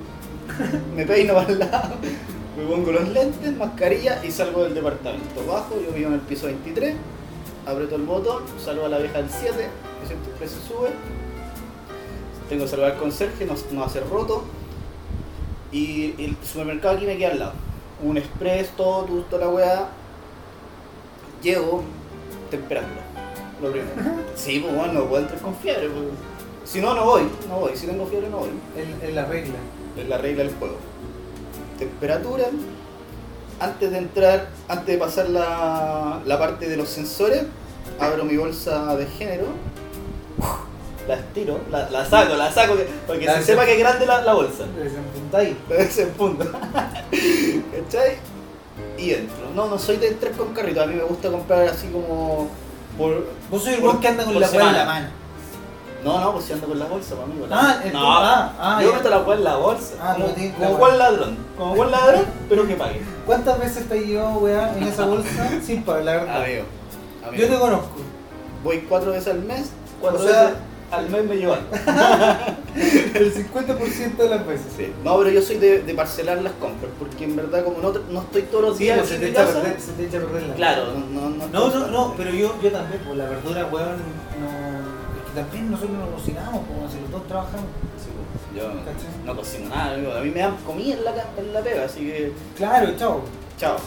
me 0.95 1.05
peino 1.05 1.35
para 1.35 1.49
el 1.49 1.59
lado, 1.59 1.95
me 2.59 2.65
pongo 2.65 2.91
los 2.91 3.09
lentes, 3.09 3.55
mascarilla 3.55 4.23
y 4.23 4.31
salgo 4.31 4.63
del 4.63 4.73
departamento. 4.73 5.45
Bajo, 5.47 5.79
yo 5.81 5.91
vivo 5.93 6.09
en 6.09 6.15
el 6.15 6.21
piso 6.21 6.47
23, 6.47 6.95
aprieto 7.65 7.95
el 7.95 8.03
botón, 8.03 8.43
salgo 8.63 8.85
a 8.85 8.89
la 8.89 8.97
vieja 8.97 9.19
del 9.19 9.29
7, 9.29 9.55
el 10.01 10.07
103 10.07 10.51
se 10.51 10.67
sube, 10.67 10.89
tengo 12.49 12.63
que 12.63 12.69
saludar 12.69 12.91
al 12.93 12.97
conserje, 12.97 13.45
no, 13.45 13.55
no 13.71 13.83
hacer 13.83 14.07
roto, 14.09 14.43
y 15.71 16.15
el 16.17 16.35
supermercado 16.43 16.97
aquí 16.97 17.05
me 17.05 17.17
queda 17.17 17.31
al 17.31 17.39
lado. 17.39 17.53
Un 18.03 18.17
express, 18.17 18.69
todo, 18.75 19.05
toda 19.29 19.45
la 19.45 19.51
weá. 19.51 19.89
Llego, 21.43 21.83
temperatura. 22.49 23.01
Lo 23.61 23.71
primero. 23.71 23.91
Sí, 24.35 24.59
pues 24.59 24.75
bueno, 24.75 24.93
no 24.93 25.05
puedo 25.05 25.21
entrar 25.21 25.39
con 25.41 25.55
fiebre. 25.55 25.89
pues. 25.89 26.05
Si 26.63 26.81
no, 26.81 26.93
no 26.93 27.05
voy. 27.05 27.23
No 27.47 27.59
voy. 27.59 27.75
Si 27.75 27.85
tengo 27.85 28.05
fiebre, 28.07 28.29
no 28.29 28.37
voy. 28.37 28.49
Es 29.03 29.13
la 29.13 29.25
regla. 29.25 29.55
Es 29.97 30.07
la 30.07 30.17
regla 30.17 30.43
del 30.43 30.55
juego. 30.55 30.77
Temperatura. 31.79 32.45
Antes 33.61 33.91
de 33.91 33.97
entrar, 33.97 34.47
antes 34.67 34.85
de 34.87 34.97
pasar 34.97 35.29
la, 35.29 36.19
la 36.25 36.39
parte 36.39 36.69
de 36.69 36.77
los 36.77 36.87
sensores, 36.89 37.43
abro 37.99 38.23
mi 38.23 38.37
bolsa 38.37 38.95
de 38.95 39.05
género, 39.05 39.47
la 41.07 41.15
estiro, 41.15 41.59
la, 41.71 41.89
la 41.89 42.05
saco, 42.05 42.35
la 42.35 42.51
saco, 42.53 42.77
que- 42.77 42.87
porque 43.07 43.25
La 43.25 43.37
se 43.37 43.43
sepa 43.43 43.65
que 43.65 43.73
es 43.73 43.79
grande 43.79 44.05
la, 44.05 44.21
la 44.21 44.33
bolsa. 44.33 44.63
ahí. 45.33 45.57
La 45.69 45.75
desenfundo. 45.75 46.45
¿Cachai? 46.51 48.17
Y 48.97 49.11
entro. 49.11 49.49
No, 49.55 49.67
no 49.67 49.77
soy 49.79 49.97
de 49.97 50.07
entrar 50.07 50.31
con 50.33 50.53
carrito, 50.53 50.81
a 50.81 50.85
mí 50.85 50.95
me 50.95 51.03
gusta 51.03 51.29
comprar 51.29 51.67
así 51.67 51.87
como 51.87 52.47
por... 52.97 53.25
Vos 53.49 53.63
soy 53.63 53.73
el 53.73 53.81
Por- 53.81 53.99
que 53.99 54.07
anda 54.07 54.23
con 54.23 54.39
la 54.39 54.47
en 54.47 54.57
la 54.73 54.85
mano. 54.85 55.07
No, 56.03 56.19
no, 56.19 56.31
pues 56.33 56.45
si 56.45 56.53
ando 56.53 56.67
con 56.67 56.79
la 56.79 56.85
bolsa, 56.85 57.15
para 57.15 57.27
mí. 57.27 57.33
Ah, 57.51 57.75
no, 57.91 58.11
ah, 58.17 58.53
ah, 58.59 58.79
yo 58.81 58.91
ya. 58.91 58.97
meto 58.97 59.09
la 59.09 59.19
weá 59.19 59.37
en 59.37 59.43
la 59.43 59.55
bolsa. 59.57 59.93
Ah, 60.01 60.13
como 60.15 60.27
tienes 60.29 60.53
como 60.55 60.77
buen 60.77 60.97
ladrón. 60.97 61.37
Como 61.57 61.75
buen 61.75 61.91
ladrón, 61.91 62.25
pero 62.47 62.65
que 62.67 62.75
pague. 62.75 63.01
¿Cuántas 63.25 63.59
veces 63.59 63.89
te 63.89 63.99
llevado 63.99 64.39
weá 64.39 64.73
en 64.77 64.83
esa 64.83 65.05
bolsa 65.05 65.49
sin 65.65 65.83
pagar 65.83 66.05
la 66.05 66.11
verdad? 66.13 66.43
Amigo. 66.43 66.63
amigo. 67.27 67.43
Yo 67.43 67.49
te 67.53 67.59
conozco. 67.59 67.91
Voy 68.63 68.79
cuatro 68.87 69.11
veces 69.11 69.27
al 69.33 69.39
mes, 69.41 69.69
cuatro 69.99 70.19
O 70.21 70.23
sea- 70.27 70.41
veces 70.43 70.57
al 70.91 71.09
mes 71.09 71.23
me 71.25 71.35
llevan. 71.35 71.59
El 72.75 73.33
50% 73.33 74.15
de 74.17 74.29
las 74.29 74.47
veces. 74.47 74.67
Sí. 74.75 74.93
No, 75.03 75.17
pero 75.17 75.29
yo 75.29 75.41
soy 75.41 75.57
de, 75.57 75.81
de 75.83 75.93
parcelar 75.93 76.41
las 76.41 76.53
compras, 76.53 76.91
porque 76.97 77.25
en 77.25 77.35
verdad 77.35 77.63
como 77.63 77.79
no, 77.79 77.93
no 78.09 78.21
estoy 78.21 78.43
todos 78.43 78.63
los 78.63 78.77
días 78.77 78.97
pues 78.99 79.09
se 79.09 79.15
en 79.15 79.21
te 79.21 79.25
mi 79.27 79.31
echa 79.33 79.43
a 79.43 79.45
casa, 79.47 79.61
perder, 79.61 79.81
se 79.81 79.91
te 79.93 80.05
echa 80.05 80.17
a 80.17 80.21
perder 80.21 80.43
la 80.47 80.55
claro, 80.55 80.85
no, 80.93 81.29
no, 81.29 81.47
No, 81.47 81.69
no, 81.69 81.87
no, 81.87 82.13
pero 82.17 82.31
yo, 82.31 82.55
yo 82.61 82.71
también, 82.71 83.01
pues 83.05 83.17
la 83.17 83.25
verdura, 83.25 83.65
weón, 83.71 83.97
no. 84.39 84.88
Es 85.39 85.45
también 85.45 85.71
nosotros 85.71 85.97
no 85.97 86.11
cocinamos, 86.15 86.61
pues 86.67 86.91
si 86.93 87.01
los 87.01 87.11
dos 87.11 87.27
trabajamos. 87.27 87.65
Sí, 87.97 88.09
pues, 88.53 88.63
yo 88.63 88.69
¿Cachai? 88.79 89.25
no 89.25 89.35
cocino 89.35 89.69
nada, 89.69 89.93
amigo. 89.95 90.11
a 90.13 90.21
mí 90.21 90.29
me 90.31 90.39
dan 90.39 90.55
comida 90.65 90.93
en 90.95 91.03
la, 91.03 91.11
en 91.37 91.53
la 91.53 91.61
pega, 91.61 91.85
así 91.85 91.99
que 92.01 92.31
Claro, 92.57 92.91
chao. 92.97 93.21
chao. 93.57 93.77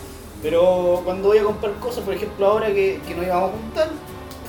Pero 0.42 1.02
cuando 1.04 1.28
voy 1.28 1.38
a 1.38 1.44
comprar 1.44 1.72
cosas, 1.74 2.02
por 2.04 2.14
ejemplo 2.14 2.46
ahora 2.46 2.66
que, 2.68 3.00
que 3.06 3.14
nos 3.14 3.24
íbamos 3.26 3.50
a 3.50 3.52
juntar, 3.52 3.88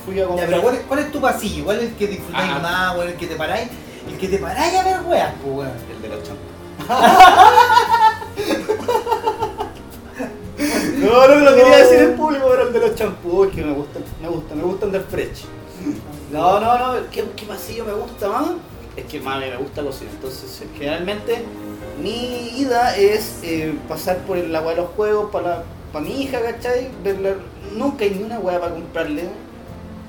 fui 0.04 0.14
a 0.18 0.22
Ya, 0.22 0.26
comprar... 0.26 0.48
pero 0.48 0.62
¿cuál 0.62 0.74
es, 0.74 0.80
cuál 0.82 0.98
es 1.00 1.12
tu 1.12 1.20
pasillo? 1.20 1.64
¿Cuál 1.64 1.76
es 1.78 1.82
el 1.84 1.94
que 1.94 2.06
disfrutáis 2.08 2.52
Ah. 2.54 2.58
más, 2.60 2.96
weón? 2.96 3.08
El 3.10 3.16
que 3.16 3.26
te 3.26 3.36
paráis, 3.36 3.68
el 4.08 4.18
que 4.18 4.28
te 4.28 4.38
paráis 4.38 4.74
a 4.76 4.82
ver 4.84 5.00
weas, 5.06 5.32
pues 5.42 5.54
weón. 5.56 5.72
El 5.94 6.02
de 6.02 6.08
los 6.08 6.22
champús. 6.22 6.50
no, 10.98 11.28
no 11.28 11.34
me 11.36 11.40
lo 11.42 11.54
quería 11.54 11.76
decir 11.78 11.98
en 12.00 12.16
público, 12.16 12.46
pero 12.50 12.68
el 12.68 12.72
de 12.72 12.80
los 12.80 12.94
champús, 12.94 13.48
que 13.48 13.62
me 13.62 13.72
gusta, 13.72 14.00
me 14.20 14.28
gusta, 14.28 14.54
me 14.54 14.62
gustan 14.62 14.92
del 14.92 15.02
fresh. 15.02 15.44
No, 16.34 16.60
no, 16.60 16.78
no, 16.78 17.10
¿qué, 17.10 17.24
qué 17.36 17.46
pasillo 17.46 17.84
me 17.84 17.92
gusta 17.92 18.28
más? 18.28 18.46
Es 18.96 19.04
que 19.06 19.20
mami, 19.20 19.46
me 19.46 19.56
gusta 19.56 19.82
cocinar, 19.82 20.14
entonces 20.14 20.62
generalmente 20.76 21.44
mi 22.02 22.48
ida 22.60 22.96
es 22.96 23.40
eh, 23.42 23.74
pasar 23.88 24.18
por 24.18 24.36
el 24.38 24.54
agua 24.54 24.70
de 24.72 24.78
los 24.82 24.90
juegos 24.90 25.30
para, 25.30 25.62
para 25.92 26.04
mi 26.04 26.22
hija, 26.22 26.40
¿cachai? 26.40 26.90
Verla, 27.02 27.34
nunca 27.74 28.04
hay 28.04 28.10
ni 28.10 28.22
una 28.24 28.38
hueá 28.38 28.60
para 28.60 28.72
comprarle. 28.72 29.28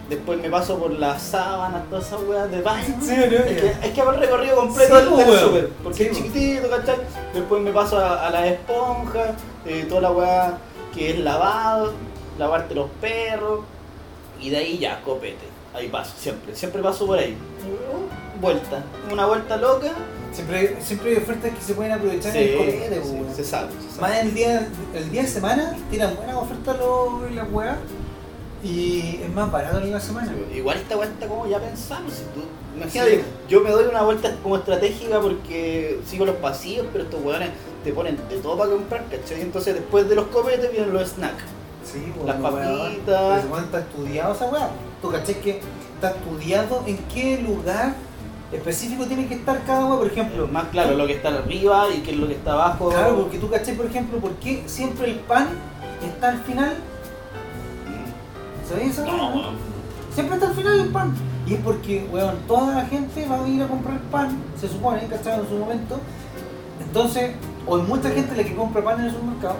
Después 0.09 0.39
me 0.39 0.49
paso 0.51 0.77
por 0.77 0.91
las 0.91 1.19
sábanas, 1.21 1.81
todas 1.89 2.05
esas 2.07 2.21
weas 2.23 2.51
de 2.51 2.61
baño. 2.61 2.95
Sí, 3.01 3.15
¿no? 3.15 3.23
Es 3.23 3.61
que, 3.61 3.75
es 3.87 3.89
que 3.93 4.01
hago 4.01 4.11
el 4.11 4.19
recorrido 4.19 4.55
completo 4.55 4.95
Sí, 4.99 5.03
del, 5.03 5.13
weón. 5.29 5.39
súper, 5.39 5.69
porque 5.83 5.97
Sí, 5.97 6.03
es 6.03 6.09
po. 6.09 6.15
chiquitito, 6.15 6.69
¿cachai? 6.69 6.97
Después 7.33 7.61
me 7.63 7.71
paso 7.71 7.97
a, 7.97 8.27
a 8.27 8.29
las 8.29 8.45
esponjas, 8.45 9.31
eh, 9.65 9.85
toda 9.89 10.01
la 10.01 10.11
weá 10.11 10.57
que 10.93 11.09
es 11.11 11.19
lavado, 11.19 11.93
lavarte 12.37 12.75
los 12.75 12.89
perros, 13.01 13.61
y 14.39 14.49
de 14.51 14.57
ahí 14.57 14.77
ya, 14.77 15.01
copete. 15.01 15.54
Ahí 15.75 15.89
paso, 15.89 16.13
siempre, 16.17 16.55
siempre 16.55 16.81
paso 16.81 17.05
por 17.05 17.19
ahí. 17.19 17.35
Vuelta, 18.39 18.83
una 19.11 19.25
vuelta 19.25 19.57
loca. 19.57 19.91
Siempre, 20.31 20.77
siempre 20.81 21.11
hay 21.11 21.17
ofertas 21.17 21.51
que 21.53 21.61
se 21.61 21.73
pueden 21.73 21.93
aprovechar 21.93 22.31
Sí, 22.33 22.39
en 22.39 22.93
el 22.93 23.03
sí, 23.03 23.15
pues, 23.23 23.35
se 23.37 23.43
sabe, 23.45 23.69
se 23.71 24.01
Más 24.01 24.11
sabe. 24.11 24.21
el 24.21 24.33
día, 24.33 24.67
el 24.93 25.09
día 25.09 25.21
de 25.21 25.27
semana 25.29 25.75
tiran 25.89 26.13
buenas 26.17 26.35
ofertas 26.35 26.75
las 27.33 27.51
weas 27.51 27.77
y 28.63 29.19
es 29.23 29.29
más 29.33 29.49
barato 29.51 29.79
en 29.79 29.91
la 29.91 29.99
semana. 29.99 30.33
Sí, 30.51 30.57
Igual 30.57 30.77
esta 30.77 31.01
está 31.03 31.27
como 31.27 31.47
ya 31.47 31.59
pensando. 31.59 32.09
Si 32.11 32.23
tú, 32.33 32.41
imagínate, 32.75 33.23
yo 33.47 33.61
me 33.61 33.69
doy 33.71 33.85
una 33.85 34.01
vuelta 34.01 34.35
como 34.43 34.57
estratégica 34.57 35.21
porque 35.21 35.99
sigo 36.05 36.25
los 36.25 36.35
pasillos, 36.37 36.87
pero 36.91 37.05
estos 37.05 37.23
weones 37.23 37.49
te 37.85 37.93
ponen 37.93 38.17
de 38.29 38.37
todo 38.39 38.57
para 38.57 38.71
comprar, 38.71 39.05
¿cachai? 39.09 39.41
Entonces 39.41 39.75
después 39.75 40.09
de 40.09 40.15
los 40.15 40.25
copetes 40.27 40.69
vienen 40.71 40.91
los 40.93 41.09
snacks. 41.11 41.43
Sí, 41.89 42.11
Las 42.25 42.41
weón, 42.41 42.53
weón. 42.55 42.79
papitas. 42.79 43.43
Está 43.63 43.79
estudiado 43.79 44.33
esa 44.33 44.45
weá. 44.47 44.69
Tú 45.01 45.11
caché 45.11 45.37
que 45.39 45.61
está 45.95 46.11
estudiado 46.11 46.83
en 46.87 46.97
qué 47.13 47.37
lugar 47.41 47.93
específico 48.51 49.05
tiene 49.05 49.27
que 49.27 49.35
estar 49.35 49.63
cada 49.65 49.85
weá, 49.85 49.97
por 49.97 50.07
ejemplo. 50.07 50.47
Más 50.47 50.65
claro, 50.65 50.95
lo 50.95 51.05
que 51.07 51.13
está 51.13 51.29
arriba 51.29 51.87
y 51.93 51.99
qué 52.01 52.11
es 52.11 52.17
lo 52.17 52.27
que 52.27 52.33
está 52.33 52.53
abajo. 52.53 52.89
Claro, 52.89 53.17
porque 53.17 53.37
tú 53.37 53.49
caché, 53.49 53.73
por 53.73 53.85
ejemplo, 53.85 54.19
por 54.19 54.31
qué 54.35 54.63
siempre 54.67 55.11
el 55.11 55.19
pan 55.19 55.47
está 56.03 56.29
al 56.29 56.39
final. 56.39 56.75
Mm. 57.85 58.69
¿Sabías 58.69 58.89
esa 58.91 59.03
weá, 59.03 59.11
No, 59.11 59.29
no? 59.29 59.35
weón. 59.35 59.55
Siempre 60.13 60.35
está 60.35 60.47
al 60.49 60.55
final 60.55 60.79
el 60.79 60.87
pan. 60.89 61.13
Y 61.45 61.53
es 61.55 61.59
porque, 61.61 62.07
weón, 62.11 62.35
toda 62.47 62.73
la 62.75 62.85
gente 62.85 63.25
va 63.27 63.43
a 63.43 63.47
ir 63.47 63.61
a 63.61 63.67
comprar 63.67 63.99
pan, 64.11 64.41
se 64.59 64.67
supone, 64.67 65.05
¿cachai? 65.07 65.39
En 65.39 65.47
su 65.47 65.55
momento. 65.55 65.99
Entonces, 66.81 67.31
o 67.67 67.75
hay 67.77 67.81
mucha 67.83 68.09
gente 68.09 68.35
la 68.35 68.43
que 68.43 68.55
compra 68.55 68.83
pan 68.83 68.99
en 68.99 69.05
el 69.07 69.11
supermercado. 69.11 69.55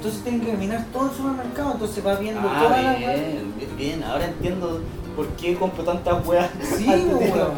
Entonces 0.00 0.22
tienen 0.22 0.40
que 0.40 0.50
caminar 0.52 0.82
todo 0.94 1.10
el 1.10 1.14
supermercado, 1.14 1.72
entonces 1.72 2.06
va 2.06 2.14
viendo 2.14 2.48
Ah, 2.50 2.62
toda 2.64 2.80
la 2.82 2.92
weá. 2.92 2.96
bien, 3.16 3.54
bien, 3.58 3.76
bien. 3.76 4.02
Ahora 4.02 4.24
entiendo 4.24 4.80
por 5.14 5.26
qué 5.36 5.54
compro 5.56 5.84
tantas 5.84 6.26
weas. 6.26 6.48
Sí, 6.78 6.86
weón. 6.88 7.52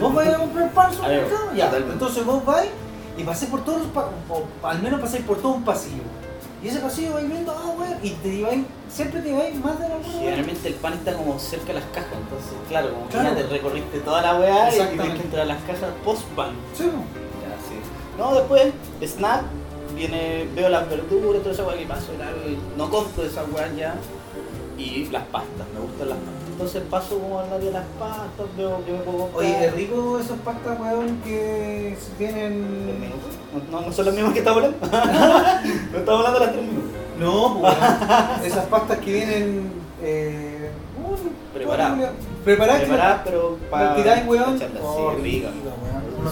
Vos 0.00 0.12
vais 0.14 0.34
a 0.34 0.38
comprar 0.38 0.70
pan 0.72 0.86
al 0.88 0.94
supermercado, 0.94 1.54
ya. 1.54 1.66
totalmente. 1.66 1.92
Entonces 1.92 2.24
vos 2.26 2.44
vais 2.44 2.68
y 3.16 3.22
pasáis 3.22 3.48
por 3.48 3.62
todos 3.64 3.78
los 3.82 3.86
pa- 3.92 4.08
o 4.28 4.66
al 4.66 4.82
menos 4.82 5.00
pasáis 5.00 5.22
por 5.24 5.38
todo 5.38 5.52
un 5.52 5.62
pasillo. 5.62 6.02
Y 6.64 6.66
ese 6.68 6.80
pasillo 6.80 7.12
vais 7.14 7.28
viendo, 7.28 7.52
ah, 7.52 7.70
weón, 7.78 7.94
y 8.02 8.10
te 8.10 8.30
lleváis, 8.38 8.64
siempre 8.88 9.20
te 9.20 9.28
lleváis 9.28 9.54
más 9.64 9.78
de 9.78 9.88
la 9.88 9.94
weá. 9.96 10.10
Generalmente 10.18 10.66
el 10.68 10.74
pan 10.74 10.94
está 10.94 11.12
como 11.14 11.38
cerca 11.38 11.66
de 11.68 11.74
las 11.74 11.84
cajas, 11.94 12.14
entonces, 12.20 12.52
claro, 12.68 12.92
como 12.92 13.06
que 13.08 13.14
ya 13.18 13.34
te 13.36 13.42
recorriste 13.44 14.00
toda 14.00 14.20
la 14.20 14.34
weá 14.40 14.68
y 14.68 14.78
tienes 14.96 15.14
que 15.14 15.22
entrar 15.22 15.42
a 15.42 15.44
las 15.44 15.62
cajas 15.62 15.90
post-pan. 16.04 16.50
Sí. 16.76 16.84
Ya, 16.86 17.54
sí. 17.68 17.76
No, 18.18 18.34
después, 18.34 18.72
snack, 19.02 19.42
viene, 19.94 20.48
veo 20.54 20.68
las 20.68 20.88
verduras, 20.88 21.42
toda 21.42 21.54
esa 21.54 21.64
weá 21.64 21.76
que 21.78 21.86
paso, 21.86 22.12
no 22.76 22.90
compro 22.90 23.24
esas 23.24 23.44
weas 23.52 23.74
ya. 23.76 23.94
Y 24.76 25.06
las 25.06 25.22
pastas, 25.26 25.66
me 25.72 25.80
gustan 25.80 26.08
las 26.08 26.18
pastas. 26.18 26.34
Entonces 26.50 26.82
paso 26.90 27.18
como 27.18 27.38
al 27.40 27.46
área 27.46 27.58
de 27.66 27.72
las 27.72 27.84
pastas, 27.98 28.46
veo 28.56 28.84
que 28.84 28.92
me 28.92 28.98
puedo 28.98 29.18
comprar. 29.18 29.38
Oye, 29.44 29.66
es 29.66 29.74
rico 29.74 30.18
esos 30.18 30.38
pastas, 30.38 30.80
weón, 30.80 31.20
que 31.24 31.94
¿Tres 31.96 32.10
tienen... 32.18 33.00
minutos? 33.00 33.30
No, 33.70 33.80
no, 33.82 33.92
son 33.92 34.06
las 34.06 34.14
mismas 34.14 34.32
que 34.32 34.38
estamos 34.40 34.64
hablando. 34.64 34.86
no 35.92 35.98
estamos 35.98 36.26
hablando 36.26 36.38
de 36.40 36.46
las 36.46 36.54
tres 36.54 36.64
minutos. 36.66 36.90
No, 37.20 37.60
pues, 37.60 37.74
weón. 37.78 38.44
esas 38.44 38.64
pastas 38.66 38.98
que 38.98 39.12
vienen... 39.12 39.72
Eh... 40.02 40.70
uy, 41.08 41.18
Preparadas. 41.54 42.10
Preparadas. 42.44 42.80
Preparadas, 42.82 43.20
pero 43.24 43.58
para 43.70 43.94
tiráis, 43.96 44.26
weón. 44.26 44.60
Oh, 44.82 45.12
rica. 45.22 45.48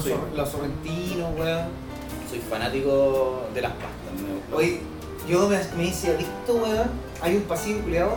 Sí. 0.02 0.08
sor- 0.10 0.28
Los 0.36 0.48
sorrentinos, 0.48 1.30
weón. 1.38 1.91
Soy 2.32 2.40
fanático 2.48 3.42
de 3.52 3.60
las 3.60 3.72
pastas. 3.72 4.48
me- 4.50 4.56
Oye, 4.56 4.80
yo 5.28 5.48
me, 5.50 5.58
me 5.76 5.84
hice 5.84 6.14
adicto, 6.14 6.54
weón. 6.54 6.88
Hay 7.20 7.36
un 7.36 7.42
pasillo 7.42 7.82
culiado. 7.82 8.12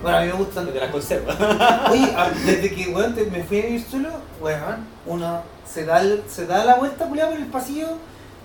Bueno, 0.00 0.16
a 0.16 0.20
mí 0.22 0.26
me 0.28 0.32
gustan. 0.32 0.72
de 0.72 0.80
las 0.80 0.90
conservas. 0.90 1.36
Oye, 1.90 2.14
a- 2.16 2.30
desde 2.46 2.74
que 2.74 2.88
weón, 2.88 3.14
te- 3.14 3.26
me 3.26 3.44
fui 3.44 3.60
a 3.60 3.66
vivir 3.66 3.84
solo, 3.90 4.08
weón, 4.40 4.86
uno 5.04 5.42
se 5.70 5.84
da, 5.84 6.00
el- 6.00 6.22
se 6.30 6.46
da 6.46 6.64
la 6.64 6.76
vuelta 6.76 7.04
culiado 7.06 7.32
por 7.32 7.40
el 7.40 7.46
pasillo 7.48 7.88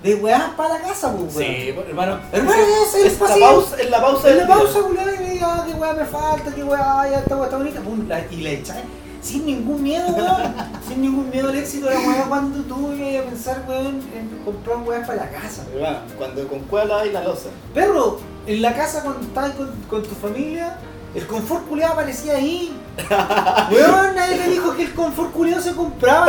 de 0.04 0.16
weón 0.16 0.52
para 0.58 0.74
la 0.74 0.82
casa, 0.82 1.14
pues, 1.14 1.38
weón. 1.38 1.52
Sí, 1.56 1.70
hermano. 1.88 2.20
Hermano, 2.34 2.62
es 2.86 2.96
el 2.96 3.08
es 3.08 3.20
la 3.22 3.28
pausa, 3.40 3.78
es 3.82 3.90
la 3.90 4.02
pausa 4.02 4.30
En 4.30 4.38
la 4.40 4.48
pausa, 4.48 4.80
culiado, 4.82 5.16
y 5.16 5.20
me 5.20 5.30
diga, 5.32 5.56
ah, 5.56 5.64
qué 5.66 5.74
weón 5.74 5.96
me 5.96 6.06
falta, 6.06 6.54
qué 6.54 6.64
ah, 6.78 7.08
ya 7.10 7.20
esta 7.20 7.44
está 7.46 7.58
bonita, 7.58 7.80
pum, 7.80 8.08
la- 8.10 8.26
y 8.30 8.36
le 8.36 8.54
echáis 8.56 8.84
sin 9.28 9.46
ningún 9.46 9.84
miedo, 9.84 10.08
weón. 10.08 10.54
sin 10.88 11.02
ningún 11.02 11.30
miedo 11.30 11.50
al 11.50 11.58
éxito 11.58 11.88
de 11.88 11.96
la 11.96 12.00
weón 12.00 12.30
cuando 12.30 12.64
tú 12.64 12.94
ibas 12.94 13.26
a 13.26 13.30
pensar, 13.30 13.66
weón, 13.68 14.02
en 14.16 14.30
comprar 14.46 14.78
weón 14.78 15.02
para 15.06 15.26
la 15.26 15.30
casa. 15.30 15.64
Hermano, 15.74 16.00
Cuando 16.18 16.48
con 16.48 16.60
cuela 16.62 17.06
y 17.06 17.12
la 17.12 17.24
losa. 17.24 17.50
Perro, 17.74 18.20
en 18.46 18.62
la 18.62 18.74
casa 18.74 19.04
cuando 19.04 19.22
estabas 19.22 19.52
con, 19.52 19.72
con 19.90 20.04
tu 20.04 20.16
familia, 20.16 20.78
el 21.18 21.26
confort 21.26 21.68
culiado 21.68 21.94
aparecía 21.94 22.36
ahí. 22.36 22.72
Weón, 23.72 24.16
nadie 24.16 24.38
te 24.38 24.50
dijo 24.52 24.76
que 24.76 24.84
el 24.84 24.94
confort 24.94 25.32
culiado 25.32 25.64
se 25.64 25.74
compraba. 25.74 26.28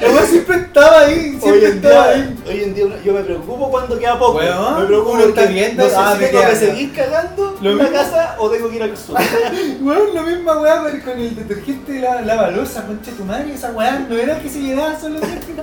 El 0.00 0.12
weón 0.12 0.26
siempre 0.26 0.56
estaba 0.56 1.00
ahí, 1.00 1.38
siempre 1.38 1.50
Hoy 1.50 1.64
en, 1.66 1.76
estaba 1.76 2.14
día, 2.14 2.24
ahí. 2.24 2.42
hoy 2.48 2.62
en 2.62 2.74
día 2.74 2.84
yo 3.04 3.12
me 3.12 3.20
preocupo 3.20 3.70
cuando 3.70 3.98
queda 3.98 4.18
poco. 4.18 4.38
Weón, 4.38 4.80
me 4.80 4.86
preocupo 4.86 5.12
uno 5.12 5.24
está 5.24 5.44
viendo, 5.44 5.84
no 5.84 5.90
sé 5.90 5.96
ah, 5.98 6.12
si 6.14 6.20
me 6.22 6.28
tengo 6.28 6.48
que 6.48 6.56
seguir 6.56 6.92
cagando 6.94 7.58
Lo 7.60 7.70
en 7.70 7.76
la 7.76 7.84
mismo. 7.84 7.98
casa 7.98 8.36
o 8.38 8.48
tengo 8.48 8.70
que 8.70 8.76
ir 8.76 8.82
al 8.82 8.96
sur. 8.96 9.18
Weón, 9.82 10.14
la 10.14 10.22
misma 10.22 10.58
weá 10.58 10.80
con, 11.04 11.18
el 11.18 11.36
detergente 11.36 11.92
de 11.92 12.00
la, 12.00 12.22
la 12.22 12.36
balosa, 12.36 12.86
concha 12.86 13.10
tu 13.12 13.26
madre, 13.26 13.52
esa 13.52 13.72
weá 13.72 14.06
no 14.08 14.16
era 14.16 14.40
que 14.40 14.48
se 14.48 14.60
llegaba 14.60 14.98
solo 14.98 15.18
hacer 15.18 15.38
sino 15.42 15.62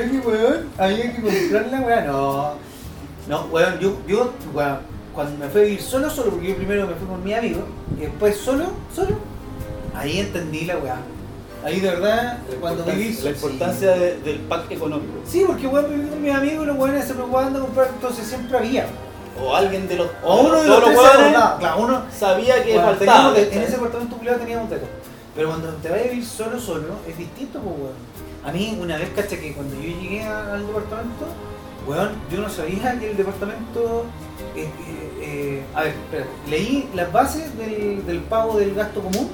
que 0.00 0.26
weón, 0.26 0.68
había 0.78 1.14
que 1.14 1.20
comprar 1.20 1.66
la 1.70 1.80
weá, 1.80 2.00
no. 2.04 2.54
No, 3.28 3.42
weón, 3.52 3.78
yo, 3.80 3.98
yo, 4.06 4.32
weón, 4.54 4.78
cuando 5.18 5.36
me 5.44 5.50
fui 5.50 5.62
a 5.62 5.64
vivir 5.64 5.82
solo, 5.82 6.08
solo, 6.08 6.30
porque 6.30 6.46
yo 6.50 6.54
primero 6.56 6.86
me 6.86 6.94
fui 6.94 7.08
con 7.08 7.24
mi 7.24 7.34
amigo, 7.34 7.62
y 7.96 8.02
después 8.02 8.36
solo, 8.36 8.66
solo, 8.94 9.16
ahí 9.92 10.20
entendí 10.20 10.60
la 10.64 10.78
weá. 10.78 10.98
Ahí 11.64 11.80
de 11.80 11.90
verdad, 11.90 12.38
cuando 12.60 12.84
viví 12.84 13.18
la 13.24 13.30
importancia 13.30 13.90
de- 13.96 14.20
del 14.20 14.38
pack 14.42 14.70
económico. 14.70 15.14
Sí, 15.26 15.42
porque 15.44 15.66
weón, 15.66 15.86
viví 15.90 16.08
con 16.08 16.22
mis 16.22 16.32
amigos 16.32 16.62
y 16.62 16.66
los 16.68 16.78
weones 16.78 17.04
se 17.04 17.14
preocupaban 17.14 17.52
de 17.52 17.58
comprar, 17.58 17.88
entonces 17.92 18.28
siempre 18.28 18.58
había. 18.58 18.86
o 19.42 19.54
alguien 19.56 19.88
de 19.88 19.96
los. 19.96 20.08
O 20.22 20.36
uno 20.40 20.62
de 20.62 20.68
los 20.68 20.78
hueones 20.84 20.98
acordaba. 21.08 21.58
Claro, 21.58 21.82
uno. 21.82 22.02
sabía 22.16 22.62
que 22.64 22.74
Bueno, 22.74 22.88
faltaba. 22.88 23.34
teníamos 23.34 23.56
en 23.56 23.62
ese 23.62 23.74
apartamento 23.76 24.16
culiado 24.18 24.38
teníamos 24.38 24.70
de 24.70 24.76
todo. 24.78 24.88
Pero 25.34 25.48
cuando 25.48 25.68
te 25.74 25.88
vas 25.90 25.98
a 26.00 26.02
vivir 26.04 26.24
solo, 26.24 26.60
solo, 26.60 26.86
es 27.08 27.18
distinto, 27.18 27.58
pues, 27.60 27.74
weón. 27.76 27.94
A 28.44 28.52
mí, 28.52 28.78
una 28.80 28.96
vez, 28.96 29.10
caché 29.16 29.38
que 29.40 29.52
cuando 29.52 29.74
yo 29.76 29.82
llegué 30.00 30.22
al 30.24 30.64
departamento, 30.66 31.26
weón, 31.86 32.10
yo 32.30 32.40
no 32.40 32.48
sabía 32.48 32.98
que 32.98 33.10
el 33.10 33.16
departamento. 33.16 34.04
eh, 34.56 34.62
eh, 34.64 35.18
eh, 35.20 35.64
a 35.74 35.82
ver, 35.82 35.94
espérate, 35.94 36.30
leí 36.48 36.88
las 36.94 37.12
bases 37.12 37.56
del, 37.58 38.04
del 38.06 38.20
pago 38.20 38.58
del 38.58 38.74
gasto 38.74 39.00
común 39.00 39.28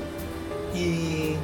y. 0.74 1.34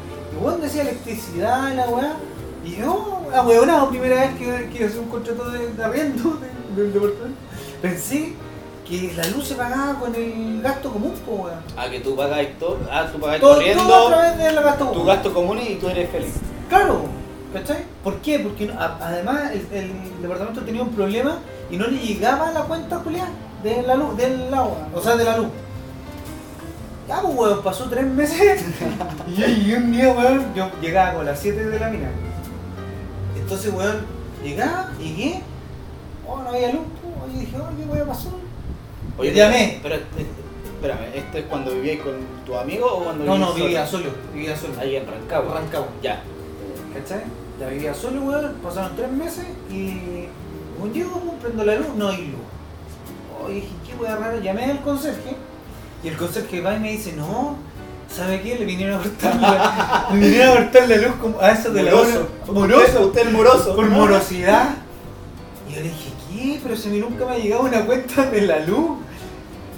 weón 0.40 0.60
decía 0.60 0.82
electricidad, 0.82 1.72
la 1.74 1.88
weá. 1.88 2.16
Y 2.64 2.76
yo, 2.76 3.22
a 3.34 3.42
weonado, 3.42 3.88
primera 3.88 4.16
vez 4.22 4.34
que, 4.38 4.68
que 4.70 4.84
hice 4.84 4.98
un 4.98 5.08
contrato 5.08 5.50
de, 5.50 5.72
de 5.72 5.82
arriendo 5.84 6.38
del, 6.38 6.76
del 6.76 6.92
departamento, 6.92 7.38
pensé 7.80 8.34
que 8.86 9.12
la 9.16 9.24
luz 9.28 9.46
se 9.48 9.54
pagaba 9.54 9.98
con 9.98 10.14
el 10.14 10.60
gasto 10.62 10.90
común, 10.92 11.14
pues, 11.24 11.38
weón. 11.40 11.58
Ah, 11.76 11.88
que 11.88 12.00
tú 12.00 12.14
pagáis 12.16 12.58
todo. 12.58 12.78
Ah, 12.90 13.06
tú 13.10 13.18
pagáis 13.18 13.40
Todo, 13.40 13.54
corriendo 13.54 13.84
todo 13.84 14.08
a 14.08 14.10
través 14.10 14.38
del 14.38 14.54
gasto 14.62 14.84
común. 14.86 15.00
tu 15.00 15.06
gasto 15.06 15.32
común 15.34 15.58
y 15.66 15.74
tú 15.76 15.88
eres 15.88 16.10
feliz. 16.10 16.34
Claro, 16.68 17.04
¿cachai? 17.52 17.84
¿Por 18.04 18.16
qué? 18.18 18.38
Porque 18.38 18.66
no- 18.66 18.80
a- 18.80 18.98
además 19.00 19.50
el, 19.52 19.66
el 19.76 19.92
departamento 20.22 20.60
tenía 20.62 20.82
un 20.82 20.90
problema 20.90 21.38
y 21.70 21.76
no 21.76 21.86
le 21.86 21.98
llegaba 21.98 22.50
la 22.52 22.62
cuenta 22.62 22.98
Julián 22.98 23.28
de 23.62 23.82
la 23.82 23.94
luz, 23.94 24.16
del 24.16 24.52
agua, 24.54 24.88
o 24.94 25.00
sea, 25.00 25.16
de 25.16 25.24
la 25.24 25.36
luz. 25.36 25.48
Ya, 27.08 27.20
pues, 27.22 27.34
weón, 27.36 27.62
pasó 27.62 27.84
tres 27.90 28.04
meses 28.06 28.64
y 29.28 29.34
yo 29.34 29.46
llegué 29.46 29.76
un 29.78 29.92
día, 29.92 30.12
weón, 30.12 30.54
yo 30.54 30.70
llegaba 30.80 31.14
con 31.14 31.26
las 31.26 31.40
7 31.40 31.64
de 31.66 31.78
la 31.80 31.88
mina. 31.90 32.08
Entonces, 33.36 33.72
weón, 33.72 34.06
llegaba, 34.44 34.90
llegué, 34.98 35.40
oh, 36.28 36.38
no 36.40 36.48
había 36.50 36.72
luz, 36.72 36.82
pues, 37.02 37.34
y 37.34 37.38
dije, 37.46 37.56
oh, 37.58 37.68
¿qué 37.76 37.84
weón 37.92 38.08
pasó? 38.08 38.30
Oye, 39.18 39.34
Llamé. 39.34 39.80
Pero, 39.82 39.96
este- 39.96 40.26
espérame, 40.76 41.14
¿esto 41.14 41.38
es 41.38 41.44
cuando 41.46 41.72
vivíais 41.74 42.00
con 42.00 42.14
tu 42.46 42.56
amigo 42.56 42.86
o 42.86 43.04
cuando 43.04 43.24
No, 43.24 43.36
no, 43.38 43.52
vivía 43.54 43.84
solo? 43.86 44.04
solo, 44.04 44.16
vivía 44.32 44.56
solo. 44.56 44.74
Ahí 44.80 44.96
en 44.96 45.06
Rancagua. 45.06 45.54
Rancagua. 45.54 45.88
Ya. 46.02 46.22
¿Cachai? 46.94 47.22
Ya 47.58 47.68
vivía 47.68 47.94
solo, 47.94 48.22
weón, 48.22 48.54
pasaron 48.62 48.96
tres 48.96 49.10
meses 49.10 49.44
y 49.70 50.26
un 50.82 50.92
día 50.92 51.04
como 51.04 51.34
prendo 51.34 51.64
la 51.64 51.76
luz, 51.76 51.88
no 51.96 52.08
hay 52.08 52.28
luz. 52.28 52.40
Oye, 53.44 53.54
dije, 53.56 53.68
qué 53.86 53.94
weá 53.94 54.16
rara, 54.16 54.38
llamé 54.40 54.64
al 54.64 54.80
conserje 54.80 55.36
y 56.02 56.08
el 56.08 56.16
conserje 56.16 56.60
va 56.60 56.74
y 56.74 56.80
me 56.80 56.92
dice, 56.92 57.12
no, 57.12 57.56
¿sabe 58.14 58.40
qué? 58.40 58.58
Le 58.58 58.64
vinieron 58.64 58.98
a 58.98 59.02
cortar 59.02 59.36
la, 59.36 60.08
le 60.12 60.18
vinieron 60.18 60.50
a 60.50 60.60
cortar 60.62 60.88
la 60.88 60.96
luz 60.96 61.16
como 61.20 61.40
a 61.40 61.50
eso 61.50 61.70
de 61.70 61.82
la 61.82 61.94
hora. 61.94 62.18
Moroso. 62.46 63.06
Usted 63.06 63.26
es 63.26 63.32
moroso. 63.32 63.76
por 63.76 63.88
morosidad. 63.88 64.70
Y 65.68 65.74
yo 65.74 65.80
le 65.80 65.88
dije, 65.88 66.10
¿qué? 66.30 66.60
Pero 66.62 66.76
si 66.76 66.88
a 66.88 66.92
mí 66.92 66.98
nunca 66.98 67.26
me 67.26 67.32
ha 67.32 67.38
llegado 67.38 67.62
una 67.62 67.84
cuenta 67.84 68.26
de 68.30 68.40
la 68.42 68.60
luz. 68.60 68.98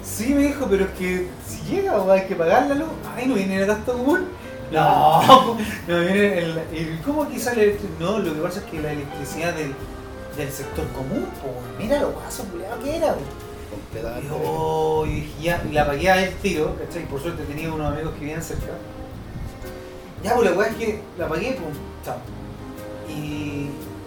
Sí, 0.03 0.33
me 0.33 0.43
dijo, 0.43 0.67
pero 0.69 0.85
es 0.85 0.91
que 0.91 1.27
si 1.47 1.73
llega, 1.73 1.97
o 1.97 2.09
hay 2.11 2.25
que 2.27 2.35
pagar 2.35 2.67
la 2.67 2.75
luz. 2.75 2.89
Ay, 3.15 3.27
no 3.27 3.35
viene 3.35 3.57
el 3.57 3.65
gasto 3.65 3.93
común. 3.93 4.27
No, 4.73 5.57
no 5.87 5.99
viene 5.99 6.37
el, 6.39 6.57
el- 6.73 7.01
¿Cómo 7.05 7.29
que 7.29 7.39
sale? 7.39 7.77
No, 7.99 8.19
lo 8.19 8.33
que 8.33 8.39
pasa 8.41 8.59
es 8.59 8.65
que 8.65 8.81
la 8.81 8.91
electricidad 8.91 9.53
del, 9.53 9.73
del 10.37 10.51
sector 10.51 10.85
común, 10.89 11.27
pues, 11.41 11.53
mira 11.79 11.99
lo 12.01 12.11
guaso, 12.11 12.45
que 12.83 12.95
era, 12.97 13.13
pues. 13.13 13.25
Y 13.25 13.75
Completamente. 13.75 14.27
yo, 14.29 15.03
y 15.07 15.11
dije, 15.15 15.31
ya, 15.41 15.63
y 15.69 15.73
la 15.73 15.85
pagué 15.85 16.09
a 16.09 16.23
él 16.23 16.33
tiro, 16.41 16.75
¿cachai? 16.77 17.05
Por 17.07 17.21
suerte 17.21 17.43
tenía 17.43 17.71
unos 17.71 17.91
amigos 17.93 18.13
que 18.13 18.19
vivían 18.21 18.41
cerca. 18.41 18.67
Ya, 20.23 20.35
pues 20.35 20.49
la 20.49 20.55
weá 20.57 20.67
es 20.69 20.75
que 20.75 21.01
la 21.17 21.27
pagué, 21.27 21.51
pues, 21.61 21.75
chao. 22.05 22.17
Y 23.09 23.65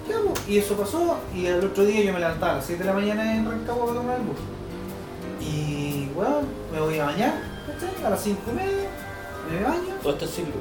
ya, 0.09 0.17
pues, 0.27 0.49
y 0.49 0.59
eso 0.59 0.75
pasó, 0.77 1.19
y 1.35 1.47
el 1.47 1.64
otro 1.64 1.85
día 1.85 2.03
yo 2.05 2.12
me 2.12 2.21
levantaba 2.21 2.53
a 2.53 2.57
las 2.57 2.67
7 2.67 2.83
de 2.83 2.89
la 2.89 2.95
mañana 2.95 3.37
en 3.37 3.45
Rancagua 3.49 3.87
para 3.87 3.99
tomar 3.99 4.17
el 4.17 4.23
bus. 4.23 4.37
Y, 5.41 6.09
bueno, 6.14 6.41
me 6.73 6.81
voy 6.81 6.99
a 6.99 7.05
bañar, 7.07 7.35
¿cachai? 7.67 8.05
A 8.05 8.11
las 8.11 8.23
5 8.23 8.41
y 8.51 8.55
media, 8.55 8.89
me 9.51 9.63
baño. 9.63 9.95
Todo 10.03 10.13
esto 10.13 10.25
es 10.25 10.31
sin 10.31 10.45
luz. 10.47 10.55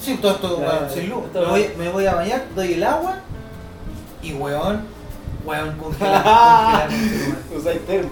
Sí, 0.00 0.18
todo 0.20 0.32
esto, 0.32 0.60
ya, 0.60 0.88
sin 0.90 1.10
luz. 1.10 1.24
Me 1.32 1.44
voy, 1.46 1.70
me 1.78 1.88
voy 1.90 2.06
a 2.06 2.14
bañar, 2.14 2.44
doy 2.54 2.74
el 2.74 2.84
agua, 2.84 3.16
y 4.22 4.32
weón, 4.34 4.82
weón, 5.44 5.76
congelado. 5.78 6.88
Usáis 7.56 7.80
termo. 7.86 8.10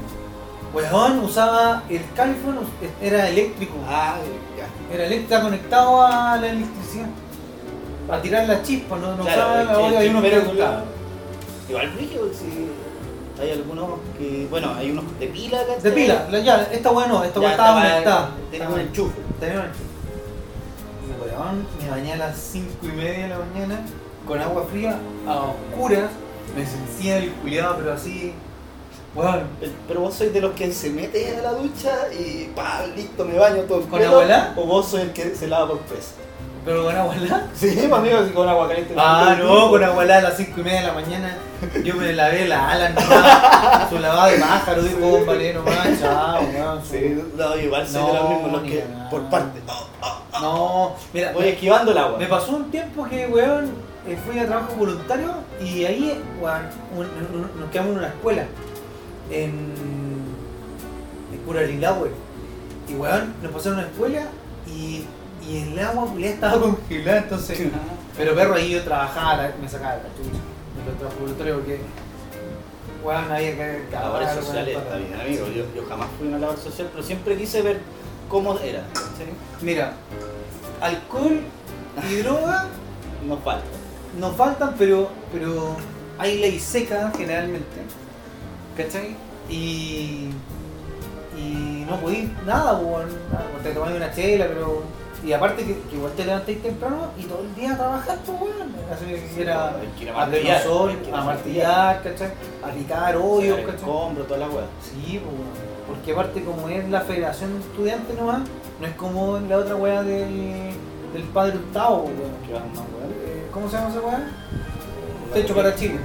Weón 0.75 1.18
usaba 1.18 1.83
el 1.91 2.03
califón, 2.16 2.61
era 3.03 3.29
eléctrico. 3.29 3.75
Ah, 3.87 4.16
ya. 4.57 4.95
Era 4.95 5.05
eléctrico, 5.07 5.43
conectado 5.43 6.03
a 6.03 6.37
la 6.39 6.49
electricidad. 6.49 7.07
Para 8.09 8.23
tirar 8.23 8.49
la 8.49 8.62
chispa, 8.62 8.97
no, 8.97 9.14
no 9.16 9.23
Claro, 9.23 9.43
usaba 9.43 9.64
la 9.64 9.79
olla 9.79 10.05
y 10.05 10.09
uno. 10.09 10.23
Igual 11.68 11.91
brillo, 11.93 12.31
si 12.33 13.43
hay 13.43 13.51
algunos 13.53 13.91
que. 14.18 14.47
Bueno, 14.51 14.75
hay 14.75 14.91
unos 14.91 15.05
de 15.18 15.27
pila, 15.27 15.59
¿cachai? 15.66 15.83
De 15.83 15.93
pila, 15.93 16.27
la- 16.31 16.39
ya, 16.41 16.62
esta 16.73 16.91
weá 16.91 17.07
no, 17.07 17.23
esta 17.23 17.41
weá 17.41 17.51
estaba 17.53 17.81
conectada. 17.83 18.31
Tiene 18.51 18.66
un 18.66 18.81
enchufe. 18.81 19.20
Tenía 19.41 19.61
un 19.61 19.66
enchufe. 19.66 19.91
Weón, 21.37 21.66
me 21.83 21.91
bañé 21.91 22.12
a 22.12 22.16
las 22.16 22.37
5 22.37 22.66
y 22.83 22.87
media 22.89 23.22
de 23.24 23.28
la 23.28 23.39
mañana 23.39 23.80
con 24.26 24.39
agua 24.41 24.66
fría, 24.70 24.99
a 25.26 25.35
oscuras, 25.51 26.11
me 26.57 26.64
sentía 26.66 27.18
el 27.18 27.33
culiado, 27.33 27.76
pero 27.78 27.93
así. 27.93 28.33
Weón, 29.14 29.43
El- 29.61 29.72
Pero 29.89 30.01
vos 30.01 30.14
sois 30.14 30.33
de 30.33 30.41
los 30.41 30.53
que 30.55 30.72
se 30.72 30.91
mete 30.91 31.37
a 31.37 31.43
la 31.43 31.53
ducha 31.53 31.91
y 32.18 32.51
pa, 32.55 32.87
listo, 32.97 33.24
me 33.24 33.39
baño 33.39 33.62
todo 33.62 33.80
¿Con 33.80 33.91
completo, 33.91 34.12
abuela? 34.12 34.55
O 34.57 34.64
vos 34.66 34.87
sois 34.89 35.03
el 35.05 35.12
que 35.12 35.35
se 35.35 35.47
lava 35.49 35.68
por 35.68 35.78
peso. 35.80 36.12
Pero 36.64 36.84
con 36.84 36.96
agua 36.96 37.14
helada. 37.16 37.46
Sí, 37.54 37.74
pues, 37.76 37.92
amigo, 37.92 38.18
con 38.34 38.48
agua 38.48 38.68
caliente. 38.68 38.94
Ah, 38.96 39.36
no, 39.38 39.70
con 39.70 39.82
agua 39.84 40.04
helada 40.04 40.20
a 40.20 40.22
las 40.30 40.36
5 40.36 40.60
y 40.60 40.64
media 40.64 40.80
de 40.80 40.86
la 40.86 40.92
mañana. 40.94 41.36
Yo 41.84 41.94
me 41.96 42.12
lavé 42.12 42.46
la 42.48 42.70
ala, 42.70 42.88
nomás, 42.90 43.88
su 43.90 43.98
lavada 43.98 44.26
de 44.28 44.38
pájaro, 44.38 44.82
dijo 44.82 45.06
un 45.06 45.26
baleno 45.26 45.62
más, 45.62 45.88
chao, 46.00 46.40
weón. 46.54 46.80
Sí, 46.84 47.22
no, 47.36 47.56
igual 47.56 47.86
soy 47.88 48.02
de 48.06 48.12
los 48.18 48.28
mismos, 48.30 48.52
los 48.52 48.62
ni 48.62 48.68
que 48.70 48.84
por 49.10 49.22
parte. 49.30 49.60
oh, 49.68 49.88
oh, 50.02 50.40
No, 50.40 50.92
mira, 51.12 51.32
voy 51.32 51.48
esquivando 51.48 51.92
el 51.92 51.98
agua. 51.98 52.18
me 52.18 52.26
pasó 52.26 52.52
un 52.56 52.70
tiempo 52.70 53.06
que, 53.08 53.26
weón, 53.26 53.70
eh, 54.06 54.18
fui 54.26 54.38
a 54.38 54.46
trabajo 54.46 54.74
voluntario 54.76 55.34
y 55.60 55.84
ahí, 55.84 56.20
weón, 56.40 56.62
un- 56.96 57.06
un- 57.06 57.60
nos 57.60 57.70
quedamos 57.70 57.92
en 57.92 57.98
una 57.98 58.08
escuela, 58.08 58.44
en, 59.30 59.74
en 61.32 61.38
Curarilahue. 61.46 62.10
Y, 62.88 62.94
weón, 62.94 63.34
nos 63.42 63.52
pasaron 63.52 63.78
a 63.78 63.82
una 63.82 63.90
escuela 63.90 64.22
y, 64.66 65.04
y 65.49 65.59
el 65.72 65.78
agua 65.78 66.09
ya 66.18 66.28
estaba 66.30 66.61
congelada, 66.61 67.18
entonces... 67.18 67.68
Pero 68.16 68.34
perro 68.34 68.55
ahí 68.55 68.70
yo 68.70 68.82
trabajaba, 68.84 69.36
la- 69.36 69.53
me 69.61 69.68
sacaba 69.68 69.95
la 69.97 70.03
chucha. 70.03 70.38
De 70.99 71.05
los 71.05 71.18
voluntarios 71.18 71.59
porque. 71.59 71.80
Weón, 73.05 73.32
había 73.32 73.57
que 73.57 73.84
Labores 73.93 74.28
cagar, 74.28 74.43
sociales 74.45 74.76
está 74.78 74.97
bien, 74.97 75.14
amigo. 75.20 75.47
Yo, 75.49 75.64
yo 75.74 75.88
jamás 75.88 76.09
fui 76.18 76.26
a 76.26 76.30
una 76.30 76.38
labor 76.38 76.57
social, 76.59 76.88
pero 76.93 77.03
siempre 77.05 77.36
quise 77.36 77.62
ver 77.62 77.80
cómo 78.28 78.59
era. 78.59 78.82
Mira, 79.61 79.93
alcohol 80.80 81.40
y 82.11 82.14
droga 82.22 82.66
Nos 83.26 83.40
falta. 83.43 83.64
nos 84.18 84.36
faltan, 84.36 84.74
pero, 84.78 85.09
pero 85.32 85.76
hay 86.18 86.38
ley 86.38 86.59
seca 86.61 87.11
generalmente. 87.16 87.66
¿Cachai? 88.76 89.16
Y. 89.49 90.28
Y 91.38 91.84
no 91.88 91.97
podéis 92.01 92.28
nada, 92.47 92.74
weón. 92.78 93.09
Te 93.62 93.70
tomáis 93.72 93.97
una 93.97 94.12
chela, 94.14 94.47
pero. 94.49 94.82
Y 95.25 95.33
aparte 95.33 95.64
que, 95.64 95.79
que 95.83 95.97
igual 95.97 96.12
te 96.12 96.25
levantáis 96.25 96.62
temprano 96.62 97.12
y 97.16 97.23
todo 97.25 97.43
el 97.43 97.55
día 97.55 97.75
a 97.75 97.77
trabajar, 97.77 98.18
pues 98.27 98.41
weón. 98.41 98.75
Así 98.93 99.05
que 99.05 99.43
era 99.43 99.77
ir 100.41 100.51
a 100.51 100.62
sol, 100.62 100.99
a 101.12 101.20
martillar, 101.23 102.03
¿cachai? 102.03 102.33
A 102.62 102.70
picar 102.70 103.16
hoyos, 103.16 103.59
¿cachai? 103.61 103.77
escombro, 103.77 104.25
toda 104.25 104.41
la 104.41 104.49
weá. 104.49 104.64
Sí, 104.83 105.20
pues, 105.23 105.35
weón. 105.35 105.73
porque 105.87 106.12
aparte 106.12 106.43
como 106.43 106.68
es 106.68 106.89
la 106.89 107.03
federación 107.03 107.55
de 107.55 107.61
estudiantes 107.61 108.16
nomás, 108.18 108.41
no 108.81 108.87
es 108.87 108.95
como 108.97 109.39
la 109.39 109.59
otra 109.59 109.77
weá 109.77 110.03
del, 110.03 110.73
del 111.12 111.23
padre 111.33 111.59
pues, 111.73 111.87
weón. 111.87 112.03
Eh, 113.25 113.47
¿Cómo 113.53 113.70
se 113.70 113.77
llama 113.77 113.91
esa 113.91 114.01
weá? 114.01 114.29
Techo 115.33 115.55
para 115.55 115.75
Chile. 115.77 116.01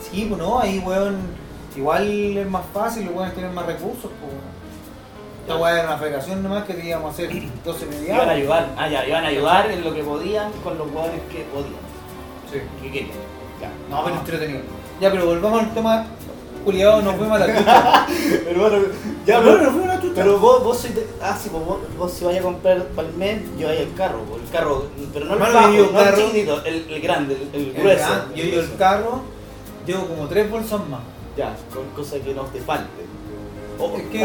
Sí, 0.00 0.26
pues 0.28 0.40
no, 0.40 0.58
ahí 0.58 0.80
weón, 0.80 1.18
igual 1.76 2.36
es 2.36 2.50
más 2.50 2.64
fácil, 2.74 3.06
los 3.06 3.14
weones 3.14 3.34
tienen 3.34 3.54
más 3.54 3.64
recursos, 3.64 4.10
pues 4.20 4.32
weón. 4.32 4.61
Esta 5.42 5.56
weá 5.56 5.72
era 5.80 5.88
una 5.88 5.98
federación 5.98 6.42
nomás 6.42 6.64
que 6.64 6.74
teníamos 6.74 7.10
a 7.10 7.12
hacer 7.12 7.28
12 7.64 7.84
Iban 7.84 7.94
a 7.94 8.00
mediados. 8.00 8.28
ayudar, 8.28 8.68
ah, 8.76 8.88
ya, 8.88 9.06
iban 9.06 9.24
a 9.24 9.28
ayudar 9.28 9.70
en 9.70 9.84
lo 9.84 9.92
que 9.94 10.02
podían 10.04 10.52
con 10.62 10.78
los 10.78 10.88
jugadores 10.88 11.20
que 11.30 11.44
podían. 11.52 11.82
Sí. 12.50 12.58
Que 12.80 12.90
querían. 12.92 13.16
Ya. 13.60 13.70
No, 13.90 14.04
pero 14.04 14.16
entretenido. 14.16 14.60
Ya, 15.00 15.10
pero 15.10 15.26
volvamos 15.26 15.60
al 15.62 15.74
tema. 15.74 16.06
Culiado, 16.64 17.02
nos 17.02 17.16
fuimos 17.16 17.40
a 17.40 17.44
la 17.44 17.58
chucha. 17.58 18.06
Pero 18.44 18.60
bueno, 18.60 18.78
ya, 19.26 19.40
Pero 19.40 19.58
nos 19.62 19.72
fuimos 19.72 19.88
a 19.90 19.94
la 19.96 20.00
chucha. 20.00 20.14
pero 20.14 20.38
vos, 20.38 20.62
vos 20.62 20.78
sois 20.78 20.94
de, 20.94 21.06
ah, 21.20 21.36
sí, 21.36 21.48
pues 21.50 21.64
vos, 21.66 21.78
vos 21.98 22.12
si 22.12 22.24
vais 22.24 22.38
a 22.38 22.42
comprar 22.42 22.84
para 22.94 23.08
el 23.08 23.14
mes, 23.14 23.40
lleváis 23.58 23.80
el 23.80 23.92
carro, 23.94 24.20
pues, 24.30 24.42
el 24.44 24.48
carro, 24.50 24.84
pero 25.12 25.24
no 25.24 25.32
el 25.34 25.40
Hermano, 25.42 25.54
bajo, 25.58 25.68
no 25.92 25.98
el 25.98 26.04
carro- 26.06 26.16
chiquitito, 26.18 26.64
el, 26.64 26.86
el 26.88 27.00
grande, 27.00 27.34
el, 27.52 27.60
el 27.60 27.66
El 27.68 27.82
grueso. 27.82 28.06
gran- 28.08 28.34
Yo 28.36 28.44
llevo 28.44 28.60
el 28.60 28.76
carro, 28.76 29.22
llevo 29.88 30.06
como 30.06 30.28
tres 30.28 30.48
bolsas 30.48 30.88
más. 30.88 31.00
Ya, 31.36 31.56
con 31.74 31.84
cosas 31.96 32.20
que 32.20 32.32
no 32.32 32.42
te 32.42 32.60
falten. 32.60 33.06
O, 33.78 33.96
Es 33.96 34.02
que-. 34.04 34.18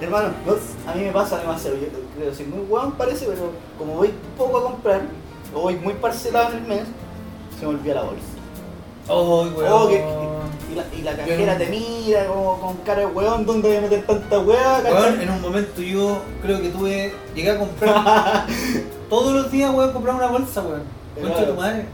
Hermano, 0.00 0.28
no, 0.46 0.52
a 0.90 0.94
mí 0.94 1.02
me 1.04 1.12
pasa 1.12 1.38
demasiado. 1.38 1.76
Yo 1.76 1.86
creo 2.16 2.30
que 2.30 2.36
soy 2.36 2.46
muy 2.46 2.60
weón, 2.68 2.92
parece, 2.92 3.26
pero 3.26 3.52
como 3.78 3.94
voy 3.94 4.10
poco 4.38 4.58
a 4.58 4.62
comprar, 4.62 5.02
o 5.54 5.60
voy 5.62 5.76
muy 5.76 5.94
parcelado 5.94 6.50
en 6.52 6.58
el 6.58 6.62
mes, 6.68 6.82
se 7.58 7.66
me 7.66 7.72
olvida 7.74 7.94
la 7.94 8.02
bolsa. 8.02 8.22
Oh, 9.08 9.42
weón. 9.56 9.72
Oh, 9.72 9.88
que- 9.88 10.04
Y 10.72 10.76
la, 10.76 10.84
y 10.98 11.02
la 11.02 11.16
cajera 11.16 11.58
te 11.58 11.66
mira 11.68 12.26
como 12.26 12.58
con 12.60 12.76
cara 12.78 13.00
de 13.00 13.06
weón, 13.06 13.44
¿dónde 13.46 13.68
voy 13.68 13.76
a 13.76 13.80
meter 13.82 14.06
tanta 14.06 14.38
weá? 14.40 14.80
Weón, 14.82 15.20
en 15.20 15.30
un 15.30 15.40
momento 15.42 15.82
yo 15.82 16.18
creo 16.42 16.60
que 16.60 16.70
tuve, 16.70 17.14
llegué 17.34 17.50
a 17.50 17.58
comprar 17.58 18.46
todos 19.10 19.32
los 19.34 19.50
días, 19.52 19.72
weón, 19.74 19.92
comprar 19.92 20.16
una 20.16 20.26
bolsa, 20.28 20.62
weón. 20.62 20.82
Concha 21.20 21.46
tu 21.46 21.54
madre. 21.54 21.84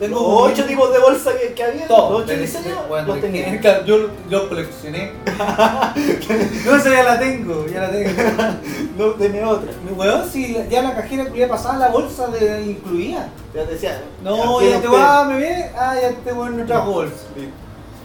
Los 0.00 0.10
como 0.18 0.36
ocho 0.38 0.64
tipos 0.64 0.92
de 0.92 0.98
bolsa 0.98 1.30
que, 1.38 1.52
que 1.54 1.62
había, 1.62 1.86
Todos. 1.86 2.10
los 2.12 2.22
ocho 2.22 2.38
diseños, 2.40 2.78
los 3.06 3.20
tenía. 3.20 3.84
Yo 3.84 4.08
los 4.28 4.42
coleccioné. 4.48 5.12
no, 6.66 6.76
esa 6.76 6.90
ya 6.90 7.02
la 7.04 7.18
tengo, 7.20 7.66
ya 7.68 7.82
la 7.82 7.90
tengo. 7.90 8.10
No 8.98 9.06
tenía 9.12 9.48
otra. 9.48 9.70
Mi 9.88 9.92
weón, 9.92 10.28
si 10.28 10.48
la- 10.48 10.66
ya 10.66 10.82
la 10.82 10.94
cajera 10.94 11.26
que 11.32 11.46
pasaba 11.46 11.78
la 11.78 11.88
bolsa 11.88 12.26
de 12.28 12.62
incluía. 12.62 13.28
Ya 13.54 13.64
te 13.64 13.72
decía. 13.72 14.02
No, 14.22 14.60
ya 14.60 14.80
te 14.80 14.88
va, 14.88 15.24
me 15.24 15.36
ve, 15.38 15.70
ah, 15.76 15.94
ya 16.00 16.10
te 16.10 16.32
weón 16.32 16.58
no 16.58 16.66
trajo 16.66 16.90
bolsa. 16.90 17.14
Sí. 17.36 17.48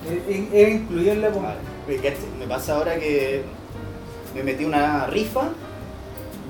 Eh, 0.09 0.23
eh, 0.29 0.49
Era 0.53 0.69
incluir 0.69 1.09
en 1.09 1.21
la 1.21 1.29
compra. 1.31 1.55
Me 2.39 2.47
pasa 2.47 2.75
ahora 2.75 2.95
que 2.99 3.43
me 4.35 4.43
metí 4.43 4.65
una 4.65 5.07
rifa, 5.07 5.49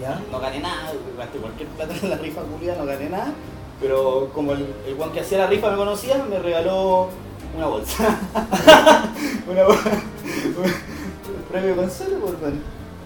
¿Ya? 0.01 0.19
no 0.31 0.39
gané 0.39 0.59
nada, 0.59 0.91
gasté 1.17 1.37
cualquier 1.37 1.69
plata 1.69 1.93
en 2.01 2.09
la 2.09 2.17
rifa 2.17 2.41
culia, 2.41 2.75
no 2.75 2.85
gané 2.85 3.09
nada, 3.09 3.33
pero 3.81 4.29
como 4.33 4.53
el, 4.53 4.65
el 4.87 4.95
guan 4.95 5.11
que 5.11 5.19
hacía 5.21 5.39
la 5.39 5.47
rifa 5.47 5.69
me 5.71 5.77
conocía, 5.77 6.23
me 6.29 6.39
regaló 6.39 7.09
una 7.55 7.67
bolsa. 7.67 8.19
una 9.49 9.63
bolsa. 9.63 9.91
premio 11.51 11.75
consuelo 11.75 12.19
por 12.19 12.37
bueno, 12.37 12.57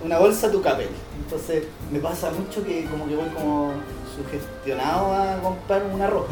una 0.04 0.20
bolsa 0.20 0.52
tu 0.52 0.62
capel. 0.62 0.90
Entonces 1.24 1.64
me 1.92 2.00
pasa 2.00 2.32
mucho 2.32 2.64
que 2.64 2.86
como 2.86 3.08
que 3.08 3.16
voy 3.16 3.30
como 3.30 3.74
sugestionado 4.16 5.14
a 5.14 5.40
comprar 5.42 5.84
un 5.84 6.02
arroz. 6.02 6.26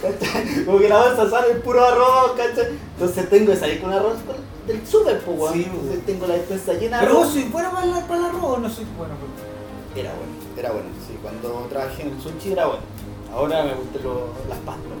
¿Cachai? 0.00 0.64
como 0.66 0.78
que 0.78 0.88
la 0.88 0.98
bolsa 0.98 1.28
sale 1.28 1.52
el 1.52 1.58
puro 1.58 1.84
arroz, 1.84 2.32
¿cachai? 2.36 2.78
Entonces 2.94 3.28
tengo 3.28 3.52
que 3.52 3.58
salir 3.58 3.80
con 3.80 3.92
arroz 3.92 4.18
del 4.66 4.86
súper, 4.86 5.20
pues, 5.20 5.38
weón. 5.38 5.54
Sí, 5.54 5.64
Entonces 5.64 5.90
weón. 5.90 6.00
tengo 6.02 6.26
la 6.26 6.34
despensa 6.34 6.74
llena 6.74 7.00
de 7.00 7.06
Pero 7.06 7.18
vos 7.18 7.28
sois 7.28 7.50
bueno 7.50 7.70
para, 7.72 7.86
la, 7.86 8.06
para 8.06 8.20
el 8.20 8.26
arroz 8.26 8.44
o 8.44 8.58
no 8.58 8.70
soy 8.70 8.86
bueno 8.96 9.14
para 9.14 10.00
Era 10.00 10.10
bueno, 10.14 10.32
era 10.56 10.70
bueno. 10.70 10.88
Sí, 11.06 11.18
cuando 11.20 11.66
trabajé 11.68 12.02
en 12.02 12.10
el 12.10 12.20
sushi 12.20 12.52
era 12.52 12.66
bueno. 12.66 12.82
Ahora 13.32 13.64
me 13.64 13.74
gustan 13.74 14.02
las 14.48 14.58
pastas. 14.58 14.92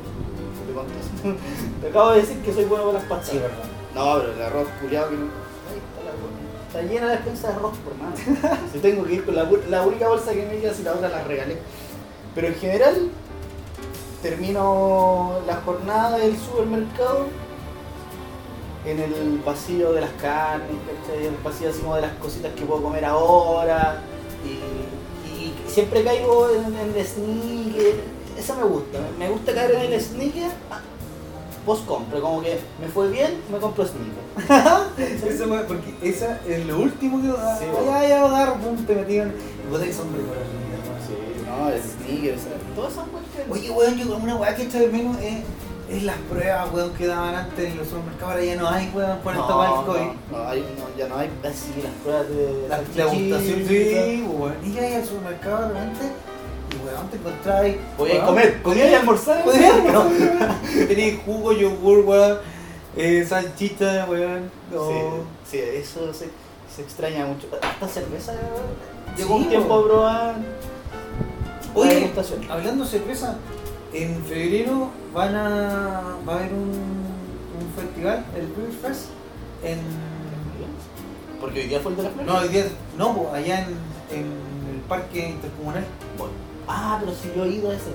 ¿Te 1.80 1.88
acabo 1.88 2.10
de 2.12 2.20
decir 2.20 2.38
que 2.38 2.52
soy 2.52 2.64
bueno 2.64 2.84
con 2.84 2.94
las 2.94 3.04
pastas. 3.04 3.28
Sí, 3.28 3.38
verdad. 3.38 3.64
No, 3.94 4.18
pero 4.18 4.32
el 4.32 4.42
arroz 4.42 4.68
culiado 4.80 5.10
que 5.10 5.16
no. 5.16 5.22
Ahí 5.22 5.78
está 5.78 6.02
la 6.04 6.12
bolsa. 6.12 6.68
Está 6.68 6.82
llena 6.82 7.06
la 7.06 7.12
despensa 7.12 7.48
de 7.48 7.54
arroz, 7.54 7.74
por 7.78 7.94
mano. 7.96 8.58
Si 8.72 8.78
tengo 8.78 9.04
que 9.04 9.14
ir 9.14 9.24
con 9.24 9.34
la, 9.34 9.48
la 9.68 9.82
única 9.82 10.08
bolsa 10.08 10.32
que 10.32 10.46
me 10.46 10.58
queda, 10.58 10.72
si 10.72 10.82
la 10.82 10.92
otra 10.92 11.08
la 11.10 11.22
regalé. 11.24 11.58
Pero 12.34 12.46
en 12.48 12.54
general, 12.54 13.10
termino 14.22 15.40
la 15.46 15.56
jornada 15.56 16.16
del 16.16 16.36
supermercado 16.38 17.26
en 18.86 18.98
el 18.98 19.40
pasillo 19.44 19.92
de 19.92 20.00
las 20.00 20.10
carnes, 20.12 20.76
¿cachai? 20.86 21.26
En 21.26 21.34
el 21.34 21.40
pasillo 21.40 21.70
así 21.70 21.80
como 21.80 21.96
de 21.96 22.02
las 22.02 22.14
cositas 22.14 22.52
que 22.54 22.64
puedo 22.64 22.82
comer 22.82 23.04
ahora. 23.04 24.02
Y, 24.44 25.38
y 25.38 25.54
siempre 25.68 26.02
caigo 26.02 26.48
en, 26.50 26.64
en 26.74 26.96
el 26.96 27.06
sneaker. 27.06 28.21
Eso 28.42 28.54
me 28.56 28.64
gusta. 28.64 28.98
Me 29.18 29.28
gusta 29.28 29.54
caer 29.54 29.70
en 29.72 29.92
el 29.92 30.00
sneaker 30.00 30.50
post 31.64 31.86
compra. 31.86 32.20
Como 32.20 32.42
que 32.42 32.58
me 32.80 32.88
fue 32.88 33.08
bien, 33.10 33.34
me 33.52 33.58
compro 33.58 33.86
sneaker. 33.86 34.22
Me- 35.48 35.58
porque 35.64 35.94
esa 36.02 36.40
es 36.46 36.66
lo 36.66 36.80
último 36.80 37.22
que. 37.22 37.28
Ah, 37.38 37.56
Sí, 37.58 37.66
ya, 37.86 38.08
ya, 38.08 38.24
agarro, 38.24 38.54
pum, 38.56 38.76
te 38.84 38.94
metieron. 38.94 39.30
Y 39.32 39.70
vos 39.70 39.80
Sí, 39.80 39.94
no, 41.46 41.68
el 41.68 41.80
sneaker, 41.82 42.34
o 42.34 42.38
sea, 42.40 42.52
todas 42.74 42.92
esas 42.92 43.04
cosas 43.04 43.22
Oye, 43.50 43.70
weón, 43.70 43.96
yo 43.96 44.08
con 44.12 44.22
una 44.22 44.36
weá 44.36 44.54
que 44.56 44.62
echa 44.64 44.78
de 44.80 44.88
menos 44.88 45.16
es, 45.20 45.38
es 45.96 46.02
las 46.04 46.16
pruebas, 46.30 46.72
weón, 46.72 46.92
que 46.94 47.06
daban 47.06 47.34
antes 47.34 47.70
en 47.70 47.76
los 47.76 47.86
supermercados. 47.88 48.32
Ahora 48.32 48.44
ya 48.44 48.56
no 48.56 48.68
hay, 48.68 48.90
weón, 48.94 49.18
por 49.18 49.34
esta 49.36 49.56
weá 49.56 49.68
del 49.70 49.84
COVID. 49.86 50.12
no, 50.32 50.48
hay, 50.48 50.64
ya 50.98 51.08
no 51.08 51.16
hay 51.18 51.30
así 51.44 51.72
las 51.82 51.92
pruebas 52.02 52.28
de 52.28 52.66
La, 52.68 52.78
la 52.78 52.84
salchichita. 52.84 53.36
gustación, 53.36 53.68
sí, 53.68 54.24
weón. 54.28 54.54
Y 54.64 54.72
ya 54.72 54.96
al 54.96 55.04
supermercado 55.04 55.70
y 55.70 55.78
weón, 56.84 57.08
te 57.10 57.16
encontráis. 57.16 57.76
Weón, 57.98 58.26
comer, 58.26 58.62
comía 58.62 58.90
y 58.90 58.94
almorzar. 58.94 59.44
Podías, 59.44 59.72
jugo, 61.24 61.52
yogur, 61.52 61.98
weón, 62.04 62.38
eh, 62.96 63.24
salchicha, 63.28 64.06
weón. 64.08 64.50
No. 64.72 64.88
Sí, 64.88 64.94
sí, 65.50 65.58
eso 65.58 66.12
se, 66.12 66.28
se 66.74 66.82
extraña 66.82 67.26
mucho. 67.26 67.46
Hasta 67.62 67.88
cerveza 67.88 68.32
llegó 69.16 69.36
Sí, 69.38 69.42
un 69.44 69.48
tiempo 69.48 69.68
po. 69.68 69.74
a 69.74 69.84
probar. 69.84 70.34
Oye, 71.74 72.10
hablando 72.50 72.84
de 72.84 72.90
cerveza, 72.90 73.36
en 73.94 74.22
febrero 74.24 74.90
van 75.14 75.34
a, 75.34 76.16
va 76.28 76.32
a 76.34 76.36
haber 76.36 76.52
un, 76.52 76.68
un 76.68 77.72
festival, 77.76 78.24
el 78.36 78.46
Beer 78.48 78.72
Fest, 78.82 79.06
en... 79.64 79.78
Porque 81.40 81.60
hoy 81.62 81.66
día 81.68 81.80
fue 81.80 81.92
el 81.92 81.96
de 81.96 82.02
la 82.04 82.10
flor. 82.10 82.26
No, 82.26 82.36
hoy 82.36 82.48
día, 82.48 82.66
no, 82.98 83.30
allá 83.32 83.60
en, 83.60 83.68
en 84.16 84.26
el 84.74 84.80
Parque 84.86 85.28
Intercomunal. 85.30 85.84
Bueno. 86.18 86.32
Ah, 86.68 86.98
pero 87.00 87.12
si 87.12 87.32
yo 87.36 87.44
he 87.44 87.48
ido 87.48 87.70
a 87.70 87.74
ese. 87.74 87.92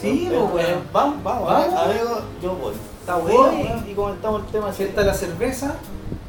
Sí, 0.00 0.28
eh, 0.30 0.38
weón. 0.38 0.82
Vamos, 0.92 1.22
vamos. 1.22 1.48
Vamos. 1.48 2.22
Yo 2.42 2.54
voy. 2.54 2.74
Está 3.00 3.16
bueno, 3.16 3.42
weón. 3.42 3.84
y 3.90 3.94
comentamos 3.94 4.42
el 4.42 4.46
tema. 4.48 4.70
Está 4.70 5.02
la 5.02 5.14
cerveza 5.14 5.74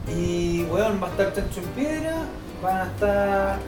y, 0.08 0.64
weón, 0.72 1.00
va 1.02 1.08
a 1.08 1.12
estar 1.12 1.34
Chancho 1.34 1.60
en 1.62 1.66
Piedra, 1.68 2.16
van 2.64 2.78
a 2.78 2.84
estar... 2.86 3.60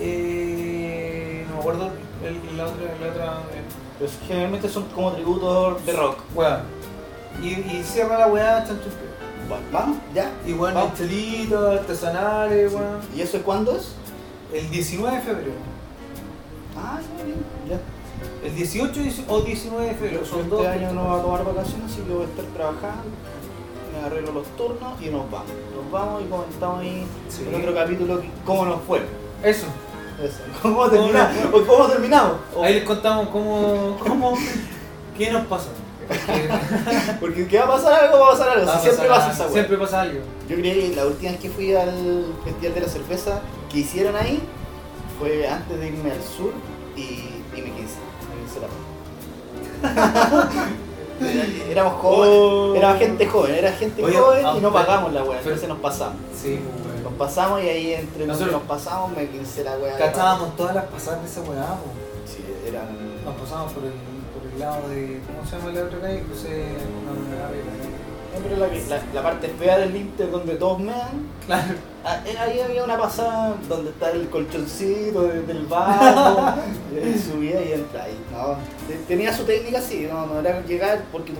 Eh, 0.00 1.44
no 1.48 1.54
me 1.54 1.60
acuerdo 1.60 1.90
el- 2.24 2.56
la 2.56 2.64
otra... 2.64 2.84
La 3.00 3.08
otra 3.10 3.24
eh, 3.52 3.62
Pues 3.98 4.12
generalmente 4.26 4.68
son 4.68 4.84
como 4.94 5.12
tributos 5.12 5.84
de 5.84 5.92
rock. 5.92 6.18
weón. 6.34 6.60
Y, 7.42 7.48
y 7.48 7.82
cierra 7.84 8.18
la 8.18 8.26
weá 8.28 8.58
Chancho 8.66 8.84
en 8.84 8.90
Piedra. 8.90 9.12
Bueno, 9.48 9.64
vamos, 9.72 9.96
ya. 10.14 10.30
Y 10.46 10.96
chelitos, 10.96 11.78
artesanales, 11.80 12.72
weón. 12.72 12.98
¿Y 13.14 13.20
eso 13.20 13.36
es 13.36 13.42
cuándo 13.42 13.76
es? 13.76 13.92
El 14.52 14.70
19 14.70 15.16
de 15.16 15.22
febrero. 15.22 15.52
Ah, 16.76 16.98
bien, 17.24 17.36
ya. 17.68 17.80
El 18.46 18.54
18 18.54 19.00
o 19.28 19.40
19 19.40 19.86
de 19.86 19.94
febrero. 19.94 20.24
Son 20.26 20.40
este 20.40 20.50
dos. 20.50 20.66
año 20.66 20.92
no 20.92 21.08
va 21.08 21.18
a 21.18 21.22
tomar 21.22 21.44
vacaciones, 21.44 21.90
así 21.92 22.02
que 22.02 22.12
voy 22.12 22.22
a 22.22 22.26
estar 22.26 22.44
trabajando. 22.46 23.04
Me 23.92 24.06
arreglo 24.06 24.32
los 24.32 24.46
turnos 24.56 25.00
y 25.00 25.06
nos 25.06 25.30
vamos. 25.30 25.48
Nos 25.76 25.90
vamos 25.90 26.22
y 26.22 26.26
comentamos 26.26 26.80
ahí 26.80 27.06
Sí. 27.28 27.44
en 27.48 27.54
otro 27.60 27.74
capítulo 27.74 28.20
que- 28.20 28.30
cómo 28.44 28.64
nos 28.64 28.80
fue. 28.82 29.00
Eso. 29.42 29.66
Eso. 30.22 30.38
¿Cómo 30.62 30.88
terminamos? 30.88 31.36
¿O 31.52 31.62
¿Cómo 31.66 31.86
terminamos? 31.88 32.32
Ahí 32.62 32.74
les 32.74 32.84
contamos 32.84 33.28
cómo, 33.28 33.96
cómo 34.00 34.34
qué 35.16 35.30
nos 35.30 35.46
pasó. 35.46 35.68
Porque 37.20 37.46
¿qué 37.46 37.58
va 37.58 37.64
a 37.64 37.68
pasar 37.68 38.04
algo? 38.04 38.18
Va 38.20 38.28
a 38.28 38.30
pasar 38.32 38.48
algo. 38.50 38.66
va 38.66 38.72
a 38.74 38.76
Si 38.78 38.82
siempre 38.88 39.08
pasar 39.08 39.28
pasa 39.30 39.30
algo, 39.30 39.44
esa. 39.44 39.52
Siempre 39.52 39.78
pasa 39.78 40.00
algo. 40.02 40.20
Yo 40.48 40.56
creo 40.56 40.74
que 40.74 40.96
la 40.96 41.06
última 41.06 41.30
vez 41.32 41.40
que 41.40 41.50
fui 41.50 41.74
al 41.74 42.24
Festival 42.44 42.74
de 42.74 42.80
la 42.80 42.88
Cerveza 42.88 43.40
que 43.70 43.78
hicieron 43.78 44.16
ahí 44.16 44.40
fue 45.22 45.46
antes 45.48 45.78
de 45.78 45.86
irme 45.86 46.10
al 46.10 46.20
sur 46.22 46.50
y, 46.96 47.00
y 47.56 47.62
me 47.62 47.70
quince. 47.70 47.94
Me 49.82 49.86
la 49.86 50.50
Éramos 51.70 51.94
jóvenes, 52.02 52.36
Oh. 52.40 52.74
era 52.74 52.96
gente 52.96 53.26
joven, 53.28 53.54
era 53.54 53.72
gente 53.72 54.02
Oye, 54.04 54.16
joven 54.18 54.44
y 54.56 54.60
no 54.60 54.72
pagamos 54.72 55.12
la 55.12 55.22
weá, 55.22 55.38
entonces 55.38 55.68
nos 55.68 55.78
pasamos. 55.78 56.16
Sí, 56.34 56.58
Nos 57.04 57.12
pasamos 57.12 57.62
y 57.62 57.68
ahí 57.68 57.92
entre 57.94 58.26
Nosotros- 58.26 58.52
nos 58.52 58.62
pasamos 58.62 59.16
me 59.16 59.28
quince 59.28 59.62
la 59.62 59.76
weá. 59.78 59.96
Cachábamos 59.96 60.56
todas 60.56 60.74
las 60.74 60.84
pasadas 60.86 61.22
de 61.22 61.28
esa 61.28 61.40
weá. 61.42 61.76
Sí, 62.26 62.42
eran. 62.66 62.88
Nos 63.24 63.34
pasamos 63.36 63.72
por 63.72 63.84
el, 63.84 63.92
por 63.92 64.52
el 64.52 64.58
lado 64.58 64.88
de. 64.88 65.20
¿Cómo 65.26 65.48
se 65.48 65.56
llama 65.56 65.70
la 65.72 65.84
otra 65.86 66.00
calle? 66.00 66.22
Crucé. 66.22 66.48
No, 67.06 67.12
no, 67.14 67.20
no, 67.22 67.91
la, 68.58 68.66
la, 68.96 69.02
la 69.14 69.22
parte 69.22 69.48
fea 69.58 69.78
del 69.78 69.94
Inter 69.96 70.30
donde 70.30 70.54
todos 70.56 70.78
mean. 70.80 71.28
Claro. 71.46 71.74
Ah, 72.04 72.20
eh, 72.26 72.34
Ahí 72.38 72.60
había 72.60 72.82
una 72.84 72.96
pasada 72.98 73.54
donde 73.68 73.90
está 73.90 74.10
el 74.10 74.28
colchoncito 74.28 75.22
de- 75.22 75.42
del 75.42 75.66
barco, 75.66 76.54
y 76.92 77.18
subía 77.30 77.62
y 77.62 77.72
entra 77.72 78.04
ahí. 78.04 78.18
No, 78.32 78.56
te- 78.88 78.96
tenía 79.06 79.32
su 79.36 79.44
técnica 79.44 79.78
así, 79.78 80.08
no, 80.10 80.26
no 80.26 80.40
era 80.40 80.60
llegar 80.66 81.02
porque 81.12 81.32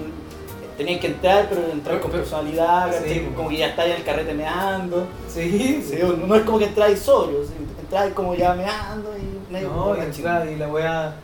tenías 0.77 1.01
que 1.01 1.09
entrar, 1.09 1.47
pero 1.49 1.63
entrar 1.71 2.01
con 2.01 2.11
personalidad, 2.11 2.91
como 3.37 3.49
que 3.49 3.57
ya 3.59 3.67
está 3.69 3.85
en 3.87 3.93
el 3.93 4.05
carrete 4.05 4.35
meando. 4.35 5.07
Sí, 5.29 5.83
Sí, 5.87 5.99
no, 6.27 6.35
es 6.37 6.43
como 6.43 6.59
que 6.59 6.67
entráis 6.67 6.99
sobrio, 7.01 7.39
entráis 7.81 8.13
como 8.15 8.35
ya 8.35 8.55
meando 8.55 9.13
y 9.19 9.53
medio 9.53 9.69
No, 9.69 9.95
y, 9.97 10.11
claro, 10.13 10.51
y 10.51 10.57
la 10.57 10.69
weá 10.69 11.15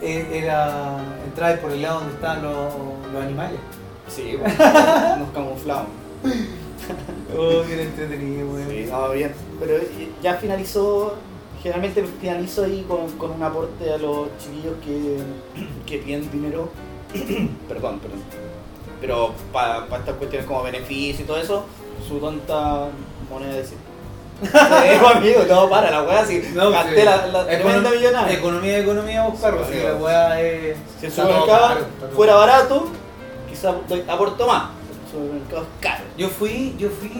eh, 0.00 0.26
era 0.32 0.98
entrar 1.26 1.60
por 1.60 1.70
el 1.72 1.82
lado 1.82 2.00
donde 2.00 2.14
estaban 2.14 2.42
los, 2.42 2.72
los 3.12 3.22
animales. 3.22 3.58
Sí, 4.08 4.36
pues, 4.40 4.58
nos 5.18 5.30
camuflamos. 5.34 5.86
Oh, 7.36 7.62
bien 7.64 7.80
entretenido, 7.80 8.48
weón. 8.48 8.68
Sí, 8.70 8.86
no, 8.90 9.10
bien. 9.10 9.34
Pero 9.60 9.74
ya 10.22 10.34
finalizó, 10.36 11.14
generalmente 11.62 12.02
finalizo 12.18 12.64
ahí 12.64 12.84
con, 12.88 13.10
con 13.18 13.32
un 13.32 13.42
aporte 13.42 13.92
a 13.92 13.98
los 13.98 14.28
chiquillos 14.38 14.74
que, 14.82 15.18
que 15.84 15.98
piden 16.02 16.30
dinero. 16.30 16.70
perdón, 17.68 17.98
perdón. 17.98 18.20
Pero 19.02 19.34
para 19.52 19.84
estas 19.98 20.14
cuestiones 20.16 20.46
como 20.46 20.62
beneficio 20.62 21.24
y 21.24 21.28
todo 21.28 21.36
eso, 21.36 21.64
su 22.08 22.18
tonta 22.18 22.88
moneda 23.30 23.54
de 23.54 23.64
100. 23.64 23.78
Sí, 24.40 24.48
pues, 25.02 25.16
amigo, 25.16 25.40
no, 25.48 25.68
para 25.68 25.90
la 25.90 26.02
weá, 26.04 26.24
si 26.24 26.38
No, 26.54 26.70
gasté 26.70 27.00
sí. 27.00 27.04
la, 27.04 27.26
la 27.26 27.46
tremenda 27.46 27.90
millonada. 27.90 28.32
Economía, 28.32 28.78
economía, 28.78 29.26
buscar, 29.26 29.54
Sí, 29.68 29.74
si 29.78 29.84
la 29.84 29.94
weá 29.96 30.40
es. 30.40 30.76
Si 31.00 31.06
el 31.06 31.12
supermercado 31.12 31.76
fuera 32.16 32.34
barato, 32.36 32.86
quizás 33.58 33.74
aporto 34.08 34.46
más. 34.46 34.70
supermercado 35.10 35.62
es 35.62 35.68
caro. 35.80 36.04
Yo 36.16 36.28
fui, 36.28 36.74
yo 36.78 36.88
fui. 36.90 37.10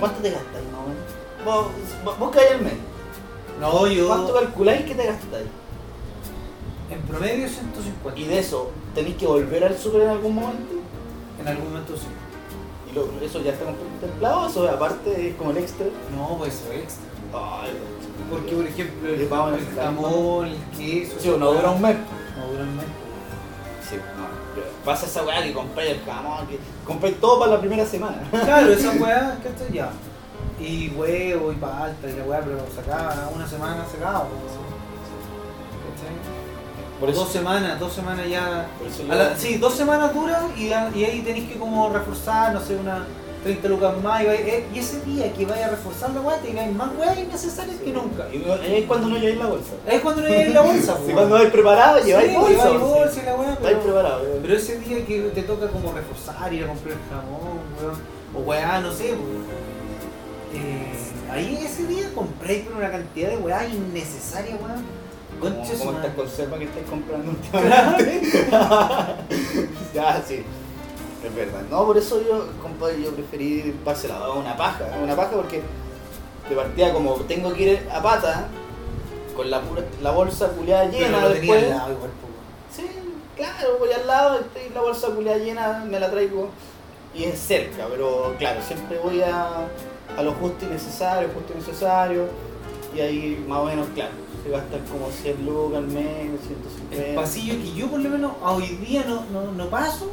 ¿Cuánto 0.00 0.20
te 0.22 0.30
gastáis 0.30 0.64
más 0.70 0.80
o 0.80 0.88
menos? 0.88 1.04
Vos, 1.44 1.66
vos, 2.04 2.18
vos 2.18 2.30
caes 2.30 2.52
al 2.52 2.62
mes. 2.62 2.74
No, 3.60 3.86
yo. 3.88 4.06
¿Cuánto 4.06 4.34
calculáis 4.34 4.82
que 4.84 4.94
te 4.94 5.04
gastáis? 5.06 5.46
En 6.90 7.00
promedio 7.02 7.48
150. 7.48 8.18
Y 8.20 8.24
de 8.24 8.38
eso, 8.38 8.70
¿tenéis 8.94 9.16
que 9.16 9.26
volver 9.26 9.64
al 9.64 9.76
super 9.76 10.02
en 10.02 10.08
algún 10.10 10.34
momento? 10.36 10.74
En 11.40 11.48
algún 11.48 11.68
momento 11.70 11.94
sí. 11.96 12.06
¿Y 12.90 12.94
lo- 12.94 13.08
eso 13.20 13.40
ya 13.42 13.52
está 13.52 13.64
contemplado? 13.66 14.46
¿Eso 14.48 14.68
aparte 14.68 15.28
es 15.30 15.34
como 15.36 15.50
el 15.50 15.58
extra? 15.58 15.86
No, 16.16 16.36
pues 16.38 16.54
eso 16.54 16.72
es 16.72 16.82
extra. 16.84 17.04
Ay, 17.34 17.70
Porque, 18.30 18.52
por 18.54 18.66
ejemplo, 18.66 19.08
el, 19.10 19.28
jamón, 19.76 20.46
el 20.46 20.56
queso. 20.78 21.16
Sí, 21.20 21.28
no 21.38 21.52
dura 21.52 21.70
un 21.70 21.82
mes. 21.82 21.96
No 22.38 22.46
dura 22.52 22.62
un 22.62 22.76
mes. 22.76 22.86
Sí, 23.88 23.96
no. 23.96 24.37
Pasa 24.88 25.04
esa 25.04 25.22
weá 25.22 25.42
que 25.42 25.52
compráis 25.52 25.90
el 25.90 26.00
jamón, 26.02 26.46
que 26.46 26.58
compráis 26.86 27.20
todo 27.20 27.38
para 27.40 27.52
la 27.52 27.60
primera 27.60 27.84
semana. 27.84 28.22
Claro, 28.30 28.72
esa 28.72 28.90
weá, 28.92 29.36
¿cachai? 29.44 29.70
Ya. 29.70 29.90
Y 30.58 30.88
huevo 30.96 31.52
y 31.52 31.56
palta 31.56 32.08
y 32.08 32.12
la 32.16 32.24
weá, 32.24 32.40
pero 32.40 32.64
sacaba 32.74 33.28
una 33.34 33.46
semana 33.46 33.84
sacaba. 33.84 34.20
¿Cachai? 35.84 36.14
Por 37.00 37.10
eso, 37.10 37.20
dos 37.20 37.28
semanas, 37.30 37.78
dos 37.78 37.92
semanas 37.92 38.26
ya. 38.28 38.66
por 38.78 38.88
eso 38.88 39.02
A 39.02 39.06
yo- 39.06 39.14
la- 39.14 39.36
sí, 39.36 39.58
dos 39.58 39.74
semanas 39.74 40.14
duran 40.14 40.46
y, 40.56 40.68
y 40.68 40.72
ahí 41.04 41.20
tenéis 41.22 41.50
que 41.50 41.58
como 41.58 41.90
reforzar, 41.90 42.54
no 42.54 42.60
sé, 42.62 42.74
una 42.76 43.04
30 43.48 43.68
lucas 43.68 44.02
más. 44.02 44.22
Y, 44.22 44.26
eh, 44.26 44.64
y 44.74 44.78
ese 44.78 45.00
día 45.02 45.32
que 45.32 45.46
vaya 45.46 45.66
a 45.66 45.70
reforzar 45.70 46.10
la 46.10 46.20
weá, 46.20 46.36
tengáis 46.38 46.74
más 46.74 46.90
weá 46.98 47.18
innecesarias 47.18 47.76
que 47.78 47.92
nunca. 47.92 48.26
Y 48.32 48.38
no- 48.38 48.54
es 48.54 48.84
cuando 48.86 49.08
no 49.08 49.16
lleváis 49.16 49.38
la 49.38 49.46
bolsa. 49.46 49.72
Es 49.86 50.00
cuando 50.00 50.22
no 50.22 50.28
lleváis 50.28 50.54
la 50.54 50.60
bolsa, 50.60 50.96
pues. 51.02 51.14
cuando 51.14 51.34
vais 51.36 51.50
preparado, 51.50 52.04
lleváis 52.04 52.30
Sí, 52.30 52.36
bolsa. 52.36 52.64
lleváis 52.70 52.72
sí. 52.80 52.98
bolsa 52.98 53.20
y 53.22 53.26
la 53.26 53.34
weá, 53.36 53.52
Estáis 53.54 53.76
pero, 53.78 53.82
preparados. 53.84 54.22
eh. 54.26 54.38
pero 54.42 54.54
ese 54.54 54.78
día 54.80 55.04
que 55.06 55.20
te 55.34 55.42
toca 55.42 55.68
como 55.68 55.92
reforzar, 55.92 56.52
ir 56.52 56.64
a 56.64 56.68
comprar 56.68 56.92
el 56.92 56.98
jamón, 57.08 57.58
weón, 57.80 57.96
o 58.34 58.40
weá, 58.48 58.80
no 58.80 58.92
sé, 58.92 59.10
eh, 60.54 60.92
ahí 61.32 61.58
ese 61.64 61.86
día 61.86 62.10
compré 62.14 62.60
por 62.60 62.76
una 62.76 62.90
cantidad 62.90 63.30
de 63.30 63.36
weá 63.38 63.66
innecesaria, 63.66 64.56
weón. 64.56 64.84
Como, 65.40 65.54
Concha 65.54 65.72
como 65.78 65.92
estas 65.92 66.14
conservas 66.14 66.58
que 66.58 66.64
estáis 66.64 66.86
comprando 66.90 67.30
últimamente. 67.32 68.48
ya, 69.94 70.22
sí. 70.26 70.42
Es 71.24 71.34
verdad. 71.34 71.62
No, 71.70 71.84
por 71.86 71.98
eso 71.98 72.20
yo, 72.22 72.46
compadre, 72.62 73.02
yo 73.02 73.10
preferí 73.10 73.74
parcelado 73.84 74.32
a 74.32 74.34
una 74.36 74.56
paja. 74.56 74.84
A 74.94 74.98
una 75.02 75.16
paja 75.16 75.32
porque 75.32 75.62
de 76.48 76.54
partida 76.56 76.92
como 76.92 77.14
tengo 77.14 77.52
que 77.52 77.62
ir 77.62 77.88
a 77.92 78.00
pata, 78.02 78.46
con 79.36 79.50
la, 79.50 79.60
pura, 79.60 79.82
la 80.02 80.10
bolsa 80.12 80.48
culiada 80.50 80.88
Pero 80.90 80.98
llena 81.06 81.20
lo 81.20 81.32
tenía 81.32 81.40
después. 81.54 81.62
al 81.64 81.70
lado 81.78 81.92
igual, 81.92 82.10
weón. 82.22 82.32
Sí, 82.74 82.86
claro, 83.36 83.76
voy 83.78 83.92
al 83.92 84.06
lado, 84.06 84.40
estoy- 84.40 84.72
la 84.74 84.80
bolsa 84.80 85.08
culiada 85.08 85.38
llena, 85.38 85.84
me 85.88 85.98
la 86.00 86.10
traigo 86.10 86.48
y 87.14 87.24
es 87.24 87.38
cerca, 87.38 87.86
pero 87.90 88.34
claro, 88.38 88.60
siempre 88.66 88.98
voy 89.02 89.20
a, 89.22 89.66
a 90.16 90.22
lo 90.22 90.32
justo 90.34 90.64
y 90.66 90.68
necesario, 90.68 91.28
justo 91.34 91.52
y 91.54 91.58
necesario, 91.58 92.26
y 92.94 93.00
ahí 93.00 93.44
más 93.48 93.58
o 93.58 93.64
menos, 93.64 93.86
claro, 93.94 94.12
se 94.44 94.50
gastan 94.50 94.80
como 94.86 95.10
100 95.10 95.44
lucas 95.44 95.78
al 95.78 95.86
mes, 95.88 96.30
150. 96.46 96.96
El 97.10 97.14
pasillo 97.14 97.54
que 97.54 97.72
yo 97.74 97.88
por 97.88 98.00
lo 98.00 98.08
menos 98.08 98.32
a 98.42 98.52
hoy 98.52 98.66
día 98.68 99.04
no, 99.06 99.24
no, 99.32 99.52
no 99.52 99.66
paso. 99.68 100.10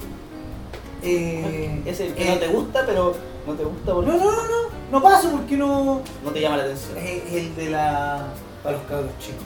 Eh, 1.04 1.82
Es 1.86 2.00
el 2.00 2.14
que 2.14 2.24
eh, 2.28 2.34
no 2.34 2.40
te 2.40 2.48
gusta, 2.48 2.84
pero 2.86 3.16
no 3.46 3.54
te 3.54 3.64
gusta 3.64 3.94
porque 3.94 4.12
No, 4.12 4.18
no, 4.18 4.24
no, 4.24 4.32
no, 4.32 4.70
no 4.92 5.04
paso 5.04 5.30
porque 5.32 5.56
no. 5.58 6.02
no 6.24 6.32
te 6.32 6.42
llama 6.42 6.58
la 6.58 6.64
atención. 6.64 6.98
Es 6.98 7.34
el 7.34 7.56
de 7.56 7.70
la. 7.70 8.28
para 8.64 8.78
los 8.78 8.86
cabros 8.88 9.12
chicos. 9.20 9.44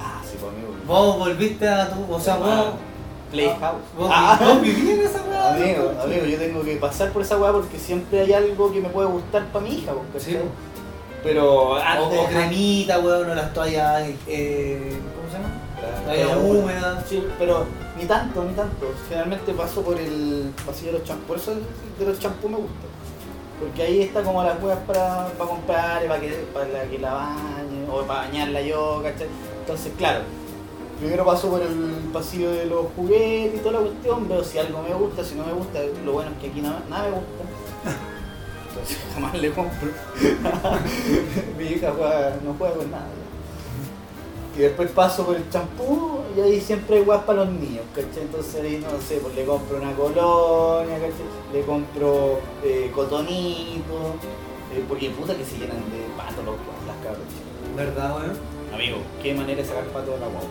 Ah, 0.00 0.20
sí, 0.24 0.36
por 0.40 0.52
mí. 0.52 0.58
Vos 0.86 1.18
volviste 1.18 1.68
a 1.68 1.90
tu. 1.90 2.12
O 2.12 2.20
sea, 2.20 2.36
vos. 2.36 2.48
Ah, 2.50 2.72
Playhouse. 3.30 3.80
Vos, 3.96 4.10
Ah. 4.12 4.38
vos 4.42 4.60
vivís 4.60 4.90
en 4.90 5.00
esa 5.06 5.22
weá. 5.22 5.54
Amigo, 5.54 5.92
amigo, 6.02 6.24
yo 6.26 6.38
tengo 6.38 6.62
que 6.62 6.76
pasar 6.76 7.10
por 7.12 7.22
esa 7.22 7.38
weá 7.38 7.52
porque 7.52 7.78
siempre 7.78 8.20
hay 8.20 8.32
algo 8.32 8.72
que 8.72 8.80
me 8.80 8.88
puede 8.88 9.08
gustar 9.08 9.44
para 9.52 9.64
mi 9.64 9.74
hija, 9.76 9.92
porque 9.92 10.18
Sí, 10.20 10.36
Pero 11.22 11.76
antes. 11.76 12.18
o 12.18 12.26
cremita, 12.26 12.98
weón, 12.98 13.30
o 13.30 13.34
las 13.34 13.52
toallas. 13.54 14.02
Eh, 14.26 14.98
¿Cómo 15.16 15.28
se 15.30 15.36
llama? 15.36 15.54
Toalla 16.04 16.24
Toalla 16.26 16.38
húmeda. 16.38 17.04
Sí, 17.08 17.24
pero 17.38 17.64
ni 18.00 18.06
tanto, 18.06 18.44
ni 18.44 18.54
tanto. 18.54 18.92
Generalmente 19.08 19.52
paso 19.52 19.82
por 19.82 19.98
el 19.98 20.52
pasillo 20.66 20.92
de 20.92 20.98
los 20.98 21.06
champús. 21.06 21.26
Por 21.28 21.36
eso 21.36 21.52
de 21.98 22.06
los 22.06 22.18
champús 22.18 22.50
me 22.50 22.56
gusta. 22.56 22.86
Porque 23.60 23.82
ahí 23.82 24.00
está 24.02 24.22
como 24.22 24.42
las 24.42 24.62
weas 24.62 24.78
para, 24.86 25.26
para 25.36 25.50
comprar, 25.50 26.06
para 26.06 26.20
que, 26.20 26.28
para 26.54 26.84
que 26.88 26.98
la 26.98 27.12
bañe, 27.12 27.86
o 27.92 28.02
para 28.06 28.20
bañarla 28.22 28.62
yo, 28.62 29.00
¿cachai? 29.02 29.26
Entonces, 29.60 29.92
claro, 29.98 30.20
primero 30.98 31.26
paso 31.26 31.50
por 31.50 31.60
el 31.60 31.74
pasillo 32.10 32.50
de 32.52 32.64
los 32.64 32.86
juguetes 32.96 33.56
y 33.56 33.62
toda 33.62 33.72
la 33.72 33.80
cuestión, 33.80 34.26
veo 34.28 34.42
si 34.42 34.56
algo 34.58 34.80
me 34.82 34.94
gusta, 34.94 35.22
si 35.22 35.34
no 35.34 35.44
me 35.44 35.52
gusta, 35.52 35.78
lo 36.06 36.12
bueno 36.12 36.30
es 36.30 36.38
que 36.38 36.46
aquí 36.48 36.62
nada, 36.62 36.82
nada 36.88 37.04
me 37.04 37.10
gusta. 37.10 37.44
Entonces 38.70 38.98
jamás 39.14 39.34
le 39.34 39.50
compro. 39.52 39.90
Mi 41.58 41.64
hija 41.64 41.92
juega- 41.94 42.36
no 42.42 42.54
juega 42.58 42.74
con 42.76 42.90
nada. 42.90 43.06
Y 44.56 44.60
después 44.60 44.90
paso 44.92 45.26
por 45.26 45.36
el 45.36 45.48
champú 45.50 46.19
y 46.36 46.40
ahí 46.40 46.60
siempre 46.60 46.98
hay 46.98 47.04
guas 47.04 47.24
para 47.24 47.44
los 47.44 47.52
niños, 47.52 47.84
¿cachai? 47.94 48.22
Entonces 48.22 48.62
ahí 48.62 48.78
no 48.82 49.00
sé, 49.00 49.16
pues 49.16 49.34
le 49.34 49.44
compro 49.44 49.76
una 49.78 49.92
colonia, 49.92 50.94
¿cachai? 50.94 51.52
Le 51.52 51.62
compro 51.62 52.40
eh, 52.64 52.90
cotonito, 52.94 54.14
eh, 54.72 54.84
porque 54.88 55.10
puta 55.10 55.36
que 55.36 55.44
se 55.44 55.58
llenan 55.58 55.78
de 55.90 56.06
pato 56.16 56.42
los, 56.42 56.56
las 56.86 56.96
cabras. 57.02 57.26
¿Verdad, 57.76 58.16
weón? 58.16 58.36
Amigo, 58.74 58.98
qué 59.22 59.34
manera 59.34 59.60
de 59.60 59.68
sacar 59.68 59.84
pato 59.86 60.12
de 60.12 60.20
la 60.20 60.26
guagua. 60.26 60.48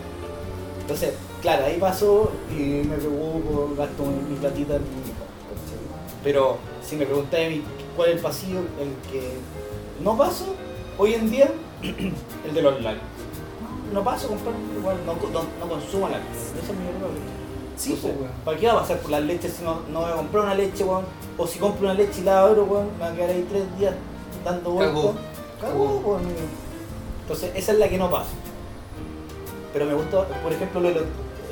Entonces, 0.80 1.14
claro, 1.40 1.64
ahí 1.64 1.78
paso 1.78 2.30
y 2.50 2.86
me 2.86 2.96
preocupo, 2.96 3.74
gasto 3.76 4.04
mi, 4.04 4.36
platita 4.36 4.76
en 4.76 4.82
mi 4.82 5.12
¿cachai? 5.12 5.78
Pero 6.22 6.58
si 6.82 6.96
me 6.96 7.06
preguntáis 7.06 7.62
cuál 7.96 8.10
es 8.10 8.16
el 8.16 8.22
pasillo, 8.22 8.58
el 8.58 9.10
que 9.10 9.30
no 10.02 10.16
paso 10.16 10.54
hoy 10.98 11.14
en 11.14 11.30
día, 11.30 11.50
el 11.82 12.54
de 12.54 12.62
los 12.62 12.82
lácteos. 12.82 13.19
No 13.92 14.04
paso 14.04 14.26
a 14.26 14.28
comprar, 14.30 14.54
igual 14.76 14.96
no, 15.06 15.14
no, 15.14 15.42
no 15.60 15.68
consumo 15.68 16.08
lácteos. 16.08 16.44
Ese 16.62 16.72
es 16.72 16.78
mi 16.78 16.86
error. 16.88 17.10
Sí, 17.76 17.98
pues, 18.00 18.14
weón. 18.14 18.30
¿Para 18.44 18.56
qué 18.58 18.66
va 18.66 18.72
a 18.74 18.80
pasar 18.80 18.98
por 18.98 19.10
las 19.10 19.22
leches 19.22 19.52
si 19.54 19.64
no, 19.64 19.80
no 19.92 20.00
voy 20.02 20.10
a 20.10 20.14
comprar 20.16 20.44
una 20.44 20.54
leche, 20.54 20.84
weón? 20.84 21.04
O 21.38 21.46
si 21.46 21.58
compro 21.58 21.86
una 21.86 21.94
leche 21.94 22.20
y 22.20 22.24
la 22.24 22.42
abro, 22.42 22.64
weón, 22.64 22.88
me 22.98 23.04
va 23.04 23.10
a 23.10 23.14
quedar 23.14 23.30
ahí 23.30 23.46
tres 23.50 23.78
días 23.78 23.94
dando 24.44 24.70
vueltas. 24.70 24.94
Cagó. 24.96 25.14
Cagó, 25.60 26.02
weón. 26.04 26.22
Entonces, 27.22 27.50
esa 27.54 27.72
es 27.72 27.78
la 27.78 27.88
que 27.88 27.98
no 27.98 28.10
paso. 28.10 28.30
Pero 29.72 29.86
me 29.86 29.94
gusta, 29.94 30.24
por 30.42 30.52
ejemplo, 30.52 30.80
lo 30.80 30.88
de 30.88 30.94
los 30.96 31.04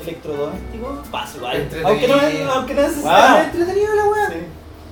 electrodomésticos, 0.03 1.07
paso 1.09 1.37
igual. 1.37 1.57
Entretenido. 1.57 1.87
Aunque 1.89 2.07
no, 2.07 2.15
es- 2.21 2.49
aunque 2.55 2.73
no 2.73 2.81
es 2.81 2.87
Ah, 2.87 2.89
necesario. 2.95 3.37
es 3.41 3.45
entretenido 3.55 3.95
la 3.95 4.05
weá. 4.05 4.27
Sí. 4.29 4.35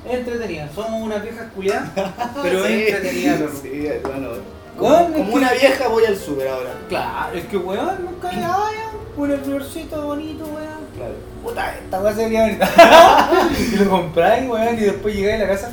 Es 0.09 0.13
entretenida. 0.13 0.69
Somos 0.73 1.01
unas 1.03 1.21
viejas 1.23 1.51
culiadas, 1.53 1.89
pero 2.41 2.65
Sí, 2.65 2.73
es 2.73 2.93
entretenida. 2.95 3.37
Sí, 3.61 3.87
bueno. 4.03 4.57
Como, 4.78 4.95
es 4.95 5.01
como 5.11 5.25
que- 5.25 5.34
una 5.34 5.51
vieja 5.53 5.88
voy 5.88 6.05
al 6.05 6.17
súper 6.17 6.47
ahora. 6.49 6.73
Claro, 6.89 7.38
es 7.38 7.45
que 7.45 7.57
weón, 7.57 8.05
nunca 8.05 8.32
me 8.32 8.41
vaya. 8.41 8.91
Un 9.15 9.39
florcito 9.43 10.05
bonito, 10.05 10.45
weón. 10.45 10.88
Claro. 10.95 11.13
Puta, 11.43 11.75
esta 11.75 11.99
weá 12.01 12.13
sería 12.13 12.41
bonita. 12.43 12.69
y 13.73 13.75
lo 13.78 13.89
compráis, 13.89 14.49
weón, 14.49 14.75
y 14.78 14.82
después 14.82 15.15
llegáis 15.15 15.41
a 15.41 15.45
la 15.45 15.51
casa 15.51 15.71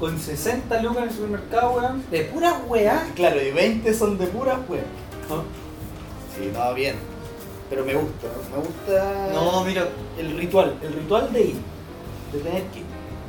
con 0.00 0.18
60 0.18 0.82
lucas 0.82 1.02
en 1.02 1.08
el 1.08 1.14
supermercado, 1.14 1.72
weón. 1.72 2.04
De 2.10 2.22
pura 2.24 2.60
weá. 2.66 3.06
Claro, 3.14 3.40
y 3.40 3.50
20 3.52 3.94
son 3.94 4.18
de 4.18 4.26
puras 4.26 4.58
weas. 4.68 4.84
Sí, 6.36 6.50
no, 6.52 6.74
bien. 6.74 6.96
Pero 7.68 7.84
me 7.84 7.94
gusta, 7.94 8.26
me 8.50 8.56
gusta 8.62 9.28
No, 9.32 9.64
mira, 9.64 9.84
el 10.18 10.36
ritual, 10.36 10.74
el 10.82 10.92
ritual 10.92 11.32
de 11.32 11.40
ir, 11.42 11.56
de 12.32 12.38
tener 12.40 12.62
que 12.64 12.78
ir. 12.80 12.84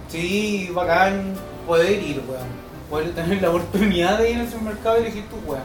sí, 0.08 0.72
bacán 0.74 1.36
poder 1.68 1.92
ir, 2.02 2.24
weón. 2.28 2.61
Poder 2.92 3.16
tener 3.16 3.42
la 3.42 3.50
oportunidad 3.50 4.20
de 4.20 4.32
ir 4.32 4.40
al 4.40 4.48
supermercado 4.50 4.98
y 4.98 5.02
elegir 5.02 5.26
tu 5.30 5.38
weón. 5.50 5.64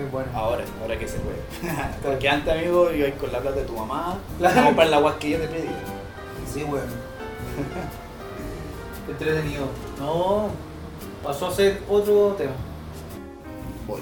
Es 0.00 0.10
bueno. 0.12 0.28
Ahora, 0.32 0.64
ahora 0.80 0.98
que 0.98 1.08
se 1.08 1.18
puede. 1.18 1.38
Porque 2.04 2.28
antes, 2.28 2.54
amigo, 2.54 2.90
ibas 2.92 3.12
con 3.20 3.32
la 3.32 3.40
plata 3.40 3.56
de 3.56 3.64
tu 3.66 3.72
mamá 3.74 4.16
Claro. 4.38 4.60
a 4.60 4.64
comprar 4.64 4.88
la 4.88 4.98
guas 4.98 5.14
que 5.16 5.30
yo 5.30 5.38
te. 5.40 5.46
Sí, 6.54 6.62
weón. 6.64 6.86
Entretenido. 9.10 9.66
No, 9.98 10.48
pasó 11.24 11.48
a 11.48 11.52
ser 11.54 11.82
otro 11.88 12.34
tema. 12.38 12.52
Voy. 13.86 14.00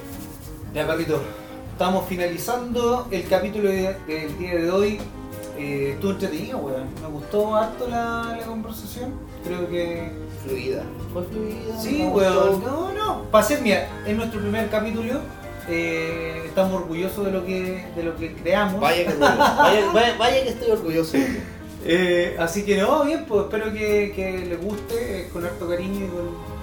Ya, 0.74 0.86
Paquito, 0.86 1.22
estamos 1.72 2.06
finalizando 2.06 3.06
el 3.10 3.26
capítulo 3.28 3.70
de- 3.70 3.96
del 4.06 4.38
día 4.38 4.54
de 4.56 4.70
hoy. 4.70 5.00
Eh, 5.58 5.92
estuvo 5.94 6.10
entretenido, 6.12 6.58
weón. 6.58 6.88
Me 7.02 7.08
gustó 7.08 7.56
harto 7.56 7.88
la, 7.88 8.36
la 8.38 8.46
conversación. 8.46 9.14
Creo 9.44 9.68
que. 9.68 10.10
Fluida. 10.44 10.82
Fue 11.12 11.22
fluida. 11.24 11.80
Sí, 11.80 12.02
weón. 12.12 12.62
No, 12.62 12.92
no. 12.92 13.22
Para 13.30 13.44
ser, 13.44 13.62
mira, 13.62 13.88
es 14.06 14.16
nuestro 14.16 14.40
primer 14.40 14.68
capítulo. 14.68 15.20
eh, 15.68 16.42
estamos 16.46 16.74
orgullosos 16.82 17.24
de 17.26 17.32
lo 17.32 17.44
que, 17.44 17.84
de 17.96 18.02
lo 18.02 18.16
que 18.16 18.34
creamos. 18.34 18.80
Vaya 18.80 19.06
que, 19.06 19.14
vaya, 19.18 19.90
vaya, 19.92 20.16
vaya 20.18 20.42
que 20.44 20.50
estoy 20.50 20.70
orgulloso. 20.70 21.16
Eh, 21.84 22.36
así 22.38 22.64
que 22.64 22.76
no, 22.78 23.04
bien, 23.04 23.24
pues 23.26 23.44
espero 23.44 23.72
que, 23.72 24.12
que 24.14 24.44
les 24.46 24.60
guste, 24.62 25.20
eh, 25.22 25.28
con 25.32 25.44
harto 25.44 25.68
cariño 25.68 26.04
y 26.06 26.08
con. 26.08 26.56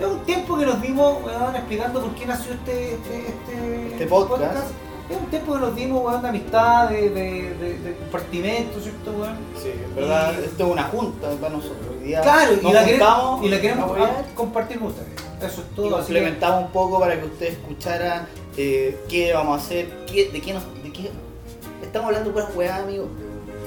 Es 0.00 0.06
un 0.06 0.20
tiempo 0.24 0.56
que 0.58 0.64
nos 0.66 0.80
dimos 0.80 1.22
weón, 1.24 1.54
explicando 1.54 2.00
por 2.00 2.14
qué 2.14 2.24
nació 2.26 2.52
este, 2.54 2.94
este, 2.94 3.18
este, 3.28 3.86
Este 3.92 4.06
podcast. 4.06 4.68
Es 5.10 5.16
un 5.16 5.26
tiempo 5.26 5.54
que 5.54 5.58
nos 5.60 5.74
dimos, 5.74 6.04
weón, 6.04 6.22
de 6.22 6.28
amistad, 6.28 6.88
de, 6.88 7.10
de, 7.10 7.54
de, 7.54 7.78
de 7.78 7.96
compartimento, 7.96 8.80
¿cierto, 8.80 9.10
weón? 9.12 9.36
Sí, 9.60 9.70
en 9.84 9.94
verdad, 9.96 10.34
Y- 10.40 10.44
esto 10.44 10.66
es 10.66 10.72
una 10.72 10.82
junta 10.84 11.28
para 11.40 11.52
nosotros. 11.54 11.78
Hoy 11.98 12.06
día 12.06 12.20
Claro, 12.20 12.52
y 12.52 12.72
la, 12.72 12.84
queremos, 12.84 13.44
y 13.44 13.48
la 13.48 13.60
queremos 13.60 13.98
compartir 14.34 14.78
con 14.78 14.88
ustedes. 14.88 15.08
Eso 15.42 15.62
es 15.62 15.74
todo. 15.74 16.00
y 16.02 16.12
que- 16.12 16.46
un 16.48 16.68
poco 16.72 17.00
para 17.00 17.18
que 17.18 17.26
ustedes 17.26 17.52
escucharan 17.54 18.26
eh, 18.56 18.98
qué 19.08 19.32
vamos 19.32 19.60
a 19.60 19.64
hacer, 19.64 19.88
qué, 20.06 20.30
de 20.30 20.40
qué 20.40 20.52
nos. 20.54 20.62
De 20.82 20.92
qué... 20.92 21.10
Estamos 21.82 22.08
hablando 22.08 22.30
puras 22.32 22.48
weas, 22.54 22.78
amigo. 22.80 23.08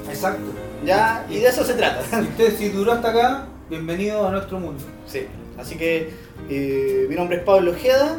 Exacto. 0.08 0.42
Ya, 0.84 1.26
y 1.28 1.38
de 1.40 1.48
eso 1.48 1.64
se 1.64 1.74
trata. 1.74 2.02
Y 2.20 2.22
usted, 2.22 2.56
si 2.56 2.68
duró 2.70 2.92
hasta 2.92 3.10
acá, 3.10 3.46
bienvenido 3.68 4.26
a 4.26 4.30
nuestro 4.30 4.58
mundo. 4.60 4.82
Sí, 5.06 5.26
así 5.58 5.76
que 5.76 6.10
eh, 6.48 7.06
mi 7.08 7.16
nombre 7.16 7.38
es 7.38 7.42
Pablo 7.42 7.72
Ojeda, 7.72 8.18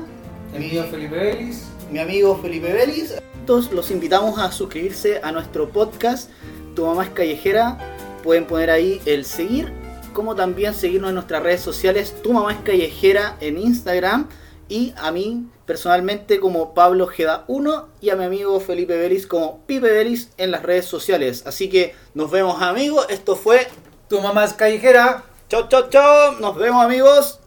El 0.54 0.60
mi, 0.60 0.68
mío 0.70 0.84
es 0.84 0.90
Felipe 0.92 1.16
Vélez. 1.16 1.64
Mi 1.92 2.00
amigo 2.00 2.38
Felipe 2.42 2.72
Vélez. 2.72 3.22
Todos 3.46 3.72
los 3.72 3.92
invitamos 3.92 4.40
a 4.40 4.52
suscribirse 4.52 5.20
a 5.24 5.32
nuestro 5.32 5.70
podcast 5.70 6.30
Tu 6.76 6.86
mamá 6.86 7.04
es 7.04 7.10
callejera. 7.12 7.78
Pueden 8.24 8.46
poner 8.46 8.72
ahí 8.72 9.02
el 9.06 9.24
seguir, 9.26 9.72
como 10.14 10.36
también 10.36 10.74
seguirnos 10.74 11.10
en 11.10 11.16
nuestras 11.16 11.44
redes 11.44 11.62
sociales 11.62 12.16
Tu 12.24 12.34
mamá 12.34 12.54
es 12.54 12.60
callejera 12.60 13.38
en 13.40 13.58
Instagram 13.58 14.28
y 14.68 14.94
a 14.98 15.12
mí 15.12 15.46
personalmente 15.66 16.40
como 16.40 16.74
Pablo 16.74 17.04
Ojeda 17.04 17.46
1 17.48 17.88
y 18.02 18.10
a 18.10 18.16
mi 18.16 18.24
amigo 18.24 18.60
Felipe 18.60 18.98
Vélez 18.98 19.28
como 19.28 19.60
Pipe 19.68 19.92
Vélez 19.92 20.30
en 20.38 20.52
las 20.52 20.64
redes 20.64 20.86
sociales. 20.86 21.44
Así 21.46 21.70
que 21.70 21.94
nos 22.14 22.32
vemos 22.32 22.62
amigos, 22.62 23.06
esto 23.10 23.36
fue 23.36 23.68
Tu 24.08 24.20
mamá 24.22 24.46
es 24.46 24.54
callejera. 24.54 25.24
Chau, 25.50 25.68
chau, 25.68 25.90
chau. 25.90 26.40
Nos 26.40 26.56
vemos 26.56 26.84
amigos. 26.84 27.40